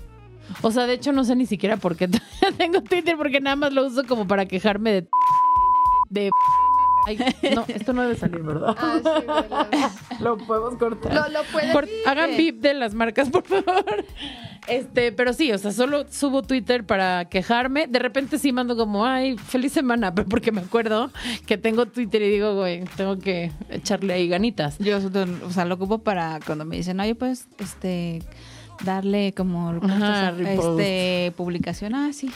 O 0.62 0.72
sea, 0.72 0.86
de 0.86 0.94
hecho, 0.94 1.12
no 1.12 1.24
sé 1.24 1.36
ni 1.36 1.46
siquiera 1.46 1.78
por 1.78 1.96
qué 1.98 2.08
tengo 2.58 2.82
Twitter, 2.82 3.18
porque 3.18 3.42
nada 3.42 3.56
más 3.56 3.74
lo 3.74 3.86
uso 3.86 4.04
como 4.08 4.28
para 4.28 4.46
quejarme 4.46 4.92
de. 4.92 5.08
de. 6.10 6.30
Ay, 7.06 7.18
no, 7.56 7.66
esto 7.68 7.94
no 7.94 8.02
debe 8.02 8.16
salir, 8.16 8.42
¿verdad? 8.42 8.76
Ah, 8.78 9.00
sí, 9.04 9.26
verdad. 9.26 9.92
Lo 10.20 10.38
podemos 10.38 10.76
cortar. 10.76 11.14
Lo, 11.14 11.30
lo 11.30 11.40
decir. 11.44 11.90
hagan 12.06 12.36
VIP 12.36 12.62
de 12.62 12.74
las 12.74 12.94
marcas, 12.94 13.30
por 13.30 13.44
favor. 13.44 14.06
Este, 14.68 15.12
pero 15.12 15.34
sí, 15.34 15.52
o 15.52 15.58
sea, 15.58 15.72
solo 15.72 16.06
subo 16.10 16.42
Twitter 16.42 16.86
para 16.86 17.26
quejarme. 17.26 17.88
De 17.88 18.00
repente 18.00 18.40
sí 18.40 18.52
mando 18.52 18.76
como, 18.76 19.06
ay, 19.06 19.38
feliz 19.38 19.74
semana, 19.74 20.14
pero 20.14 20.28
porque 20.30 20.52
me 20.52 20.62
acuerdo 20.62 21.12
que 21.46 21.58
tengo 21.58 21.86
Twitter 21.86 22.22
y 22.22 22.30
digo, 22.30 22.56
güey, 22.56 22.84
tengo 22.96 23.20
que 23.20 23.52
echarle 23.70 24.14
ahí 24.14 24.28
ganitas. 24.28 24.78
Yo, 24.80 24.98
o 24.98 25.52
sea, 25.52 25.66
lo 25.66 25.76
ocupo 25.76 26.00
para 26.00 26.40
cuando 26.46 26.66
me 26.66 26.78
dicen, 26.78 27.00
oye, 27.00 27.16
pues, 27.16 27.48
este, 27.60 28.24
darle 28.84 29.34
como 29.34 29.70
Ajá, 29.84 30.30
este, 30.30 30.54
este, 30.54 31.34
publicación, 31.36 31.96
ah, 31.96 32.12
sí. 32.14 32.32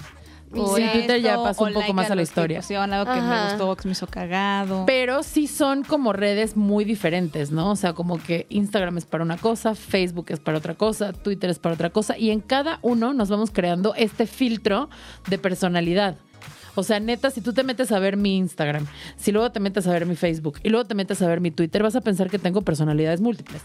Sí, 0.54 0.84
Twitter 0.94 1.22
ya 1.22 1.36
pasó 1.36 1.64
o 1.64 1.68
un 1.68 1.74
poco 1.74 1.80
like 1.82 1.94
más 1.94 2.12
a 2.12 2.16
la 2.16 2.22
historia. 2.24 2.60
algo 2.60 3.14
que 3.14 3.22
me 3.22 3.44
gustó, 3.44 3.76
que 3.76 3.88
me 3.88 3.92
hizo 3.92 4.08
cagado. 4.08 4.86
Pero 4.86 5.22
sí 5.24 5.48
son 5.48 5.84
como 5.84 6.12
redes 6.14 6.58
muy 6.58 6.86
diferentes, 6.86 7.52
¿no? 7.52 7.72
O 7.72 7.76
sea, 7.76 7.94
como 7.94 8.18
que 8.22 8.48
Instagram 8.50 8.98
es 8.98 9.06
para 9.06 9.24
una 9.24 9.38
cosa, 9.38 9.76
Facebook 9.76 10.28
es 10.30 10.40
para 10.40 10.58
otra 10.58 10.74
cosa, 10.74 11.14
Twitter 11.14 11.50
es 11.50 11.60
para 11.60 11.76
otra 11.76 11.92
cosa, 11.92 12.18
y 12.18 12.32
en 12.32 12.42
cada 12.42 12.80
uno 12.82 13.14
nos 13.14 13.30
vamos 13.30 13.52
creando 13.52 13.94
este 13.96 14.26
filtro 14.26 14.90
de 15.28 15.38
personalidad. 15.38 16.16
O 16.76 16.84
sea, 16.84 17.00
neta, 17.00 17.30
si 17.30 17.42
tú 17.42 17.54
te 17.54 17.64
metes 17.64 17.92
a 17.92 18.00
ver 18.00 18.16
mi 18.18 18.38
Instagram, 18.38 18.88
si 19.18 19.32
luego 19.32 19.52
te 19.52 19.60
metes 19.60 19.86
a 19.86 19.92
ver 19.92 20.06
mi 20.06 20.16
Facebook 20.16 20.60
y 20.64 20.70
luego 20.70 20.86
te 20.86 20.96
metes 20.96 21.22
a 21.22 21.28
ver 21.28 21.42
mi 21.42 21.52
Twitter, 21.52 21.84
vas 21.84 21.96
a 21.96 22.02
pensar 22.02 22.30
que 22.30 22.40
tengo 22.40 22.62
personalidades 22.62 23.22
múltiples. 23.22 23.62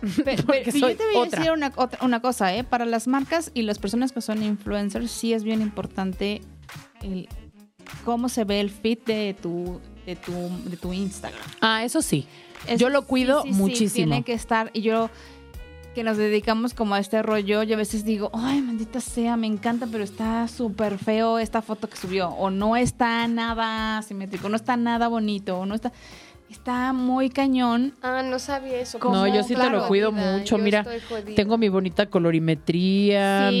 Pero, 0.24 0.42
yo 0.42 0.96
te 0.96 1.04
voy 1.04 1.16
a 1.16 1.18
otra. 1.18 1.38
decir 1.40 1.52
una, 1.52 1.72
otra- 1.76 1.98
una 2.04 2.20
cosa, 2.20 2.54
¿eh? 2.54 2.64
Para 2.64 2.84
las 2.86 3.06
marcas 3.08 3.50
y 3.54 3.62
las 3.62 3.78
personas 3.78 4.12
que 4.12 4.20
son 4.20 4.42
influencers, 4.42 5.10
sí 5.10 5.32
es 5.32 5.44
bien 5.44 5.60
importante 5.62 6.40
el, 7.02 7.28
cómo 8.04 8.28
se 8.28 8.44
ve 8.44 8.60
el 8.60 8.70
feed 8.70 8.98
de 9.06 9.36
tu, 9.40 9.80
de 10.06 10.16
tu, 10.16 10.32
de 10.64 10.76
tu 10.76 10.92
Instagram. 10.92 11.42
Ah, 11.60 11.84
eso 11.84 12.02
sí. 12.02 12.26
Eso 12.66 12.76
Yo 12.78 12.88
lo 12.90 13.02
cuido 13.02 13.42
sí, 13.42 13.52
sí, 13.52 13.58
muchísimo. 13.58 13.92
tiene 14.06 14.22
que 14.24 14.32
estar, 14.34 14.70
y 14.72 14.82
yo 14.82 15.10
que 15.94 16.04
nos 16.04 16.16
dedicamos 16.16 16.74
como 16.74 16.94
a 16.94 17.00
este 17.00 17.22
rollo, 17.22 17.64
yo 17.64 17.74
a 17.74 17.78
veces 17.78 18.04
digo, 18.04 18.30
ay, 18.32 18.60
maldita 18.60 19.00
sea, 19.00 19.36
me 19.36 19.48
encanta, 19.48 19.88
pero 19.90 20.04
está 20.04 20.46
súper 20.46 20.96
feo 20.98 21.38
esta 21.40 21.60
foto 21.60 21.88
que 21.88 21.96
subió, 21.96 22.28
o 22.28 22.50
no 22.50 22.76
está 22.76 23.26
nada 23.26 24.00
simétrico, 24.02 24.48
no 24.48 24.54
está 24.56 24.76
nada 24.76 25.08
bonito, 25.08 25.58
o 25.58 25.66
no 25.66 25.74
está... 25.74 25.90
está 26.50 26.92
muy 26.92 27.30
cañón. 27.30 27.94
Ah, 28.02 28.22
no 28.22 28.38
sabía 28.38 28.80
eso. 28.80 28.98
No, 28.98 29.26
yo 29.26 29.42
sí 29.42 29.54
te 29.54 29.70
lo 29.70 29.86
cuido 29.88 30.12
mucho. 30.12 30.58
Mira, 30.58 30.84
tengo 31.36 31.58
mi 31.58 31.68
bonita 31.68 32.06
colorimetría, 32.06 33.50
Sí, 33.50 33.56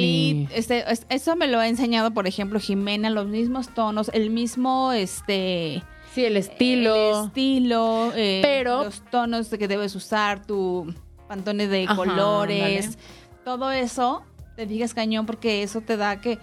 mi... 0.48 0.48
este, 0.56 0.90
es- 0.90 1.06
eso 1.08 1.36
me 1.36 1.46
lo 1.48 1.58
ha 1.60 1.68
enseñado, 1.68 2.12
por 2.12 2.26
ejemplo, 2.26 2.58
Jimena, 2.60 3.10
los 3.10 3.26
mismos 3.26 3.68
tonos, 3.74 4.10
el 4.14 4.30
mismo, 4.30 4.92
este, 4.92 5.82
Sí, 6.14 6.24
el 6.24 6.36
estilo. 6.36 7.20
el 7.20 7.26
estilo, 7.26 8.12
eh, 8.16 8.40
Pero- 8.42 8.84
los 8.84 9.02
tonos 9.10 9.48
que 9.48 9.68
debes 9.68 9.94
usar, 9.94 10.44
tu 10.44 10.92
pantone 11.28 11.66
de 11.68 11.84
Ajá, 11.84 11.94
colores, 11.96 12.98
todo 13.44 13.70
eso, 13.70 14.22
te 14.56 14.66
digas 14.66 14.94
cañón 14.94 15.26
porque 15.26 15.62
eso 15.62 15.80
te 15.82 15.96
da 15.96 16.20
que 16.20 16.38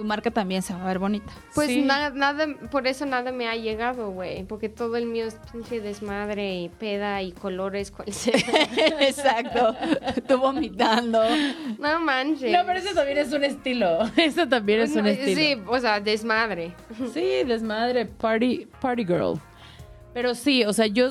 tu 0.00 0.06
marca 0.06 0.30
también 0.30 0.62
se 0.62 0.72
va 0.72 0.82
a 0.82 0.86
ver 0.86 0.98
bonita. 0.98 1.30
Pues 1.54 1.68
Sí. 1.68 1.82
nada, 1.82 2.08
nada, 2.10 2.46
por 2.70 2.86
eso 2.86 3.04
nada 3.04 3.32
me 3.32 3.46
ha 3.48 3.54
llegado, 3.54 4.10
güey. 4.10 4.44
Porque 4.44 4.70
todo 4.70 4.96
el 4.96 5.04
mío 5.04 5.26
es 5.26 5.36
pinche 5.52 5.80
desmadre 5.80 6.54
y 6.60 6.68
peda 6.70 7.20
y 7.22 7.32
colores, 7.32 7.90
cual 7.90 8.10
sea. 8.12 8.32
Exacto, 9.00 9.74
tú 10.26 10.38
vomitando. 10.38 11.22
no 11.78 12.00
manches. 12.00 12.50
No, 12.52 12.58
pero 12.66 12.78
eso 12.78 12.94
también 12.94 13.18
es 13.18 13.32
un 13.32 13.44
estilo. 13.44 13.98
Eso 14.16 14.48
también 14.48 14.80
es 14.80 14.96
un 14.96 15.02
No, 15.02 15.08
estilo. 15.08 15.36
Sí, 15.40 15.62
o 15.66 15.78
sea, 15.78 16.00
desmadre. 16.00 16.72
Sí, 17.12 17.44
desmadre, 17.46 18.06
party, 18.06 18.66
party 18.80 19.04
girl. 19.04 19.38
Pero 20.14 20.34
sí, 20.34 20.64
o 20.64 20.72
sea, 20.72 20.86
yo 20.86 21.08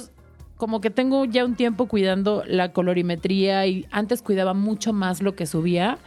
como 0.57 0.81
que 0.81 0.89
tengo 0.89 1.25
ya 1.25 1.45
un 1.45 1.55
tiempo 1.55 1.87
cuidando 1.87 2.43
la 2.47 2.71
colorimetría 2.73 3.65
y 3.67 3.85
antes 3.91 4.21
cuidaba 4.21 4.53
mucho 4.53 4.93
más 4.93 5.21
lo 5.21 5.35
que 5.35 5.45
subía 5.45 5.97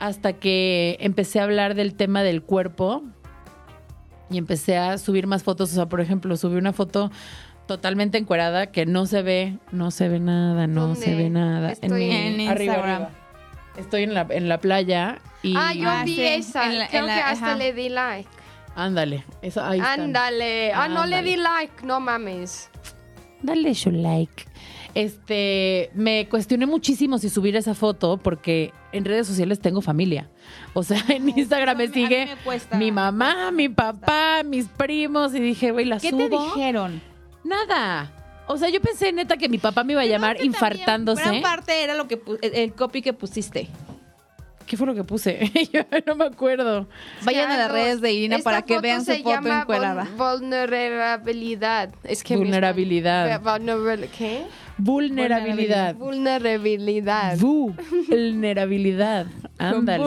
hasta 0.00 0.32
que 0.32 0.96
empecé 1.00 1.38
a 1.38 1.44
hablar 1.44 1.74
del 1.76 1.94
tema 1.94 2.22
del 2.24 2.42
cuerpo 2.42 3.02
y 4.30 4.38
empecé 4.38 4.76
a 4.78 4.98
subir 4.98 5.26
más 5.28 5.42
fotos. 5.44 5.70
O 5.70 5.74
sea, 5.74 5.86
por 5.88 6.00
ejemplo, 6.00 6.36
subí 6.36 6.56
una 6.56 6.72
foto 6.72 7.10
totalmente 7.66 8.18
encuerada 8.18 8.66
que 8.72 8.86
no 8.86 9.06
se 9.06 9.22
ve, 9.22 9.58
no 9.70 9.90
se 9.92 10.08
ve 10.08 10.18
nada, 10.18 10.66
no 10.66 10.88
¿Dónde? 10.88 11.00
se 11.00 11.14
ve 11.14 11.30
nada. 11.30 11.70
Estoy 11.72 11.90
mi- 12.08 12.10
en 12.10 12.48
arriba, 12.48 12.74
Instagram. 12.74 13.02
arriba. 13.02 13.10
Estoy 13.76 14.02
en 14.02 14.14
la, 14.14 14.26
en 14.30 14.48
la 14.48 14.58
playa 14.58 15.18
y... 15.42 15.54
Ah, 15.56 15.72
yo 15.74 15.88
Ah, 15.88 16.02
vi 16.04 16.16
sí, 16.16 16.22
esa. 16.24 16.66
en 16.66 16.78
la- 16.80 16.88
Creo 16.88 17.00
en 17.02 17.06
la- 17.06 17.14
que 17.14 17.20
hasta 17.22 17.46
ajá. 17.46 17.56
le 17.56 17.72
di 17.72 17.88
like. 17.88 18.28
Ándale, 18.74 19.24
eso, 19.42 19.62
ahí 19.64 19.78
están. 19.78 20.00
Ándale. 20.00 20.72
Ah, 20.72 20.88
no 20.88 21.06
le 21.06 21.22
di 21.22 21.36
like. 21.36 21.84
No 21.84 22.00
mames. 22.00 22.70
Dale 23.42 23.74
su 23.74 23.90
like. 23.90 24.44
Este, 24.94 25.90
me 25.94 26.28
cuestioné 26.28 26.66
muchísimo 26.66 27.18
si 27.18 27.28
subir 27.28 27.56
esa 27.56 27.74
foto 27.74 28.16
porque 28.16 28.72
en 28.92 29.04
redes 29.04 29.26
sociales 29.26 29.60
tengo 29.60 29.80
familia. 29.80 30.30
O 30.74 30.82
sea, 30.82 31.02
en 31.08 31.28
Instagram 31.28 31.76
me 31.76 31.88
sigue 31.88 32.26
mí 32.26 32.32
me 32.32 32.36
cuesta. 32.42 32.76
mi 32.76 32.92
mamá, 32.92 33.50
mi 33.50 33.68
papá, 33.68 34.42
mis 34.44 34.66
primos 34.66 35.34
y 35.34 35.40
dije, 35.40 35.70
güey, 35.70 35.84
la 35.84 35.98
¿Qué 35.98 36.10
subo. 36.10 36.28
te 36.28 36.58
dijeron? 36.58 37.00
Nada. 37.44 38.12
O 38.46 38.56
sea, 38.56 38.68
yo 38.68 38.80
pensé 38.80 39.12
neta 39.12 39.36
que 39.36 39.48
mi 39.48 39.58
papá 39.58 39.84
me 39.84 39.92
iba 39.92 40.02
a 40.02 40.06
llamar 40.06 40.42
infartándose. 40.42 41.22
Gran 41.22 41.42
parte 41.42 41.84
era 41.84 41.94
lo 41.94 42.08
que 42.08 42.20
el 42.42 42.72
copy 42.72 43.00
que 43.00 43.12
pusiste. 43.12 43.68
¿Qué 44.70 44.76
fue 44.76 44.86
lo 44.86 44.94
que 44.94 45.02
puse? 45.02 45.50
yo 45.72 45.80
no 46.06 46.14
me 46.14 46.26
acuerdo. 46.26 46.86
Vayan 47.24 47.50
a 47.50 47.56
las 47.56 47.72
redes 47.72 48.00
de 48.00 48.12
Irina 48.12 48.36
Esta 48.36 48.50
para 48.50 48.62
que 48.62 48.78
vean 48.78 49.00
su 49.00 49.06
se 49.10 49.16
foto 49.18 49.30
llama 49.30 49.62
encuerada. 49.62 50.04
vul- 50.16 50.38
Vulnerabilidad. 50.38 51.90
Es 52.04 52.22
que 52.22 52.36
Vulnerabilidad. 52.36 53.42
Vulnerabil- 53.42 54.08
¿Qué? 54.16 54.44
Vulnerabilidad. 54.78 55.96
Vulnerabilidad. 55.96 57.36
Vulnerabilidad. 57.38 59.26
Ándale. 59.58 60.04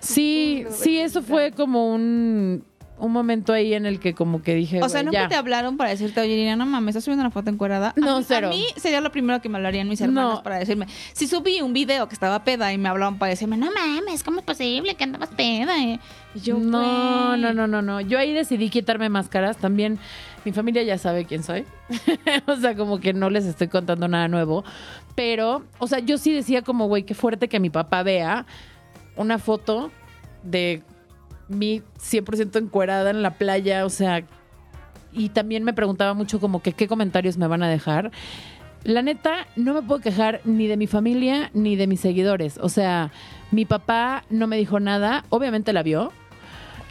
Sí, 0.00 0.64
sí, 0.70 0.98
eso 0.98 1.22
fue 1.22 1.52
como 1.52 1.94
un, 1.94 2.64
un 3.04 3.12
momento 3.12 3.52
ahí 3.52 3.74
en 3.74 3.84
el 3.84 3.98
que 4.00 4.14
como 4.14 4.42
que 4.42 4.54
dije, 4.54 4.80
O 4.82 4.88
sea, 4.88 5.02
nunca 5.02 5.22
ya. 5.22 5.28
te 5.28 5.34
hablaron 5.34 5.76
para 5.76 5.90
decirte, 5.90 6.20
oye, 6.20 6.34
Irina, 6.34 6.56
no 6.56 6.66
mames, 6.66 6.90
estás 6.94 7.04
subiendo 7.04 7.22
una 7.22 7.30
foto 7.30 7.50
encuerada. 7.50 7.88
A 7.96 8.00
No, 8.00 8.18
mí- 8.18 8.24
cero. 8.26 8.46
A 8.46 8.50
mí 8.50 8.64
sería 8.76 9.00
lo 9.00 9.10
primero 9.10 9.42
que 9.42 9.48
me 9.48 9.58
hablarían 9.58 9.88
mis 9.88 10.00
hermanos 10.00 10.34
No. 10.36 10.42
para 10.42 10.58
decirme. 10.58 10.86
Si 11.12 11.26
subí 11.26 11.60
un 11.62 11.72
video 11.72 12.06
que 12.08 12.14
estaba 12.14 12.44
peda 12.44 12.72
y 12.72 12.78
me 12.78 12.88
hablaban 12.88 13.18
para 13.18 13.30
decirme, 13.30 13.56
no 13.56 13.70
mames, 13.72 14.22
¿cómo 14.22 14.38
es 14.38 14.44
posible 14.46 14.94
que 14.94 15.04
andabas 15.04 15.30
peda? 15.30 15.82
eh?" 15.82 15.98
Yo, 16.34 16.58
no, 16.58 17.36
no, 17.36 17.52
no, 17.52 17.66
no, 17.66 17.82
no. 17.82 18.00
Yo 18.00 18.18
ahí 18.18 18.32
decidí 18.32 18.70
quitarme 18.70 19.08
máscaras. 19.10 19.58
También 19.58 19.98
mi 20.44 20.52
familia 20.52 20.82
ya 20.82 20.96
sabe 20.96 21.24
quién 21.26 21.42
soy. 21.42 21.64
o 22.46 22.56
sea, 22.56 22.74
como 22.74 23.00
que 23.00 23.12
no 23.12 23.28
les 23.30 23.44
estoy 23.44 23.68
contando 23.68 24.08
nada 24.08 24.28
nuevo. 24.28 24.64
Pero, 25.14 25.64
o 25.78 25.86
sea, 25.86 25.98
yo 25.98 26.16
sí 26.18 26.32
decía 26.32 26.62
como, 26.62 26.86
güey, 26.86 27.02
qué 27.02 27.14
fuerte 27.14 27.48
que 27.48 27.60
mi 27.60 27.68
papá 27.68 28.02
vea 28.02 28.46
una 29.16 29.38
foto 29.38 29.90
de 30.42 30.82
mí 31.48 31.82
100% 31.98 32.56
encuerada 32.58 33.10
en 33.10 33.22
la 33.22 33.34
playa. 33.34 33.84
O 33.84 33.90
sea, 33.90 34.24
y 35.12 35.28
también 35.30 35.64
me 35.64 35.72
preguntaba 35.72 36.14
mucho 36.14 36.40
como 36.40 36.62
que 36.62 36.72
qué 36.72 36.88
comentarios 36.88 37.36
me 37.36 37.46
van 37.46 37.62
a 37.62 37.68
dejar. 37.68 38.10
La 38.84 39.02
neta, 39.02 39.46
no 39.54 39.74
me 39.74 39.82
puedo 39.82 40.00
quejar 40.00 40.40
ni 40.44 40.66
de 40.66 40.76
mi 40.76 40.86
familia 40.86 41.50
ni 41.54 41.76
de 41.76 41.86
mis 41.86 42.00
seguidores. 42.00 42.58
O 42.58 42.68
sea, 42.68 43.12
mi 43.50 43.64
papá 43.64 44.24
no 44.28 44.46
me 44.46 44.56
dijo 44.56 44.80
nada. 44.80 45.24
Obviamente 45.28 45.72
la 45.72 45.82
vio. 45.82 46.12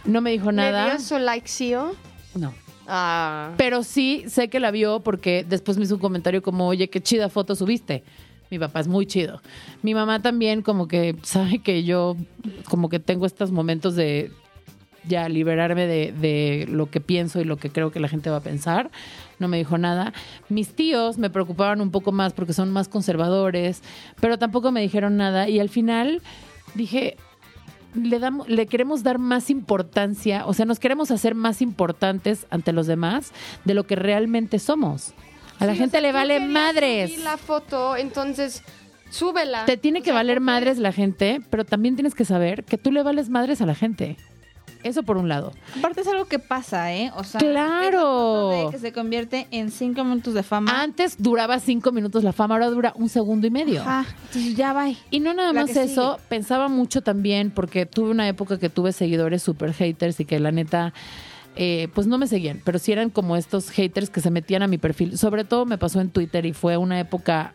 No 0.05 0.21
me 0.21 0.31
dijo 0.31 0.51
¿Le 0.51 0.57
nada. 0.57 0.89
dio 0.89 0.99
su 0.99 1.17
likecillo? 1.19 1.93
No. 2.33 2.53
Ah. 2.87 3.53
Pero 3.57 3.83
sí 3.83 4.23
sé 4.27 4.49
que 4.49 4.59
la 4.59 4.71
vio 4.71 5.01
porque 5.01 5.45
después 5.47 5.77
me 5.77 5.83
hizo 5.83 5.95
un 5.95 6.01
comentario 6.01 6.41
como, 6.41 6.67
oye, 6.67 6.89
qué 6.89 7.01
chida 7.01 7.29
foto 7.29 7.55
subiste. 7.55 8.03
Mi 8.49 8.59
papá 8.59 8.81
es 8.81 8.87
muy 8.87 9.05
chido. 9.05 9.41
Mi 9.81 9.93
mamá 9.93 10.21
también 10.21 10.61
como 10.61 10.87
que 10.87 11.15
sabe 11.23 11.59
que 11.59 11.83
yo 11.83 12.15
como 12.69 12.89
que 12.89 12.99
tengo 12.99 13.25
estos 13.25 13.51
momentos 13.51 13.95
de 13.95 14.31
ya 15.03 15.27
liberarme 15.29 15.87
de, 15.87 16.11
de 16.11 16.67
lo 16.69 16.89
que 16.89 17.01
pienso 17.01 17.39
y 17.41 17.43
lo 17.43 17.57
que 17.57 17.69
creo 17.71 17.91
que 17.91 17.99
la 17.99 18.07
gente 18.07 18.29
va 18.29 18.37
a 18.37 18.41
pensar. 18.41 18.91
No 19.39 19.47
me 19.47 19.57
dijo 19.57 19.77
nada. 19.77 20.13
Mis 20.49 20.73
tíos 20.75 21.17
me 21.17 21.29
preocupaban 21.29 21.81
un 21.81 21.91
poco 21.91 22.11
más 22.11 22.33
porque 22.33 22.53
son 22.53 22.71
más 22.71 22.87
conservadores, 22.87 23.81
pero 24.19 24.37
tampoco 24.37 24.71
me 24.71 24.81
dijeron 24.81 25.17
nada. 25.17 25.49
Y 25.49 25.59
al 25.59 25.69
final 25.69 26.21
dije, 26.75 27.17
le, 27.95 28.19
damos, 28.19 28.47
le 28.47 28.67
queremos 28.67 29.03
dar 29.03 29.17
más 29.17 29.49
importancia, 29.49 30.45
o 30.45 30.53
sea, 30.53 30.65
nos 30.65 30.79
queremos 30.79 31.11
hacer 31.11 31.35
más 31.35 31.61
importantes 31.61 32.45
ante 32.49 32.71
los 32.71 32.87
demás 32.87 33.31
de 33.65 33.73
lo 33.73 33.83
que 33.85 33.95
realmente 33.95 34.59
somos. 34.59 35.13
A 35.59 35.65
la 35.65 35.73
Sí, 35.73 35.79
gente 35.79 35.97
o 35.97 36.01
sea, 36.01 36.07
le 36.09 36.13
vale 36.13 36.39
madres. 36.39 37.19
la 37.23 37.37
foto, 37.37 37.95
entonces 37.97 38.63
súbela. 39.09 39.65
Te 39.65 39.75
tiene 39.77 39.99
O 39.99 40.01
que 40.03 40.05
sea, 40.11 40.13
valer 40.15 40.39
madres 40.39 40.77
la 40.77 40.91
gente, 40.91 41.41
pero 41.49 41.65
también 41.65 41.95
tienes 41.95 42.15
que 42.15 42.23
saber 42.25 42.63
que 42.63 42.77
tú 42.77 42.91
le 42.91 43.03
vales 43.03 43.29
madres 43.29 43.61
a 43.61 43.65
la 43.65 43.75
gente. 43.75 44.15
Eso 44.84 45.04
por 45.04 45.17
un 45.17 45.30
lado. 45.30 45.52
Aparte 45.78 46.02
es 46.02 46.08
algo 46.08 46.26
que 46.26 46.39
pasa, 46.39 46.94
¿eh? 46.94 47.12
O 47.15 47.24
sea, 47.24 47.39
claro. 47.39 48.50
de 48.50 48.72
que 48.72 48.80
se 48.80 48.91
convierte 48.91 49.48
en 49.52 49.72
cinco 49.72 50.04
minutos 50.04 50.34
de 50.34 50.44
fama. 50.44 50.82
Antes 50.82 51.15
duraba 51.22 51.60
cinco 51.60 51.91
minutos 51.91 52.24
la 52.24 52.34
fama, 52.34 52.56
ahora 52.56 52.70
dura 52.70 52.94
un 52.96 53.10
segundo 53.10 53.48
y 53.48 53.52
medio. 53.52 53.82
Ajá, 53.82 54.06
entonces 54.28 54.56
ya 54.56 54.74
va. 54.74 54.89
Y 55.10 55.20
no 55.20 55.34
nada 55.34 55.54
La 55.54 55.62
más 55.62 55.76
eso, 55.76 56.20
pensaba 56.30 56.67
mucho 56.67 57.02
también, 57.02 57.52
porque 57.52 57.86
tuve 57.86 58.10
una 58.12 58.28
época 58.28 58.58
que 58.58 58.70
tuve 58.70 58.91
seguidores 58.91 59.44
super 59.44 59.74
haters 59.74 60.20
y 60.20 60.26
que 60.26 60.39
la 60.39 60.52
neta, 60.52 60.94
eh, 61.56 61.88
pues 61.94 62.08
no 62.08 62.17
me 62.17 62.28
seguían, 62.28 62.62
pero 62.63 62.80
sí 62.80 62.91
eran 62.91 63.10
como 63.10 63.36
estos 63.36 63.70
haters 63.70 64.10
que 64.10 64.22
se 64.22 64.32
metían 64.32 64.63
a 64.63 64.67
mi 64.67 64.78
perfil. 64.78 65.17
Sobre 65.17 65.44
todo 65.44 65.65
me 65.65 65.78
pasó 65.78 66.02
en 66.02 66.10
Twitter 66.10 66.46
y 66.46 66.54
fue 66.54 66.78
una 66.78 67.00
época 67.00 67.54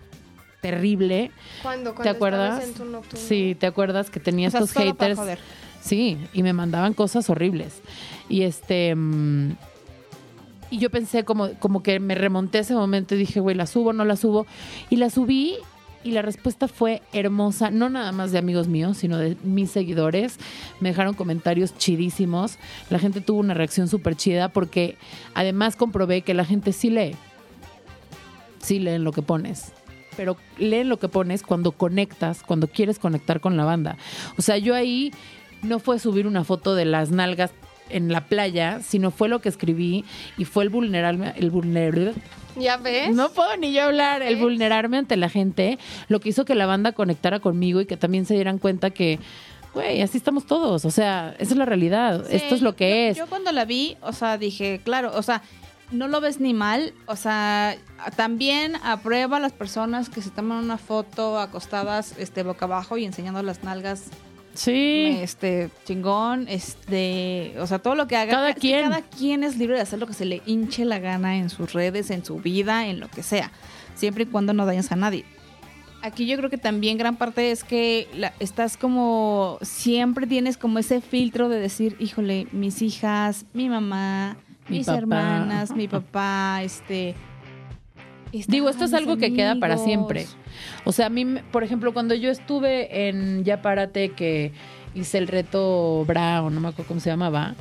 terrible. 0.60 1.30
¿Cuándo? 1.62 1.90
¿Te 1.90 1.96
Cuando 1.96 2.10
acuerdas? 2.12 2.64
en 2.64 2.74
tu. 2.74 3.16
Sí, 3.16 3.56
¿te 3.58 3.66
acuerdas 3.66 4.10
que 4.10 4.20
tenía 4.20 4.48
O 4.48 4.50
sea, 4.50 4.60
estos 4.60 4.76
haters? 4.82 5.20
Sí, 5.80 6.18
y 6.32 6.42
me 6.42 6.52
mandaban 6.52 6.94
cosas 6.94 7.28
horribles. 7.30 7.80
Y 8.28 8.42
este. 8.42 8.94
mm, 8.94 9.52
y 10.70 10.78
yo 10.78 10.90
pensé 10.90 11.24
como, 11.24 11.50
como 11.60 11.82
que 11.82 12.00
me 12.00 12.14
remonté 12.14 12.58
a 12.58 12.60
ese 12.62 12.74
momento 12.74 13.14
y 13.14 13.18
dije, 13.18 13.40
güey, 13.40 13.54
¿la 13.54 13.66
subo 13.66 13.90
o 13.90 13.92
no 13.92 14.04
la 14.04 14.16
subo? 14.16 14.46
Y 14.90 14.96
la 14.96 15.10
subí 15.10 15.56
y 16.06 16.12
la 16.12 16.22
respuesta 16.22 16.68
fue 16.68 17.02
hermosa, 17.12 17.70
no 17.70 17.88
nada 17.88 18.12
más 18.12 18.30
de 18.30 18.38
amigos 18.38 18.68
míos, 18.68 18.96
sino 18.96 19.18
de 19.18 19.36
mis 19.42 19.70
seguidores. 19.70 20.38
Me 20.80 20.90
dejaron 20.90 21.14
comentarios 21.14 21.76
chidísimos. 21.76 22.58
La 22.90 22.98
gente 22.98 23.20
tuvo 23.20 23.40
una 23.40 23.54
reacción 23.54 23.88
súper 23.88 24.16
chida 24.16 24.48
porque 24.48 24.96
además 25.34 25.74
comprobé 25.74 26.22
que 26.22 26.34
la 26.34 26.44
gente 26.44 26.72
sí 26.72 26.90
lee. 26.90 27.16
Sí 28.60 28.78
leen 28.78 29.02
lo 29.02 29.12
que 29.12 29.22
pones. 29.22 29.72
Pero 30.16 30.36
leen 30.58 30.88
lo 30.88 30.98
que 30.98 31.08
pones 31.08 31.42
cuando 31.42 31.72
conectas, 31.72 32.42
cuando 32.42 32.68
quieres 32.68 32.98
conectar 32.98 33.40
con 33.40 33.56
la 33.56 33.64
banda. 33.64 33.96
O 34.38 34.42
sea, 34.42 34.58
yo 34.58 34.74
ahí 34.74 35.12
no 35.62 35.78
fue 35.78 35.98
subir 35.98 36.26
una 36.26 36.44
foto 36.44 36.74
de 36.74 36.84
las 36.84 37.10
nalgas 37.10 37.50
en 37.88 38.10
la 38.12 38.22
playa, 38.22 38.80
sino 38.82 39.10
fue 39.10 39.28
lo 39.28 39.40
que 39.40 39.48
escribí 39.48 40.04
y 40.36 40.44
fue 40.44 40.64
el 40.64 40.70
vulnerarme, 40.70 41.32
el 41.36 41.50
vulner, 41.50 42.14
¿Ya 42.58 42.76
ves? 42.78 43.14
no 43.14 43.30
puedo 43.30 43.56
ni 43.56 43.72
yo 43.72 43.84
hablar, 43.84 44.22
el 44.22 44.36
vulnerarme 44.36 44.98
ante 44.98 45.16
la 45.16 45.28
gente, 45.28 45.78
lo 46.08 46.18
que 46.20 46.30
hizo 46.30 46.44
que 46.44 46.54
la 46.56 46.66
banda 46.66 46.92
conectara 46.92 47.38
conmigo 47.40 47.80
y 47.80 47.86
que 47.86 47.96
también 47.96 48.26
se 48.26 48.34
dieran 48.34 48.58
cuenta 48.58 48.90
que, 48.90 49.20
güey, 49.72 50.02
así 50.02 50.16
estamos 50.18 50.46
todos, 50.46 50.84
o 50.84 50.90
sea, 50.90 51.34
esa 51.38 51.52
es 51.52 51.56
la 51.58 51.64
realidad, 51.64 52.24
Sí, 52.28 52.34
esto 52.36 52.54
es 52.56 52.62
lo 52.62 52.74
que 52.74 52.88
yo- 52.90 53.10
es. 53.12 53.16
Yo 53.18 53.26
cuando 53.28 53.52
la 53.52 53.64
vi, 53.64 53.96
o 54.02 54.12
sea, 54.12 54.36
dije, 54.36 54.80
claro, 54.82 55.12
o 55.14 55.22
sea, 55.22 55.42
no 55.92 56.08
lo 56.08 56.20
ves 56.20 56.40
ni 56.40 56.54
mal, 56.54 56.92
o 57.06 57.14
sea, 57.14 57.76
también 58.16 58.74
aprueba 58.82 59.36
a 59.36 59.40
las 59.40 59.52
personas 59.52 60.08
que 60.08 60.22
se 60.22 60.30
toman 60.30 60.64
una 60.64 60.78
foto 60.78 61.38
acostadas 61.38 62.14
este 62.18 62.42
boca 62.42 62.64
abajo 62.64 62.96
y 62.98 63.04
enseñando 63.04 63.40
las 63.44 63.62
nalgas 63.62 64.06
Sí. 64.56 65.18
este 65.20 65.70
chingón, 65.84 66.46
este, 66.48 67.54
o 67.58 67.66
sea, 67.66 67.78
todo 67.78 67.94
lo 67.94 68.06
que 68.08 68.16
haga. 68.16 68.32
Cada 68.32 68.54
quien. 68.54 68.88
Cada 68.90 69.02
quien 69.02 69.44
es 69.44 69.56
libre 69.56 69.76
de 69.76 69.82
hacer 69.82 69.98
lo 69.98 70.06
que 70.06 70.14
se 70.14 70.24
le 70.24 70.42
hinche 70.46 70.84
la 70.84 70.98
gana 70.98 71.36
en 71.36 71.50
sus 71.50 71.72
redes, 71.72 72.10
en 72.10 72.24
su 72.24 72.36
vida, 72.38 72.86
en 72.86 73.00
lo 73.00 73.08
que 73.08 73.22
sea, 73.22 73.52
siempre 73.94 74.24
y 74.24 74.26
cuando 74.26 74.52
no 74.52 74.66
dañes 74.66 74.90
a 74.92 74.96
nadie. 74.96 75.24
Aquí 76.02 76.26
yo 76.26 76.36
creo 76.36 76.50
que 76.50 76.58
también 76.58 76.98
gran 76.98 77.16
parte 77.16 77.50
es 77.50 77.64
que 77.64 78.06
la- 78.14 78.32
estás 78.38 78.76
como 78.76 79.58
siempre 79.62 80.26
tienes 80.26 80.56
como 80.56 80.78
ese 80.78 81.00
filtro 81.00 81.48
de 81.48 81.58
decir, 81.58 81.96
híjole, 81.98 82.46
mis 82.52 82.80
hijas, 82.82 83.44
mi 83.54 83.68
mamá, 83.68 84.36
Mi 84.68 84.78
mis 84.78 84.86
papá. 84.86 84.98
hermanas, 84.98 85.70
mi 85.74 85.88
papá, 85.88 86.60
este 86.62 87.14
Digo, 88.32 88.68
esto 88.68 88.84
es 88.84 88.92
algo 88.94 89.16
que 89.16 89.32
queda 89.32 89.56
para 89.56 89.78
siempre. 89.78 90.26
O 90.84 90.92
sea, 90.92 91.06
a 91.06 91.10
mí, 91.10 91.24
por 91.52 91.64
ejemplo, 91.64 91.92
cuando 91.94 92.14
yo 92.14 92.30
estuve 92.30 93.08
en 93.08 93.44
Ya 93.44 93.62
Párate, 93.62 94.10
que 94.10 94.52
hice 94.94 95.18
el 95.18 95.28
reto 95.28 96.04
Bra, 96.06 96.42
o 96.42 96.50
no 96.50 96.60
me 96.60 96.68
acuerdo 96.68 96.88
cómo 96.88 97.00
se 97.00 97.10
llamaba, 97.10 97.54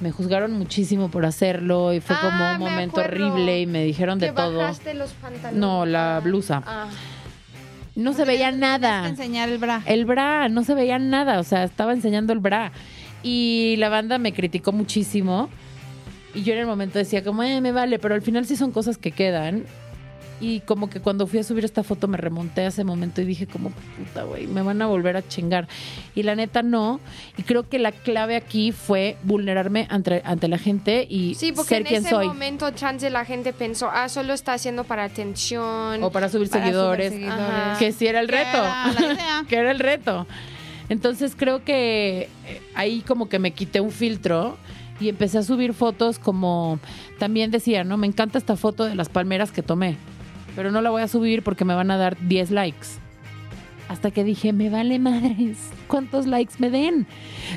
me 0.00 0.10
juzgaron 0.10 0.52
muchísimo 0.52 1.10
por 1.10 1.24
hacerlo 1.26 1.92
y 1.92 2.00
fue 2.00 2.16
Ah, 2.18 2.20
como 2.22 2.52
un 2.52 2.58
me 2.58 2.70
momento 2.70 3.00
acuerdo. 3.00 3.32
horrible 3.32 3.60
y 3.60 3.66
me 3.66 3.84
dijeron 3.84 4.18
de 4.18 4.32
todo. 4.32 4.58
bajaste 4.58 4.94
los 4.94 5.12
pantalones. 5.12 5.54
No, 5.60 5.86
la 5.86 6.16
Ah, 6.16 6.20
blusa. 6.20 6.62
ah. 6.66 6.88
No 7.94 8.14
se 8.14 8.24
veía 8.24 8.50
nada. 8.52 9.06
enseñar 9.08 9.48
el 9.50 9.58
bra. 9.58 9.82
El 9.84 10.06
bra, 10.06 10.48
no 10.48 10.64
se 10.64 10.74
veía 10.74 10.98
nada, 10.98 11.38
o 11.38 11.44
sea, 11.44 11.62
estaba 11.64 11.92
enseñando 11.92 12.32
el 12.32 12.38
bra. 12.38 12.72
Y 13.22 13.76
la 13.78 13.90
banda 13.90 14.18
me 14.18 14.32
criticó 14.32 14.72
muchísimo. 14.72 15.50
Y 16.34 16.42
yo 16.42 16.54
en 16.54 16.60
el 16.60 16.66
momento 16.66 16.98
decía 16.98 17.22
como, 17.22 17.42
eh, 17.42 17.60
me 17.60 17.70
vale, 17.72 17.98
pero 17.98 18.14
al 18.14 18.22
final 18.22 18.46
sí 18.46 18.56
son 18.56 18.72
cosas 18.72 18.96
que 18.96 19.10
quedan. 19.12 19.64
Y 20.42 20.58
como 20.60 20.90
que 20.90 20.98
cuando 21.00 21.28
fui 21.28 21.38
a 21.38 21.44
subir 21.44 21.64
esta 21.64 21.84
foto 21.84 22.08
me 22.08 22.16
remonté 22.16 22.62
a 22.62 22.66
ese 22.66 22.82
momento 22.82 23.20
y 23.22 23.24
dije 23.24 23.46
como, 23.46 23.70
puta, 23.70 24.24
güey, 24.24 24.48
me 24.48 24.60
van 24.62 24.82
a 24.82 24.86
volver 24.88 25.16
a 25.16 25.22
chingar. 25.26 25.68
Y 26.16 26.24
la 26.24 26.34
neta 26.34 26.62
no. 26.62 26.98
Y 27.38 27.44
creo 27.44 27.68
que 27.68 27.78
la 27.78 27.92
clave 27.92 28.34
aquí 28.34 28.72
fue 28.72 29.16
vulnerarme 29.22 29.86
ante, 29.88 30.20
ante 30.24 30.48
la 30.48 30.58
gente 30.58 31.06
y 31.08 31.36
Sí, 31.36 31.52
porque 31.52 31.68
ser 31.68 31.82
en 31.82 31.86
quien 31.86 32.00
ese 32.00 32.10
soy. 32.10 32.26
momento 32.26 32.68
chance 32.72 33.08
la 33.08 33.24
gente 33.24 33.52
pensó, 33.52 33.88
ah, 33.92 34.08
solo 34.08 34.32
está 34.32 34.54
haciendo 34.54 34.82
para 34.82 35.04
atención. 35.04 36.02
O 36.02 36.10
para 36.10 36.28
subir 36.28 36.50
Para 36.50 36.64
seguidores. 36.64 37.12
subir. 37.12 37.28
Que 37.78 37.92
sí 37.92 38.08
era 38.08 38.18
el 38.18 38.26
reto. 38.26 38.58
era 38.58 39.44
que 39.48 39.56
era 39.56 39.70
el 39.70 39.78
reto. 39.78 40.26
Entonces 40.88 41.34
creo 41.36 41.64
que 41.64 42.28
eh, 42.48 42.60
ahí 42.74 43.00
como 43.06 43.28
que 43.28 43.38
me 43.38 43.52
quité 43.52 43.80
un 43.80 43.92
filtro 43.92 44.56
y 45.00 45.08
empecé 45.08 45.38
a 45.38 45.42
subir 45.42 45.72
fotos 45.72 46.18
como 46.18 46.78
también 47.18 47.50
decía, 47.50 47.82
¿no? 47.84 47.96
Me 47.96 48.06
encanta 48.06 48.38
esta 48.38 48.56
foto 48.56 48.84
de 48.84 48.94
las 48.94 49.08
palmeras 49.08 49.52
que 49.52 49.62
tomé, 49.62 49.96
pero 50.56 50.70
no 50.70 50.82
la 50.82 50.90
voy 50.90 51.02
a 51.02 51.08
subir 51.08 51.42
porque 51.42 51.64
me 51.64 51.74
van 51.74 51.90
a 51.90 51.96
dar 51.96 52.16
10 52.20 52.50
likes. 52.50 52.88
Hasta 53.88 54.10
que 54.10 54.24
dije, 54.24 54.52
me 54.52 54.70
vale 54.70 54.98
madres, 54.98 55.58
¿cuántos 55.86 56.26
likes 56.26 56.54
me 56.58 56.70
den? 56.70 57.06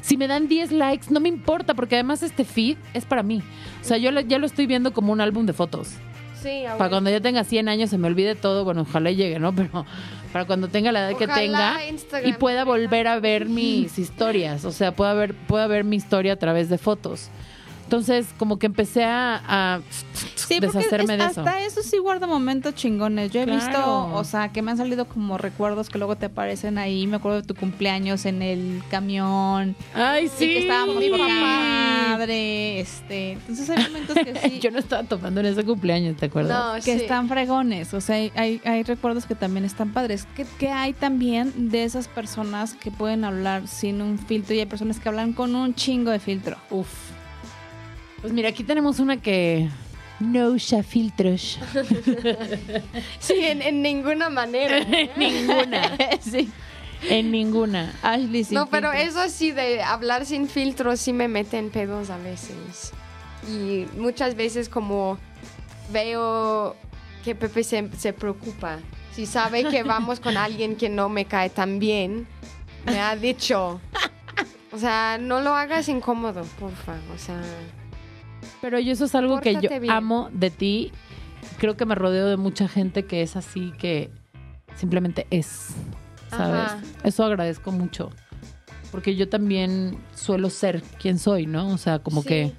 Si 0.01 0.17
me 0.17 0.27
dan 0.27 0.47
10 0.47 0.71
likes, 0.71 1.07
no 1.09 1.19
me 1.19 1.29
importa, 1.29 1.73
porque 1.73 1.95
además 1.95 2.23
este 2.23 2.43
feed 2.43 2.77
es 2.93 3.05
para 3.05 3.23
mí. 3.23 3.41
O 3.81 3.83
sea, 3.85 3.97
yo 3.97 4.11
ya 4.11 4.39
lo 4.39 4.45
estoy 4.45 4.65
viendo 4.65 4.93
como 4.93 5.13
un 5.13 5.21
álbum 5.21 5.45
de 5.45 5.53
fotos. 5.53 5.93
Sí, 6.41 6.63
Para 6.77 6.89
cuando 6.89 7.09
yo 7.09 7.21
tenga 7.21 7.43
100 7.43 7.69
años 7.69 7.89
se 7.89 7.97
me 7.97 8.07
olvide 8.07 8.35
todo, 8.35 8.63
bueno, 8.65 8.81
ojalá 8.81 9.09
llegue, 9.11 9.39
¿no? 9.39 9.55
Pero 9.55 9.85
para 10.31 10.45
cuando 10.45 10.67
tenga 10.67 10.91
la 10.91 11.09
edad 11.09 11.17
que 11.17 11.27
tenga 11.27 11.87
Instagram 11.87 12.29
y 12.29 12.33
pueda 12.33 12.65
volver 12.65 13.07
a 13.07 13.19
ver 13.19 13.47
mis 13.47 13.97
historias, 13.97 14.65
o 14.65 14.71
sea, 14.71 14.91
pueda 14.91 15.13
ver, 15.13 15.33
pueda 15.33 15.65
ver 15.67 15.85
mi 15.85 15.95
historia 15.95 16.33
a 16.33 16.35
través 16.35 16.69
de 16.69 16.77
fotos. 16.77 17.29
Entonces, 17.85 18.27
como 18.37 18.57
que 18.59 18.65
empecé 18.65 19.03
a, 19.05 19.41
a 19.47 19.79
Sí, 20.35 20.59
porque 20.59 20.67
deshacerme 20.79 21.13
es- 21.13 21.19
de 21.19 21.25
eso. 21.25 21.41
hasta 21.41 21.61
eso 21.63 21.81
sí 21.83 21.97
guarda 21.99 22.27
momentos 22.27 22.73
chingones. 22.75 23.31
Yo 23.31 23.41
he 23.41 23.45
Claro. 23.45 23.63
visto, 23.65 24.13
o 24.13 24.23
sea, 24.23 24.51
que 24.51 24.61
me 24.61 24.71
han 24.71 24.77
salido 24.77 25.05
como 25.05 25.37
recuerdos 25.37 25.89
que 25.89 25.97
luego 25.99 26.15
te 26.15 26.25
aparecen 26.27 26.77
ahí. 26.77 27.05
Me 27.07 27.17
acuerdo 27.17 27.41
de 27.41 27.47
tu 27.47 27.55
cumpleaños 27.55 28.25
en 28.25 28.41
el 28.41 28.81
camión. 28.89 29.75
Ay, 29.93 30.25
Y 30.25 30.29
sí. 30.29 30.37
que 30.47 30.57
estábamos 30.59 30.95
poca 30.95 31.27
madre. 31.27 32.79
Este, 32.79 33.33
entonces 33.33 33.69
hay 33.69 33.83
momentos 33.83 34.15
que 34.15 34.35
sí. 34.49 34.59
Yo 34.61 34.71
no 34.71 34.79
estaba 34.79 35.03
tomando 35.03 35.39
en 35.41 35.45
ese 35.47 35.63
cumpleaños, 35.63 36.17
¿te 36.17 36.25
acuerdas? 36.25 36.57
No, 36.57 36.73
que 36.83 36.97
sí. 36.97 37.03
están 37.03 37.27
fregones, 37.29 37.93
o 37.93 38.01
sea, 38.01 38.15
hay, 38.15 38.31
hay, 38.35 38.61
hay 38.65 38.83
recuerdos 38.83 39.25
que 39.25 39.35
también 39.35 39.65
están 39.65 39.93
padres. 39.93 40.27
¿Qué, 40.35 40.45
qué 40.59 40.69
hay 40.69 40.93
también 40.93 41.69
de 41.69 41.83
esas 41.83 42.07
personas 42.07 42.73
que 42.73 42.89
pueden 42.91 43.23
hablar 43.25 43.67
sin 43.67 44.01
un 44.01 44.17
filtro 44.17 44.55
y 44.55 44.59
hay 44.59 44.65
personas 44.65 44.99
que 44.99 45.07
hablan 45.09 45.33
con 45.33 45.55
un 45.55 45.75
chingo 45.75 46.11
de 46.11 46.19
filtro? 46.19 46.57
Uf. 46.71 47.04
Pues 48.25 48.33
mira, 48.33 48.49
aquí 48.49 48.63
tenemos 48.63 48.97
una 48.97 49.17
que 49.21 49.69
no 50.19 50.47
usa 50.47 50.81
filtros. 50.81 51.59
Sí, 53.19 53.35
en, 53.37 53.61
en 53.61 53.83
ninguna 53.83 54.31
manera. 54.31 54.83
ninguna. 55.15 55.95
sí. 56.21 56.49
En 57.07 57.29
ninguna. 57.29 57.93
Ashley 58.01 58.43
sin 58.43 58.55
no, 58.55 58.65
pero 58.65 58.91
eso 58.91 59.29
sí, 59.29 59.51
de 59.51 59.83
hablar 59.83 60.25
sin 60.25 60.49
filtro 60.49 60.97
sí 60.97 61.13
me 61.13 61.27
mete 61.27 61.59
en 61.59 61.69
pedos 61.69 62.09
a 62.09 62.17
veces. 62.17 62.93
Y 63.47 63.85
muchas 63.95 64.33
veces 64.33 64.69
como 64.69 65.19
veo 65.91 66.75
que 67.23 67.35
Pepe 67.35 67.63
se, 67.63 67.91
se 67.95 68.11
preocupa. 68.11 68.79
Si 69.13 69.27
sabe 69.27 69.65
que 69.65 69.83
vamos 69.83 70.19
con 70.19 70.35
alguien 70.35 70.77
que 70.77 70.89
no 70.89 71.09
me 71.09 71.25
cae 71.25 71.51
tan 71.51 71.77
bien, 71.77 72.25
me 72.87 72.99
ha 72.99 73.15
dicho. 73.15 73.79
O 74.71 74.79
sea, 74.79 75.19
no 75.21 75.41
lo 75.41 75.53
hagas 75.53 75.87
incómodo, 75.89 76.43
porfa. 76.59 76.95
O 77.13 77.19
sea, 77.19 77.39
Pero 78.61 78.79
yo 78.79 78.91
eso 78.93 79.05
es 79.05 79.15
algo 79.15 79.39
que 79.41 79.53
yo 79.55 79.69
bien. 79.79 79.89
amo 79.91 80.29
de 80.33 80.49
ti. 80.49 80.91
Creo 81.59 81.77
que 81.77 81.85
me 81.85 81.95
rodeo 81.95 82.27
de 82.27 82.37
mucha 82.37 82.67
gente 82.67 83.05
que 83.05 83.21
es 83.21 83.35
así, 83.35 83.71
que 83.77 84.09
simplemente 84.75 85.27
es, 85.29 85.69
¿sabes? 86.29 86.71
Ajá. 86.71 86.79
Eso 87.03 87.23
agradezco 87.23 87.71
mucho. 87.71 88.09
Porque 88.91 89.15
yo 89.15 89.29
también 89.29 89.97
suelo 90.15 90.49
ser 90.49 90.81
quien 90.99 91.19
soy, 91.19 91.45
¿no? 91.45 91.69
O 91.69 91.77
sea, 91.77 91.99
como 91.99 92.21
Sí. 92.23 92.27
que 92.27 92.53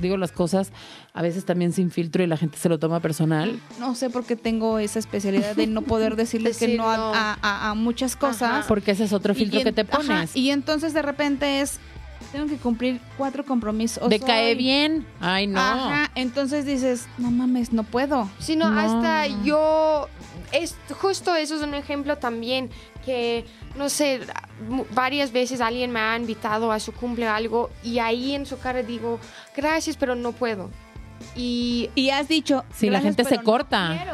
digo 0.00 0.16
las 0.16 0.32
cosas 0.32 0.72
a 1.12 1.22
veces 1.22 1.44
también 1.44 1.72
sin 1.72 1.90
filtro 1.92 2.24
y 2.24 2.26
la 2.26 2.36
gente 2.36 2.58
se 2.58 2.68
lo 2.68 2.78
toma 2.80 2.98
personal. 3.00 3.60
No 3.78 3.94
sé 3.94 4.10
por 4.10 4.24
qué 4.24 4.34
tengo 4.34 4.78
esa 4.80 4.98
especialidad 4.98 5.54
de 5.54 5.66
no 5.68 5.82
poder 5.82 6.16
decirles 6.16 6.58
que 6.58 6.76
no, 6.76 6.90
a- 6.90 6.96
no. 6.96 7.14
A, 7.14 7.38
a- 7.40 7.70
a 7.70 7.74
muchas 7.74 8.16
cosas. 8.16 8.42
Ajá. 8.50 8.64
Porque 8.66 8.90
ese 8.92 9.04
es 9.04 9.12
otro 9.12 9.34
filtro 9.34 9.60
Y 9.60 9.64
que 9.64 9.72
te 9.72 9.82
ajá, 9.82 9.96
pones. 9.98 10.34
y 10.34 10.50
entonces 10.50 10.92
de 10.94 11.02
repente 11.02 11.60
es, 11.60 11.78
tengo 12.34 12.48
que 12.48 12.56
cumplir 12.56 13.00
cuatro 13.16 13.44
compromisos. 13.44 14.08
de 14.08 14.16
hoy. 14.16 14.20
cae 14.20 14.54
bien. 14.56 15.06
Ay, 15.20 15.46
no. 15.46 15.60
Ajá, 15.60 16.10
entonces 16.16 16.66
dices, 16.66 17.06
no 17.16 17.30
mames, 17.30 17.72
no 17.72 17.84
puedo. 17.84 18.28
sino 18.40 18.68
No. 18.70 18.80
hasta 18.80 19.26
yo 19.44 20.08
es 20.50 20.76
justo 21.00 21.34
eso 21.36 21.54
es 21.56 21.62
un 21.62 21.74
ejemplo 21.74 22.18
también 22.18 22.70
que 23.04 23.44
no 23.76 23.88
sé 23.88 24.20
varias 24.94 25.30
veces 25.32 25.60
alguien 25.60 25.90
me 25.92 26.00
ha 26.00 26.16
invitado 26.16 26.72
a 26.72 26.80
su 26.80 26.92
cumple 26.92 27.26
algo 27.28 27.70
y 27.84 27.98
ahí 28.00 28.34
en 28.34 28.46
su 28.46 28.58
cara 28.58 28.82
digo 28.82 29.18
gracias 29.56 29.96
pero 29.96 30.14
no 30.14 30.32
puedo 30.32 30.70
y 31.36 31.90
Y 31.94 32.10
has 32.10 32.28
dicho, 32.28 32.64
Sí, 32.74 32.86
la 32.86 33.00
"Gracias, 33.00 33.16
gente 33.16 33.24
se 33.24 33.28
pero 33.30 33.40
no 33.42 33.44
corta". 33.44 34.06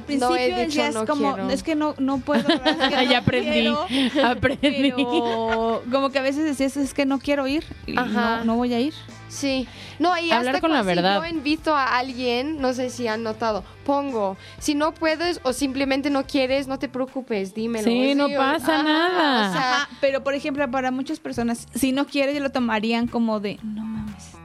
Quiero". 0.00 0.26
ah, 0.26 0.34
Al 0.34 0.36
principio 0.36 0.36
he 0.36 0.46
dicho 0.48 0.64
decías 0.82 0.94
no 0.94 1.06
como, 1.06 1.34
quiero. 1.34 1.50
es 1.50 1.62
que 1.62 1.74
no, 1.74 1.94
no 1.98 2.18
puedo. 2.18 2.40
Es 2.48 2.60
que 2.60 3.06
no 3.06 3.16
aprendí. 3.16 3.50
quiero". 3.50 4.26
aprendí. 4.26 4.92
Pero 4.92 5.82
como 5.90 6.10
que 6.10 6.18
a 6.18 6.22
veces 6.22 6.44
decías, 6.44 6.76
es 6.76 6.94
que 6.94 7.06
no 7.06 7.18
quiero 7.18 7.46
ir. 7.46 7.64
Y 7.86 7.96
Ajá. 7.98 8.38
no, 8.38 8.44
no 8.44 8.56
voy 8.56 8.72
a 8.74 8.80
ir. 8.80 8.94
sí 9.28 9.66
no 9.98 10.18
y 10.18 10.30
Hablar 10.32 10.56
hasta 10.56 10.60
con 10.60 10.72
la 10.72 10.82
verdad. 10.82 11.22
si 11.22 11.28
yo 11.30 11.36
invito 11.36 11.74
a 11.76 11.96
alguien 11.98 12.60
no 12.60 12.72
sé 12.74 12.90
si 12.90 13.06
han 13.06 13.22
notado 13.22 13.62
pongo 13.84 14.36
si 14.58 14.74
no 14.74 14.92
puedes 14.92 15.40
o 15.44 15.52
simplemente 15.52 16.10
no 16.10 16.24
quieres 16.26 16.66
no 16.66 16.78
te 16.78 16.88
preocupes 16.88 17.54
dímelo 17.54 17.84
Sí, 17.84 18.14
no 18.14 18.28
pasa 18.36 18.82
nada. 18.82 19.48
o 19.48 19.52
sea, 19.52 19.74
Ajá, 19.82 19.88
pero 20.00 20.22
por 20.24 20.34
ejemplo, 20.34 20.68
para 20.70 20.90
muchas 20.90 21.18
personas, 21.20 21.66
si 21.74 21.92
no 21.92 22.06
quieres, 22.06 22.40
lo 22.42 22.50
tomarían 22.50 23.06
como 23.06 23.38
de, 23.40 23.58
no 23.62 23.84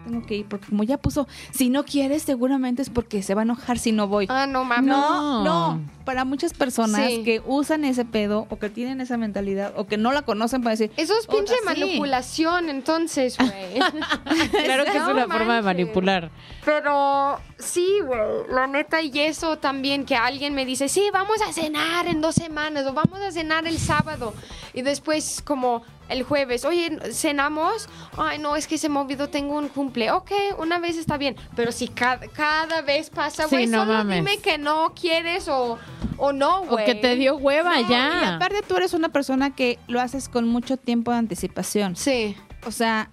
tengo 0.07 0.25
que 0.25 0.35
ir. 0.37 0.45
Porque 0.47 0.67
como 0.67 0.83
ya 0.83 0.97
puso, 0.97 1.27
si 1.51 1.69
no 1.69 1.83
quieres, 1.85 2.23
seguramente 2.23 2.81
es 2.81 2.89
porque 2.89 3.21
se 3.21 3.35
va 3.35 3.41
a 3.41 3.43
enojar 3.43 3.77
si 3.79 3.91
no 3.91 4.07
voy. 4.07 4.25
ah 4.29 4.47
no 4.47 4.63
mames 4.63 4.85
No, 4.85 5.43
No. 5.43 5.81
Para 6.05 6.23
muchas 6.23 6.53
personas 6.53 7.07
Sí. 7.07 7.23
que 7.23 7.41
usan 7.45 7.83
ese 7.83 8.05
pedo 8.05 8.47
o 8.49 8.57
que 8.59 8.69
tienen 8.69 9.01
esa 9.01 9.17
mentalidad 9.17 9.73
o 9.75 9.87
que 9.87 9.97
no 9.97 10.13
la 10.13 10.21
conocen 10.21 10.63
para 10.63 10.71
decir, 10.71 10.89
Eso 10.95 11.13
es 11.17 11.25
Otra, 11.25 11.35
pinche 11.35 11.53
sí. 11.55 11.65
manipulación, 11.65 12.69
entonces, 12.69 13.37
güey. 13.37 13.51
claro 14.65 14.85
que 14.85 14.97
es 14.97 15.03
una 15.03 15.27
forma 15.27 15.55
de 15.57 15.61
manipular. 15.61 16.31
Pero 16.63 17.39
sí, 17.57 17.87
güey, 18.05 18.19
la 18.51 18.67
neta, 18.67 19.01
y 19.01 19.19
eso 19.19 19.57
también, 19.57 20.05
que 20.05 20.15
alguien 20.15 20.53
me 20.53 20.65
dice, 20.65 20.87
sí, 20.89 21.03
vamos 21.11 21.37
a 21.47 21.51
cenar 21.53 22.07
en 22.07 22.21
dos 22.21 22.35
semanas 22.35 22.85
o 22.85 22.93
vamos 22.93 23.19
a 23.19 23.31
cenar 23.31 23.67
el 23.67 23.77
sábado. 23.77 24.33
Y 24.73 24.81
después, 24.83 25.41
como 25.45 25.83
el 26.09 26.23
jueves, 26.23 26.65
oye, 26.65 26.97
¿cenamos? 27.11 27.89
Ay, 28.17 28.39
no, 28.39 28.55
es 28.55 28.67
que 28.67 28.77
se 28.77 28.89
me 28.89 28.99
olvidó, 28.99 29.29
tengo 29.29 29.57
un 29.57 29.67
cumple. 29.67 30.11
Ok, 30.11 30.31
una 30.57 30.79
vez 30.79 30.97
está 30.97 31.17
bien, 31.17 31.35
pero 31.55 31.71
si 31.71 31.87
cada, 31.87 32.27
cada 32.27 32.81
vez 32.81 33.09
pasa, 33.09 33.43
Sí, 33.43 33.49
güey, 33.55 33.67
no 33.67 33.79
solo 33.79 33.93
mames. 33.93 34.17
dime 34.17 34.37
que 34.37 34.57
no 34.57 34.93
quieres 34.99 35.47
o, 35.47 35.77
o 36.17 36.31
no, 36.33 36.61
O 36.61 36.65
güey. 36.65 36.85
que 36.85 36.95
te 36.95 37.15
dio 37.15 37.35
hueva 37.37 37.79
Y 37.81 37.87
ya. 37.87 38.35
aparte 38.35 38.61
tú 38.67 38.75
eres 38.77 38.93
una 38.93 39.09
persona 39.09 39.53
que 39.55 39.79
lo 39.87 39.99
haces 40.01 40.29
con 40.29 40.47
mucho 40.47 40.77
tiempo 40.77 41.11
de 41.11 41.17
anticipación. 41.17 41.95
Sí, 41.95 42.35
O 42.65 42.71
sea, 42.71 43.09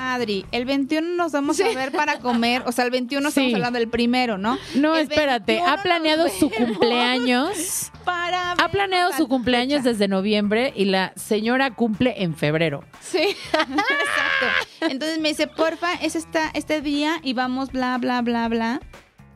Adri, 0.00 0.46
el 0.52 0.64
21 0.64 1.16
nos 1.16 1.32
vamos 1.32 1.60
a 1.60 1.64
ver 1.74 1.90
para 1.92 2.18
comer. 2.20 2.62
O 2.66 2.72
sea, 2.72 2.84
el 2.84 2.90
21 2.90 3.28
estamos 3.28 3.54
hablando 3.54 3.78
del 3.78 3.88
primero, 3.88 4.38
¿no? 4.38 4.56
No, 4.76 4.94
El 4.96 5.02
espérate, 5.02 5.54
21 5.54 5.72
ha 5.72 5.82
planeado 5.82 6.28
su 6.28 6.48
cumpleaños. 6.50 7.90
Para 8.04 8.52
Ha 8.52 8.68
planeado 8.70 9.12
su 9.16 9.28
cumpleaños 9.28 9.80
fecha. 9.80 9.90
desde 9.90 10.08
noviembre 10.08 10.72
y 10.76 10.86
la 10.86 11.12
señora 11.16 11.74
cumple 11.74 12.22
en 12.22 12.34
febrero. 12.36 12.84
Sí, 13.00 13.18
exacto. 13.52 14.46
Entonces 14.82 15.18
me 15.18 15.28
dice, 15.30 15.46
porfa, 15.46 15.92
es 15.94 16.16
esta, 16.16 16.50
este 16.54 16.80
día 16.80 17.16
y 17.22 17.32
vamos 17.34 17.70
bla, 17.72 17.98
bla, 17.98 18.22
bla, 18.22 18.48
bla. 18.48 18.80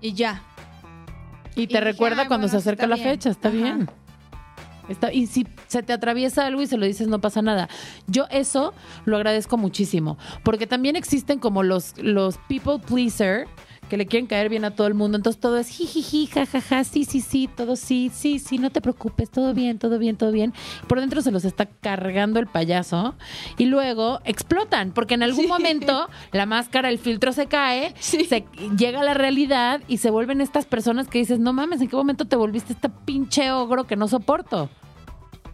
Y 0.00 0.14
ya. 0.14 0.42
Y 1.54 1.66
te 1.66 1.80
recuerda 1.80 2.22
"Ay, 2.22 2.28
cuando 2.28 2.46
bueno, 2.46 2.60
se 2.60 2.66
acerca 2.68 2.86
la 2.86 2.96
bien". 2.96 3.08
fecha, 3.10 3.28
está 3.30 3.48
Ajá. 3.48 3.56
bien. 3.58 3.90
Está, 4.88 5.12
y 5.12 5.26
si 5.26 5.46
se 5.68 5.82
te 5.82 5.92
atraviesa 5.92 6.46
algo 6.46 6.62
y 6.62 6.66
se 6.66 6.76
lo 6.76 6.86
dices, 6.86 7.08
no 7.08 7.20
pasa 7.20 7.42
nada. 7.42 7.68
Yo 8.06 8.26
eso 8.30 8.74
lo 9.04 9.16
agradezco 9.16 9.56
muchísimo, 9.56 10.18
porque 10.42 10.66
también 10.66 10.96
existen 10.96 11.38
como 11.38 11.62
los, 11.62 11.96
los 11.98 12.38
people 12.48 12.78
pleaser 12.78 13.46
que 13.92 13.98
le 13.98 14.06
quieren 14.06 14.26
caer 14.26 14.48
bien 14.48 14.64
a 14.64 14.70
todo 14.70 14.86
el 14.86 14.94
mundo, 14.94 15.18
entonces 15.18 15.38
todo 15.38 15.58
es 15.58 15.68
jijiji, 15.68 16.26
jajaja, 16.26 16.82
sí, 16.82 17.04
sí, 17.04 17.20
sí, 17.20 17.46
todo 17.54 17.76
sí, 17.76 18.10
sí, 18.10 18.38
sí, 18.38 18.56
no 18.56 18.70
te 18.70 18.80
preocupes, 18.80 19.28
todo 19.28 19.52
bien, 19.52 19.78
todo 19.78 19.98
bien, 19.98 20.16
todo 20.16 20.32
bien. 20.32 20.54
Por 20.88 20.98
dentro 20.98 21.20
se 21.20 21.30
los 21.30 21.44
está 21.44 21.66
cargando 21.66 22.40
el 22.40 22.46
payaso 22.46 23.14
y 23.58 23.66
luego 23.66 24.20
explotan, 24.24 24.92
porque 24.92 25.12
en 25.12 25.22
algún 25.22 25.46
momento 25.46 26.08
la 26.32 26.46
máscara, 26.46 26.88
el 26.88 26.98
filtro 26.98 27.32
se 27.34 27.48
cae, 27.48 27.94
Sí. 27.98 28.24
se 28.24 28.46
llega 28.78 29.00
a 29.02 29.04
la 29.04 29.12
realidad 29.12 29.82
y 29.88 29.98
se 29.98 30.08
vuelven 30.10 30.40
estas 30.40 30.64
personas 30.64 31.06
que 31.06 31.18
dices, 31.18 31.38
no 31.38 31.52
mames, 31.52 31.82
¿en 31.82 31.88
qué 31.88 31.96
momento 31.96 32.24
te 32.24 32.36
volviste 32.36 32.72
este 32.72 32.88
pinche 32.88 33.52
ogro 33.52 33.84
que 33.84 33.96
no 33.96 34.08
soporto? 34.08 34.70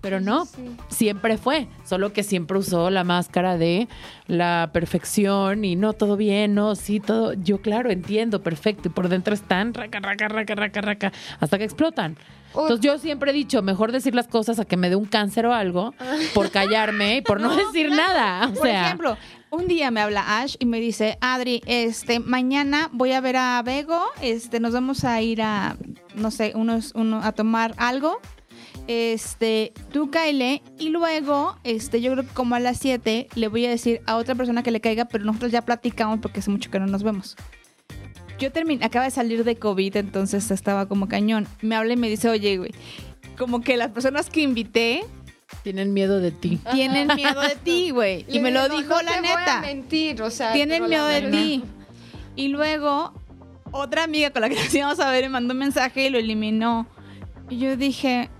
Pero 0.00 0.20
no, 0.20 0.46
Sí. 0.46 0.76
siempre 0.88 1.38
fue, 1.38 1.66
solo 1.84 2.12
que 2.12 2.22
siempre 2.22 2.56
usó 2.58 2.88
la 2.90 3.02
máscara 3.04 3.56
de 3.58 3.88
la 4.26 4.70
perfección 4.72 5.64
y 5.64 5.74
no, 5.76 5.92
todo 5.92 6.16
bien, 6.16 6.54
no, 6.54 6.74
sí, 6.76 7.00
todo, 7.00 7.32
yo 7.34 7.60
claro, 7.60 7.90
entiendo, 7.90 8.40
perfecto, 8.42 8.88
y 8.88 8.92
por 8.92 9.08
dentro 9.08 9.34
están 9.34 9.74
raca, 9.74 9.98
raca, 10.00 10.28
raca, 10.28 10.54
raca, 10.54 10.80
raca, 10.80 11.12
hasta 11.40 11.58
que 11.58 11.64
explotan. 11.64 12.16
Entonces 12.48 12.80
yo 12.80 12.98
siempre 12.98 13.30
he 13.30 13.34
dicho, 13.34 13.60
mejor 13.62 13.92
decir 13.92 14.14
las 14.14 14.26
cosas 14.26 14.58
a 14.58 14.64
que 14.64 14.76
me 14.76 14.88
dé 14.88 14.96
un 14.96 15.04
cáncer 15.04 15.46
o 15.46 15.52
algo, 15.52 15.94
por 16.34 16.50
callarme 16.50 17.16
y 17.16 17.20
por 17.22 17.40
no, 17.42 17.54
decir 17.54 17.88
claro. 17.88 17.96
nada. 18.14 18.46
O 18.48 18.54
Por 18.54 18.62
sea, 18.66 18.86
ejemplo, 18.86 19.16
un 19.50 19.66
día 19.68 19.90
me 19.90 20.00
habla 20.00 20.40
Ash 20.40 20.56
y 20.58 20.64
me 20.66 20.80
dice, 20.80 21.18
Adri, 21.20 21.62
este, 21.66 22.20
mañana 22.20 22.88
voy 22.92 23.12
a 23.12 23.20
ver 23.20 23.36
a 23.36 23.60
Bego, 23.62 24.02
este, 24.22 24.60
nos 24.60 24.72
vamos 24.72 25.04
a 25.04 25.20
ir 25.20 25.42
a, 25.42 25.76
no 26.14 26.30
sé, 26.30 26.52
unos, 26.54 26.92
uno, 26.94 27.20
a 27.22 27.32
tomar 27.32 27.74
algo. 27.76 28.18
Este, 28.88 29.74
tú 29.92 30.10
cáele 30.10 30.62
y 30.78 30.88
luego, 30.88 31.56
este, 31.62 32.00
yo 32.00 32.10
creo 32.12 32.24
que 32.24 32.32
como 32.32 32.54
a 32.54 32.60
las 32.60 32.78
7 32.78 33.28
le 33.34 33.48
voy 33.48 33.66
a 33.66 33.70
decir 33.70 34.00
a 34.06 34.16
otra 34.16 34.34
persona 34.34 34.62
que 34.62 34.70
le 34.70 34.80
caiga, 34.80 35.04
pero 35.04 35.24
nosotros 35.24 35.52
ya 35.52 35.60
platicamos 35.62 36.20
porque 36.20 36.40
hace 36.40 36.50
mucho 36.50 36.70
que 36.70 36.80
no 36.80 36.86
nos 36.86 37.02
vemos. 37.02 37.36
Yo 38.38 38.50
terminé, 38.50 38.82
acaba 38.84 39.04
de 39.04 39.10
salir 39.10 39.44
de 39.44 39.56
COVID, 39.56 39.96
entonces 39.96 40.50
estaba 40.50 40.86
como 40.86 41.06
cañón. 41.06 41.46
Me 41.60 41.74
habla 41.76 41.92
y 41.92 41.96
me 41.96 42.08
dice, 42.08 42.30
oye, 42.30 42.56
güey, 42.56 42.70
como 43.36 43.60
que 43.60 43.76
las 43.76 43.90
personas 43.90 44.30
que 44.30 44.40
invité 44.40 45.04
tienen 45.62 45.92
miedo 45.92 46.18
de 46.20 46.30
ti. 46.30 46.58
tienen 46.72 47.08
miedo 47.14 47.42
de 47.42 47.56
ti, 47.56 47.90
güey. 47.90 48.24
Y 48.26 48.38
me 48.40 48.50
lo 48.50 48.68
dijo 48.70 48.94
no 48.94 49.02
la 49.02 49.12
te 49.12 49.20
voy 49.20 49.28
a 49.28 49.38
neta. 49.38 49.60
mentir, 49.60 50.22
o 50.22 50.30
sea, 50.30 50.52
Tienen 50.52 50.88
miedo 50.88 51.06
de 51.08 51.22
ti. 51.30 51.62
Y 52.36 52.48
luego, 52.48 53.12
otra 53.70 54.04
amiga 54.04 54.30
con 54.30 54.40
la 54.40 54.48
que 54.48 54.54
nos 54.54 54.74
íbamos 54.74 54.98
a 55.00 55.10
ver 55.10 55.24
me 55.24 55.30
mandó 55.30 55.52
un 55.52 55.58
mensaje 55.58 56.06
y 56.06 56.10
lo 56.10 56.18
eliminó. 56.18 56.86
Y 57.50 57.58
yo 57.58 57.76
dije, 57.76 58.30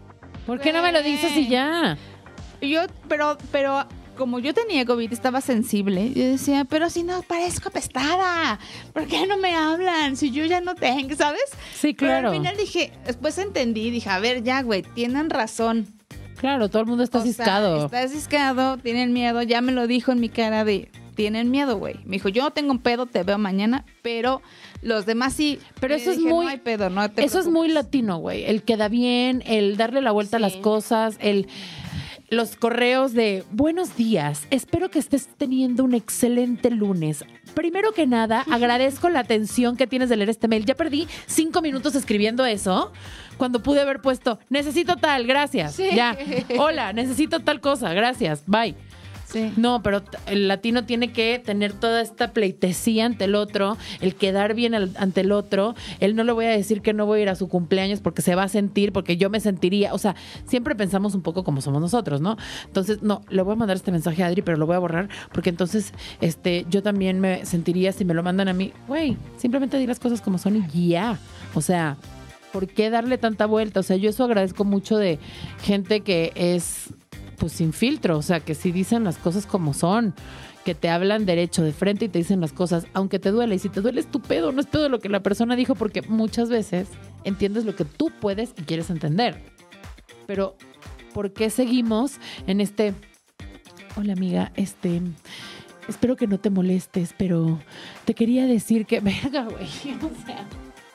¿Por 0.49 0.61
qué 0.61 0.73
no 0.73 0.81
me 0.81 0.93
lo 0.93 1.03
dices 1.03 1.37
y 1.37 1.47
ya? 1.47 1.99
yo, 2.63 2.81
pero, 3.07 3.37
pero 3.53 3.87
como 4.17 4.39
yo 4.39 4.55
tenía 4.55 4.87
COVID, 4.87 5.13
estaba 5.13 5.43
sensible. 5.43 6.11
Yo 6.15 6.25
decía, 6.25 6.65
pero 6.65 6.89
si 6.89 7.03
no 7.03 7.21
parezco 7.21 7.69
apestada, 7.69 8.59
¿por 8.95 9.07
qué 9.07 9.27
no 9.27 9.37
me 9.37 9.55
hablan? 9.55 10.17
Si 10.17 10.31
yo 10.31 10.47
ya 10.47 10.63
no 10.63 10.75
tengo, 10.75 11.15
¿sabes? 11.17 11.43
Sí, 11.75 11.93
Pero 11.93 12.13
claro. 12.13 12.29
al 12.31 12.37
final 12.37 12.57
dije, 12.57 12.93
después 13.05 13.37
entendí, 13.37 13.91
dije, 13.91 14.09
a 14.09 14.21
ver, 14.21 14.43
ya, 14.43 14.63
güey, 14.63 14.81
tienen 14.81 15.29
razón. 15.29 15.87
Claro, 16.39 16.71
todo 16.71 16.81
el 16.81 16.89
mundo 16.89 17.05
está 17.05 17.19
O 17.19 17.23
sea. 17.27 17.85
Estás 17.85 18.13
ciscado, 18.13 18.79
tienen 18.79 19.13
miedo. 19.13 19.43
Ya 19.43 19.61
me 19.61 19.73
lo 19.73 19.87
dijo 19.87 20.13
en 20.13 20.21
mi 20.21 20.31
cara 20.31 20.65
de, 20.65 20.91
tienen 21.15 21.51
miedo, 21.51 21.77
güey. 21.77 21.97
Me 22.07 22.13
dijo, 22.13 22.31
yo 22.31 22.45
no 22.45 22.53
tengo 22.53 22.71
un 22.71 22.79
pedo, 22.79 23.05
te 23.05 23.23
veo 23.23 23.37
mañana, 23.37 23.85
pero 24.01 24.41
los 24.83 25.07
demás 25.07 25.33
sí. 25.35 25.59
Pero 25.81 25.95
eso 25.95 26.11
es 26.11 26.19
muy- 26.19 26.45
No 26.47 26.51
hay 26.51 26.59
pedo, 26.59 26.91
no 26.91 27.11
te 27.11 27.25
Eso 27.25 27.39
es 27.39 27.47
muy 27.47 27.69
preocupes". 27.69 27.75
latino, 27.75 28.19
güey. 28.19 28.45
El 28.45 28.63
queda 28.63 28.89
bien, 28.89 29.43
el 29.47 29.77
darle 29.77 30.01
la 30.03 30.13
vuelta 30.13 30.37
a 30.37 30.41
las 30.41 30.57
cosas, 30.57 31.17
el 31.21 31.49
los 32.31 32.57
correos 32.57 33.15
de 33.15 33.43
buenos 33.53 33.97
días. 33.97 34.47
Espero 34.51 34.91
que 34.91 34.99
estés 34.99 35.29
teniendo 35.39 35.83
un 35.83 35.95
excelente 35.95 36.71
lunes. 36.71 37.25
Primero 37.55 37.93
que 37.93 38.07
nada, 38.07 38.45
agradezco 38.51 39.09
la 39.09 39.21
atención 39.21 39.79
que 39.79 39.87
tienes 39.87 40.11
de 40.11 40.17
leer 40.17 40.29
este 40.29 40.47
mail. 40.47 40.67
Ya 40.67 40.75
perdí 40.75 41.09
cinco 41.27 41.63
minutos 41.63 41.95
escribiendo 41.95 42.45
eso 42.45 42.93
cuando 43.39 43.63
pude 43.63 43.81
haber 43.81 44.03
puesto 44.03 44.39
necesito 44.51 44.97
tal, 44.97 45.27
gracias. 45.27 45.75
Sí. 45.77 45.89
Ya. 45.95 46.19
Hola, 46.59 46.93
necesito 46.93 47.41
tal 47.41 47.63
cosa, 47.63 47.95
gracias. 47.95 48.45
Bye. 48.47 48.75
Sí. 49.31 49.53
No, 49.59 49.83
pero 49.83 50.03
el 50.27 50.49
latino 50.49 50.85
tiene 50.87 51.13
que 51.13 51.39
tener 51.39 51.75
toda 51.75 52.01
esta 52.01 52.33
pleitesía 52.33 53.05
ante 53.05 53.25
el 53.25 53.35
otro, 53.35 53.77
el 54.01 54.15
quedar 54.15 54.55
bien 54.55 54.75
al- 54.75 54.95
ante 54.97 55.21
el 55.21 55.33
otro. 55.33 55.75
Él 56.01 56.17
no 56.17 56.25
le 56.25 56.33
voy 56.33 56.47
a 56.47 56.51
decir 56.51 56.81
que 56.81 56.95
no 56.95 57.05
voy 57.05 57.21
a 57.21 57.23
ir 57.25 57.29
a 57.29 57.35
su 57.35 57.47
cumpleaños 57.49 58.01
porque 58.01 58.23
se 58.23 58.35
va 58.35 58.45
a 58.45 58.49
sentir, 58.49 58.91
porque 58.91 59.19
yo 59.19 59.29
me 59.29 59.41
sentiría. 59.41 59.93
O 59.93 59.99
sea, 59.99 60.17
siempre 60.47 60.75
pensamos 60.75 61.15
un 61.15 61.21
poco 61.21 61.45
como 61.45 61.61
somos 61.61 61.83
nosotros, 61.83 62.23
¿no? 62.23 62.39
Entonces, 62.67 63.03
no, 63.03 63.21
le 63.29 63.43
voy 63.43 63.53
a 63.53 63.57
mandar 63.57 63.77
este 63.77 63.93
mensaje 63.93 64.23
a 64.23 64.29
Adri, 64.29 64.41
pero 64.41 64.57
lo 64.57 64.65
voy 64.67 64.77
a 64.77 64.79
borrar 64.79 65.09
porque 65.33 65.51
entonces 65.51 65.93
este, 66.23 66.65
yo 66.71 66.83
también 66.83 67.21
me 67.21 67.45
sentiría 67.45 67.93
si 67.93 68.07
me 68.07 68.15
lo 68.15 68.23
mandan 68.23 68.49
a 68.49 68.55
mí. 68.55 68.73
Güey, 68.87 69.19
simplemente 69.37 69.79
di 69.79 69.87
las 69.87 70.01
cosas 70.01 70.23
como 70.23 70.39
son 70.39 70.65
y 70.73 70.89
ya. 70.89 71.19
O 71.55 71.61
sea, 71.61 71.97
¿por 72.53 72.67
qué 72.67 72.89
darle 72.89 73.19
tanta 73.19 73.45
vuelta? 73.45 73.81
O 73.81 73.83
sea, 73.83 73.97
yo 73.97 74.09
eso 74.09 74.25
agradezco 74.25 74.65
mucho 74.65 74.97
de 74.97 75.19
gente 75.63 76.01
que 76.01 76.33
es 76.35 76.95
pues 77.39 77.53
sin 77.53 77.73
filtro, 77.73 78.19
o 78.19 78.23
sea, 78.23 78.41
que 78.41 78.55
si 78.55 78.73
dicen 78.73 79.05
las 79.05 79.19
cosas 79.19 79.47
como 79.47 79.75
son, 79.75 80.15
que 80.65 80.75
te 80.75 80.91
hablan 80.91 81.25
derecho 81.25 81.63
de 81.63 81.73
frente 81.73 82.07
y 82.07 82.09
te 82.09 82.19
dicen 82.19 82.41
las 82.41 82.53
cosas, 82.53 82.87
aunque 82.93 83.19
te 83.19 83.31
duele, 83.31 83.55
y 83.55 83.59
si 83.59 83.69
te 83.69 83.81
duele 83.81 84.01
es 84.01 84.11
tu 84.11 84.21
pedo, 84.21 84.53
no 84.53 84.61
es 84.61 84.67
pedo 84.67 84.89
lo 84.89 84.99
que 84.99 85.09
la 85.09 85.23
persona 85.23 85.57
dijo, 85.57 85.75
porque 85.75 86.03
muchas 86.03 86.51
veces 86.51 86.89
entiendes 87.25 87.65
lo 87.65 87.75
que 87.75 87.85
tú 87.85 88.11
puedes 88.21 88.53
y 88.59 88.63
quieres 88.63 88.91
entender. 88.91 89.41
Pero, 90.27 90.57
¿por 91.15 91.33
qué 91.33 91.49
seguimos 91.49 92.19
en 92.47 92.61
este, 92.61 92.93
hola 93.97 94.13
amiga, 94.13 94.53
este, 94.57 95.01
espero 95.89 96.17
que 96.17 96.27
no 96.27 96.39
te 96.39 96.51
molestes, 96.51 97.15
pero 97.17 97.59
te 98.05 98.15
quería 98.15 98.47
decir 98.47 98.85
que, 98.85 99.01
verga, 99.01 99.45
güey, 99.45 99.65
o 99.65 100.27
sea... 100.27 100.47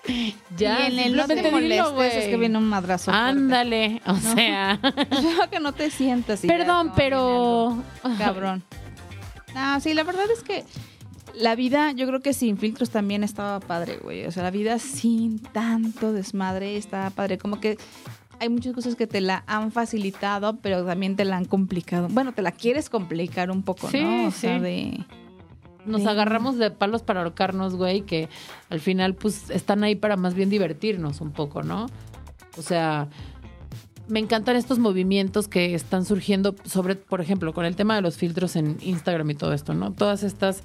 Ya, 0.58 0.88
y 0.90 0.94
en 0.94 1.00
el 1.00 1.16
no 1.16 1.26
te 1.28 1.50
molestes 1.50 2.16
es 2.16 2.26
que 2.26 2.38
viene 2.38 2.58
un 2.58 2.66
madrazo. 2.66 3.06
fuerte. 3.12 3.30
Ándale, 3.30 4.02
o 4.06 4.16
sea... 4.18 4.80
Yo 5.12 5.50
que 5.50 5.60
no 5.60 5.72
te 5.74 5.90
sientas. 5.90 6.42
Perdón, 6.42 6.88
no, 6.88 6.94
pero... 6.96 7.84
Cabrón. 8.18 8.64
No, 9.56 9.80
sí, 9.80 9.94
la 9.94 10.04
verdad 10.04 10.26
es 10.32 10.44
que 10.44 10.64
la 11.36 11.56
vida, 11.56 11.92
yo 11.92 12.06
creo 12.08 12.20
que 12.22 12.34
sin 12.34 12.58
filtros 12.58 12.90
también 12.90 13.24
estaba 13.24 13.60
padre, 13.60 13.98
güey. 14.02 14.26
O 14.26 14.32
sea, 14.32 14.44
la 14.44 14.52
vida 14.52 14.78
sin 14.80 15.40
tanto 15.40 16.14
desmadre 16.14 16.78
estaba 16.78 17.10
padre. 17.10 17.38
Como 17.38 17.60
que 17.60 17.78
hay 18.40 18.50
muchas 18.50 18.74
cosas 18.74 18.96
que 18.96 19.08
te 19.08 19.22
la 19.22 19.44
han 19.48 19.72
facilitado, 19.72 20.58
pero 20.58 20.86
también 20.86 21.16
te 21.16 21.26
la 21.26 21.38
han 21.38 21.46
complicado. 21.46 22.08
Bueno, 22.10 22.34
te 22.34 22.42
la 22.42 22.52
quieres 22.52 22.90
complicar 22.90 23.50
un 23.52 23.64
poco, 23.64 23.90
Sí, 23.90 24.02
¿no? 24.04 24.28
O 24.28 24.32
sea, 24.32 24.58
sí. 24.58 24.64
de... 24.64 25.06
Nos 25.86 26.06
agarramos 26.06 26.58
de 26.58 26.72
palos 26.72 27.02
para 27.02 27.22
ahorcarnos, 27.22 27.76
güey, 27.76 28.02
que 28.02 28.30
al 28.70 28.80
final 28.80 29.16
pues 29.16 29.50
están 29.50 29.84
ahí 29.84 29.96
para 29.96 30.18
más 30.18 30.34
bien 30.34 30.50
divertirnos 30.50 31.22
un 31.22 31.32
poco, 31.32 31.64
¿no? 31.64 31.88
O 32.58 32.62
sea, 32.62 33.10
me 34.08 34.20
encantan 34.20 34.56
estos 34.56 34.80
movimientos 34.80 35.48
que 35.48 35.74
están 35.74 36.06
surgiendo 36.06 36.56
sobre, 36.66 36.96
por 36.96 37.22
ejemplo, 37.22 37.54
con 37.54 37.66
el 37.66 37.76
tema 37.76 37.96
de 37.96 38.02
los 38.02 38.18
filtros 38.18 38.56
en 38.56 38.78
Instagram 38.82 39.30
y 39.32 39.36
todo 39.36 39.54
esto, 39.54 39.74
¿no? 39.74 39.94
Todas 39.94 40.24
estas 40.24 40.64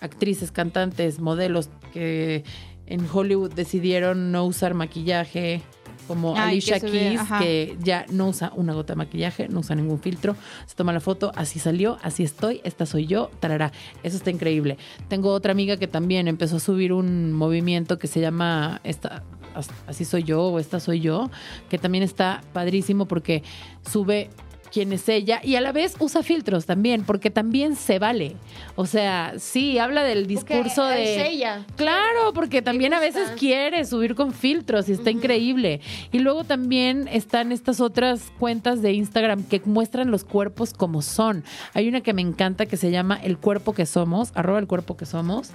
actrices, 0.00 0.52
cantantes, 0.52 1.20
modelos 1.20 1.70
que 1.92 2.44
en 2.86 3.06
Hollywood 3.12 3.52
decidieron 3.52 4.32
no 4.32 4.44
usar 4.44 4.74
maquillaje, 4.74 5.62
como 6.08 6.34
Ay, 6.36 6.52
Alicia 6.54 6.80
que 6.80 6.86
ve, 6.86 6.90
Keys, 6.98 7.20
que 7.38 7.76
ya 7.80 8.04
no 8.10 8.28
usa 8.28 8.50
una 8.56 8.72
gota 8.72 8.94
de 8.94 8.96
maquillaje, 8.96 9.46
no 9.48 9.60
usa 9.60 9.76
ningún 9.76 10.00
filtro, 10.00 10.34
se 10.66 10.74
toma 10.74 10.92
la 10.92 11.00
foto, 11.00 11.30
así 11.36 11.58
salió, 11.60 11.98
así 12.02 12.24
estoy, 12.24 12.60
esta 12.64 12.86
soy 12.86 13.06
yo, 13.06 13.30
tarará. 13.38 13.70
Eso 14.02 14.16
está 14.16 14.30
increíble. 14.30 14.78
Tengo 15.08 15.32
otra 15.32 15.52
amiga 15.52 15.76
que 15.76 15.86
también 15.86 16.26
empezó 16.26 16.56
a 16.56 16.60
subir 16.60 16.92
un 16.92 17.32
movimiento 17.32 17.98
que 17.98 18.06
se 18.08 18.20
llama 18.20 18.80
esta, 18.82 19.22
as- 19.54 19.70
así 19.86 20.04
soy 20.04 20.24
yo 20.24 20.42
o 20.44 20.58
esta 20.58 20.80
soy 20.80 21.00
yo, 21.00 21.30
que 21.68 21.78
también 21.78 22.02
está 22.02 22.40
padrísimo 22.52 23.06
porque 23.06 23.42
sube 23.88 24.30
quién 24.72 24.92
es 24.92 25.08
ella 25.08 25.40
y 25.42 25.56
a 25.56 25.60
la 25.60 25.72
vez 25.72 25.96
usa 25.98 26.22
filtros 26.22 26.66
también, 26.66 27.04
porque 27.04 27.30
también 27.30 27.76
se 27.76 27.98
vale. 27.98 28.36
O 28.76 28.86
sea, 28.86 29.34
sí, 29.38 29.78
habla 29.78 30.02
del 30.02 30.26
Porque 30.26 30.54
discurso 30.54 30.88
es 30.90 31.16
de... 31.16 31.28
ella. 31.28 31.66
Claro, 31.76 32.32
porque 32.34 32.62
también 32.62 32.94
a 32.94 33.00
veces 33.00 33.30
quiere 33.38 33.84
subir 33.84 34.14
con 34.14 34.32
filtros 34.32 34.88
y 34.88 34.92
está 34.92 35.10
increíble. 35.10 35.80
Y 36.12 36.18
luego 36.18 36.44
también 36.44 37.08
están 37.08 37.52
estas 37.52 37.80
otras 37.80 38.32
cuentas 38.38 38.82
de 38.82 38.92
Instagram 38.92 39.44
que 39.44 39.60
muestran 39.64 40.10
los 40.10 40.24
cuerpos 40.24 40.72
como 40.74 41.02
son. 41.02 41.44
Hay 41.74 41.88
una 41.88 42.00
que 42.00 42.12
me 42.12 42.22
encanta 42.22 42.66
que 42.66 42.76
se 42.76 42.90
llama 42.90 43.18
El 43.22 43.38
cuerpo 43.38 43.72
que 43.72 43.86
somos, 43.86 44.30
arroba 44.34 44.58
el 44.58 44.66
cuerpo 44.66 44.96
que 44.96 45.06
somos, 45.06 45.50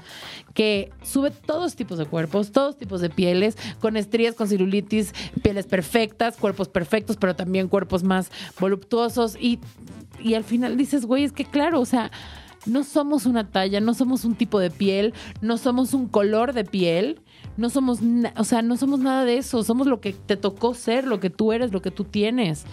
que 0.54 0.92
sube 1.04 1.32
todos 1.32 1.76
tipos 1.76 1.98
de 1.98 2.06
cuerpos, 2.06 2.52
todos 2.52 2.78
tipos 2.78 3.02
de 3.02 3.10
pieles, 3.10 3.58
con 3.80 3.98
estrías, 3.98 4.36
con 4.36 4.48
celulitis, 4.48 5.14
pieles 5.42 5.66
perfectas, 5.66 6.38
cuerpos 6.38 6.68
perfectos, 6.70 7.18
pero 7.18 7.36
también 7.36 7.68
cuerpos 7.68 8.04
más 8.04 8.32
voluptuosos. 8.60 9.03
Y, 9.40 9.60
y 10.20 10.34
al 10.36 10.44
final 10.44 10.78
dices, 10.78 11.06
güey, 11.06 11.24
es 11.24 11.32
que 11.32 11.46
claro, 11.46 11.80
o 11.80 11.86
sea, 11.86 12.12
no 12.66 12.84
somos 12.84 13.26
una 13.26 13.50
talla, 13.50 13.80
no 13.82 13.94
somos 13.94 14.26
un 14.26 14.36
tipo 14.36 14.60
de 14.60 14.72
piel, 14.72 15.14
no 15.42 15.58
somos 15.58 15.94
un 15.94 16.08
color 16.08 16.54
de 16.54 16.64
piel, 16.64 17.22
no 17.58 17.70
somos, 17.70 18.00
o 18.38 18.44
sea, 18.44 18.62
no 18.62 18.78
somos 18.78 19.00
nada 19.00 19.26
de 19.26 19.38
eso, 19.38 19.64
somos 19.64 19.88
lo 19.88 20.00
que 20.00 20.14
te 20.14 20.38
tocó 20.38 20.74
ser, 20.74 21.06
lo 21.06 21.20
que 21.20 21.30
tú 21.30 21.52
eres, 21.52 21.72
lo 21.72 21.82
que 21.82 21.92
tú 21.92 22.04
tienes. 22.04 22.66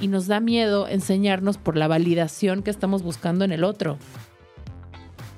Y 0.00 0.08
nos 0.08 0.26
da 0.26 0.40
miedo 0.40 0.88
enseñarnos 0.88 1.58
por 1.58 1.76
la 1.76 1.86
validación 1.86 2.62
que 2.62 2.70
estamos 2.70 3.02
buscando 3.02 3.44
en 3.44 3.52
el 3.52 3.64
otro. 3.64 3.98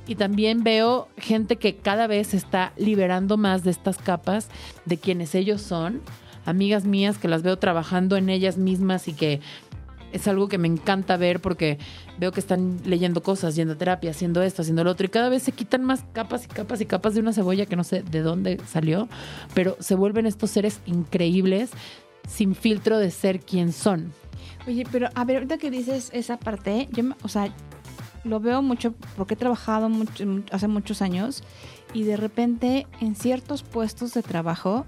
Y 0.07 0.17
también 0.17 0.65
veo 0.65 1.09
gente 1.17 1.57
que 1.57 1.77
cada 1.77 2.07
vez 2.07 2.29
se 2.29 2.37
está 2.37 2.73
liberando 2.77 3.37
más 3.37 3.65
de 3.65 3.71
estas 3.71 3.99
capas 3.99 4.49
de 4.85 4.99
quienes 4.99 5.35
ellos 5.35 5.63
son. 5.63 6.03
Amigas 6.45 6.85
mías 6.85 7.17
que 7.17 7.27
las 7.27 7.43
veo 7.43 7.59
trabajando 7.59 8.17
en 8.17 8.29
ellas 8.29 8.59
mismas 8.59 9.09
y 9.09 9.15
que 9.15 9.41
es 10.15 10.29
algo 10.29 10.49
que 10.49 10.59
me 10.59 10.69
encanta 10.69 11.17
ver 11.17 11.41
porque 11.41 11.79
veo 12.19 12.31
que 12.31 12.39
están 12.39 12.81
leyendo 12.85 13.23
cosas, 13.23 13.57
yendo 13.57 13.75
a 13.75 13.77
terapia, 13.77 14.13
haciendo 14.13 14.43
esto, 14.43 14.63
haciendo 14.63 14.85
lo 14.85 14.93
otro, 14.93 15.07
y 15.07 15.09
cada 15.09 15.29
vez 15.29 15.43
se 15.43 15.53
quitan 15.53 15.85
más 15.85 16.05
capas 16.13 16.45
y 16.45 16.49
capas 16.49 16.81
y 16.81 16.87
capas 16.87 17.15
de 17.15 17.21
una 17.21 17.33
cebolla 17.33 17.67
que 17.67 17.75
no 17.75 17.83
sé 17.83 18.03
de 18.03 18.21
dónde 18.23 18.61
salió, 18.67 19.09
pero 19.55 19.77
se 19.81 19.97
vuelven 19.97 20.27
estos 20.27 20.51
seres 20.51 20.81
increíbles 20.87 21.71
sin 22.29 22.55
filtro 22.55 22.99
de 22.99 23.11
ser 23.11 23.41
quien 23.41 23.73
son. 23.73 24.13
Oye, 24.69 24.87
pero 24.91 25.09
a 25.15 25.25
ver, 25.25 25.37
ahorita 25.37 25.59
que 25.59 25.71
dices 25.71 26.11
esa 26.13 26.39
parte, 26.39 26.89
yo, 26.93 27.05
o 27.23 27.29
sea, 27.29 27.53
lo 28.23 28.41
veo 28.41 28.63
mucho 28.63 28.95
porque 29.17 29.35
he 29.35 29.37
trabajado 29.37 29.91
hace 30.53 30.69
muchos 30.69 31.03
años 31.03 31.43
y 31.93 32.05
de 32.05 32.17
repente 32.17 32.87
en 33.01 33.17
ciertos 33.17 33.63
puestos 33.63 34.15
de 34.15 34.23
trabajo, 34.23 34.87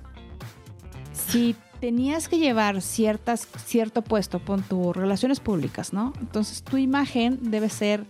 si 1.12 1.56
tenías 1.80 2.28
que 2.28 2.38
llevar 2.38 2.80
ciertas, 2.82 3.46
cierto 3.64 4.02
puesto, 4.02 4.38
pon 4.38 4.62
tus 4.62 4.96
relaciones 4.96 5.40
públicas, 5.40 5.92
¿no? 5.92 6.12
Entonces 6.20 6.62
tu 6.62 6.76
imagen 6.76 7.38
debe 7.50 7.68
ser 7.68 8.04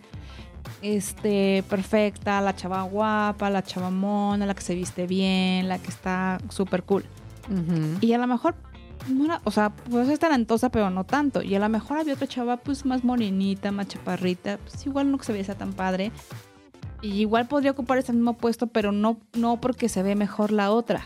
este, 0.83 1.65
perfecta, 1.69 2.41
la 2.41 2.55
chava 2.55 2.83
guapa, 2.83 3.51
la 3.51 3.63
chava 3.63 3.91
mona, 3.91 4.47
la 4.47 4.55
que 4.55 4.63
se 4.63 4.75
viste 4.75 5.07
bien, 5.07 5.69
la 5.69 5.79
que 5.79 5.89
está 5.89 6.39
súper 6.49 6.83
cool. 6.83 7.05
Y 8.01 8.13
a 8.13 8.19
lo 8.19 8.27
mejor, 8.27 8.57
o 9.45 9.51
sea, 9.53 9.71
pues 9.71 10.09
es 10.09 10.19
talentosa, 10.19 10.69
pero 10.71 10.91
no 10.91 11.05
tanto. 11.05 11.43
Y 11.43 11.55
a 11.55 11.61
lo 11.61 11.69
mejor 11.69 11.99
había 11.99 12.15
otra 12.15 12.27
chava, 12.27 12.57
pues 12.57 12.85
más 12.85 13.05
morenita, 13.05 13.71
más 13.71 13.89
chaparrita, 13.89 14.59
pues 14.59 14.85
igual 14.85 15.11
no 15.11 15.19
que 15.19 15.25
se 15.25 15.33
viese 15.33 15.55
tan 15.55 15.73
padre. 15.73 16.11
Y 17.03 17.21
igual 17.21 17.47
podría 17.47 17.71
ocupar 17.71 17.99
ese 17.99 18.13
mismo 18.13 18.35
puesto, 18.35 18.67
pero 18.67 18.91
no, 18.91 19.19
no 19.35 19.61
porque 19.61 19.89
se 19.89 20.03
ve 20.03 20.17
mejor 20.17 20.51
la 20.51 20.73
otra. 20.73 21.05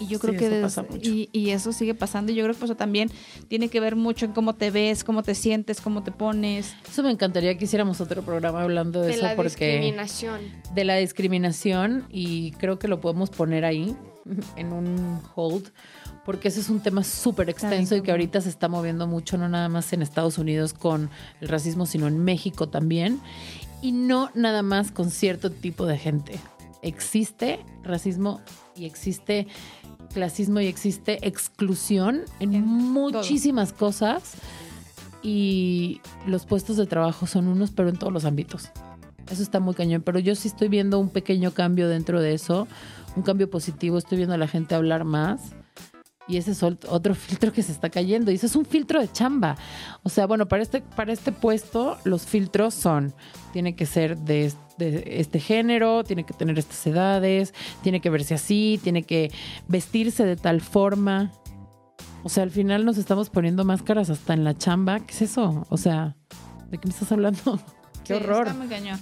Y 0.00 0.06
yo 0.06 0.18
Sí, 0.18 0.26
creo 0.26 0.38
que 0.38 0.46
eso 0.46 0.54
des- 0.54 0.62
pasa 0.62 0.82
mucho. 0.82 1.08
y, 1.10 1.28
y 1.32 1.50
eso 1.50 1.72
sigue 1.72 1.94
pasando. 1.94 2.32
Y 2.32 2.34
yo 2.34 2.42
creo 2.44 2.56
que 2.56 2.64
eso 2.64 2.74
también 2.76 3.10
tiene 3.48 3.68
que 3.68 3.78
ver 3.80 3.94
mucho 3.96 4.24
en 4.26 4.32
cómo 4.32 4.54
te 4.54 4.70
ves, 4.70 5.04
cómo 5.04 5.22
te 5.22 5.34
sientes, 5.34 5.80
cómo 5.80 6.02
te 6.02 6.10
pones. 6.10 6.74
Eso 6.90 7.02
me 7.02 7.10
encantaría 7.10 7.56
que 7.56 7.64
hiciéramos 7.64 8.00
otro 8.00 8.22
programa 8.22 8.62
hablando 8.62 9.00
de, 9.00 9.08
De 9.08 9.12
eso 9.14 9.22
la 9.22 9.36
porque 9.36 9.66
discriminación. 9.66 10.40
de 10.74 10.84
la 10.84 10.96
discriminación 10.96 12.04
y 12.10 12.50
creo 12.52 12.78
que 12.78 12.88
lo 12.88 13.00
podemos 13.00 13.30
poner 13.30 13.64
ahí 13.64 13.94
en 14.56 14.72
un 14.72 15.20
hold 15.34 15.68
porque 16.24 16.48
ese 16.48 16.60
es 16.60 16.70
un 16.70 16.80
tema 16.80 17.04
súper 17.04 17.50
extenso 17.50 17.94
y 17.94 18.00
que 18.00 18.10
ahorita 18.10 18.40
se 18.40 18.48
está 18.48 18.68
moviendo 18.68 19.06
mucho 19.06 19.36
no 19.36 19.48
nada 19.50 19.68
más 19.68 19.92
en 19.92 20.00
Estados 20.00 20.38
Unidos 20.38 20.72
con 20.72 21.10
el 21.42 21.48
racismo 21.48 21.84
sino 21.84 22.08
en 22.08 22.18
México 22.24 22.66
también 22.70 23.20
y 23.82 23.92
no 23.92 24.30
nada 24.34 24.62
más 24.62 24.90
con 24.92 25.10
cierto 25.10 25.50
tipo 25.50 25.84
de 25.84 25.98
gente 25.98 26.40
existe 26.80 27.60
racismo 27.82 28.40
y 28.76 28.86
existe 28.86 29.46
clasismo 30.14 30.60
y 30.60 30.66
existe 30.66 31.26
exclusión 31.26 32.22
en, 32.40 32.54
En 32.54 32.64
muchísimas 32.66 33.72
cosas 33.72 34.34
y 35.22 36.00
los 36.26 36.46
puestos 36.46 36.76
de 36.76 36.86
trabajo 36.86 37.26
son 37.26 37.48
unos 37.48 37.70
pero 37.72 37.88
en 37.90 37.96
todos 37.96 38.12
los 38.12 38.24
ámbitos 38.24 38.70
eso 39.30 39.42
está 39.42 39.60
muy 39.60 39.74
cañón, 39.74 40.02
pero 40.02 40.18
yo 40.18 40.34
sí 40.34 40.48
estoy 40.48 40.68
viendo 40.68 40.98
un 40.98 41.08
pequeño 41.08 41.52
cambio 41.52 41.88
dentro 41.88 42.20
de 42.20 42.34
eso, 42.34 42.68
un 43.16 43.22
cambio 43.22 43.48
positivo, 43.48 43.98
estoy 43.98 44.18
viendo 44.18 44.34
a 44.34 44.38
la 44.38 44.48
gente 44.48 44.74
hablar 44.74 45.04
más. 45.04 45.40
Y 46.26 46.36
ese 46.38 46.52
es 46.52 46.62
ot- 46.62 46.86
otro 46.88 47.14
filtro 47.14 47.52
que 47.52 47.62
se 47.62 47.72
está 47.72 47.90
cayendo. 47.90 48.30
Y 48.30 48.36
eso 48.36 48.46
es 48.46 48.56
un 48.56 48.64
filtro 48.64 49.00
de 49.00 49.10
chamba. 49.10 49.56
O 50.02 50.08
sea, 50.08 50.26
bueno, 50.26 50.46
para 50.48 50.62
este, 50.62 50.80
para 50.80 51.12
este 51.12 51.32
puesto, 51.32 51.98
los 52.04 52.22
filtros 52.26 52.72
son: 52.74 53.12
tiene 53.52 53.76
que 53.76 53.84
ser 53.86 54.16
de, 54.18 54.52
de 54.78 55.04
este 55.20 55.38
género, 55.40 56.02
tiene 56.04 56.24
que 56.24 56.32
tener 56.34 56.58
estas 56.58 56.86
edades, 56.86 57.52
tiene 57.82 58.00
que 58.00 58.10
verse 58.10 58.34
así, 58.34 58.80
tiene 58.82 59.02
que 59.02 59.30
vestirse 59.68 60.24
de 60.24 60.36
tal 60.36 60.60
forma. 60.60 61.30
O 62.22 62.30
sea, 62.30 62.42
al 62.42 62.50
final 62.50 62.86
nos 62.86 62.96
estamos 62.96 63.28
poniendo 63.28 63.64
máscaras 63.64 64.08
hasta 64.08 64.32
en 64.32 64.44
la 64.44 64.56
chamba. 64.56 65.00
¿Qué 65.00 65.12
es 65.12 65.22
eso? 65.22 65.66
O 65.68 65.76
sea, 65.76 66.16
¿de 66.70 66.78
qué 66.78 66.86
me 66.88 66.94
estás 66.94 67.12
hablando? 67.12 67.60
Qué 68.04 68.14
Sí, 68.18 68.22
horror. 68.22 68.46
Está 68.46 68.58
muy 68.58 68.68
cañón. 68.68 68.98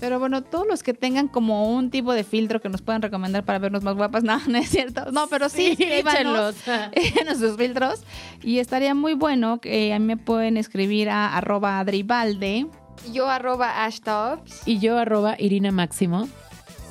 Pero 0.00 0.18
bueno, 0.18 0.42
todos 0.42 0.66
los 0.66 0.82
que 0.82 0.94
tengan 0.94 1.28
como 1.28 1.70
un 1.74 1.90
tipo 1.90 2.14
de 2.14 2.24
filtro 2.24 2.60
que 2.60 2.70
nos 2.70 2.80
puedan 2.80 3.02
recomendar 3.02 3.44
para 3.44 3.58
vernos 3.58 3.82
más 3.82 3.94
guapas, 3.94 4.24
no, 4.24 4.40
no 4.48 4.58
es 4.58 4.70
cierto. 4.70 5.12
No, 5.12 5.28
pero 5.28 5.48
sí, 5.48 5.76
escríbanos 5.78 6.56
échenlos. 6.92 7.28
en 7.28 7.38
sus 7.38 7.56
filtros. 7.56 8.00
Y 8.42 8.58
estaría 8.58 8.94
muy 8.94 9.14
bueno 9.14 9.60
que 9.60 9.92
a 9.92 9.98
mí 9.98 10.06
me 10.06 10.16
pueden 10.16 10.56
escribir 10.56 11.10
a 11.10 11.36
arroba 11.36 11.78
adribalde. 11.78 12.66
Yo 13.12 13.28
arroba 13.28 13.84
ashtops. 13.84 14.66
Y 14.66 14.78
yo, 14.78 14.98
arroba 14.98 15.36
Irina 15.38 15.70
Máximo. 15.70 16.28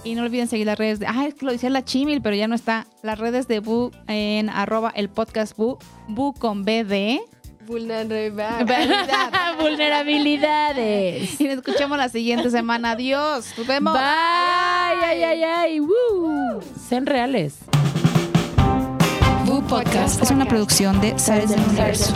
Y 0.04 0.16
no 0.16 0.24
olviden 0.24 0.48
seguir 0.48 0.66
las 0.66 0.78
redes 0.78 1.00
de... 1.00 1.08
Ah, 1.08 1.26
es 1.28 1.34
que 1.34 1.46
lo 1.46 1.52
decía 1.52 1.70
la 1.70 1.84
Chimil, 1.84 2.22
pero 2.22 2.36
ya 2.36 2.48
no 2.48 2.56
está. 2.56 2.88
Las 3.04 3.20
redes 3.20 3.48
de 3.48 3.60
Bu 3.60 3.92
en 4.08 4.50
arroba 4.50 4.92
el 4.96 5.10
podcast 5.10 5.58
Bu, 5.58 5.78
Bu 6.08 6.34
con 6.34 6.64
B 6.64 7.20
de... 7.70 8.32
Vulnerabilidades. 9.60 11.40
Y 11.40 11.44
nos 11.46 11.58
escuchamos 11.58 11.98
la 11.98 12.10
siguiente 12.10 12.50
semana. 12.50 12.92
Adiós. 12.92 13.54
Nos 13.58 13.68
vemos. 13.68 13.94
Bye. 13.94 14.02
Ay, 14.02 15.24
ay, 15.24 15.44
ay. 15.44 15.80
Woo. 15.80 16.62
Sean 16.88 17.06
reales. 17.06 17.58
Bu 19.46 19.62
Podcast 19.68 20.22
es 20.22 20.32
una 20.32 20.46
producción 20.46 21.00
de 21.00 21.18
Sales 21.20 21.50
del 21.50 21.60
Universo. 21.60 22.14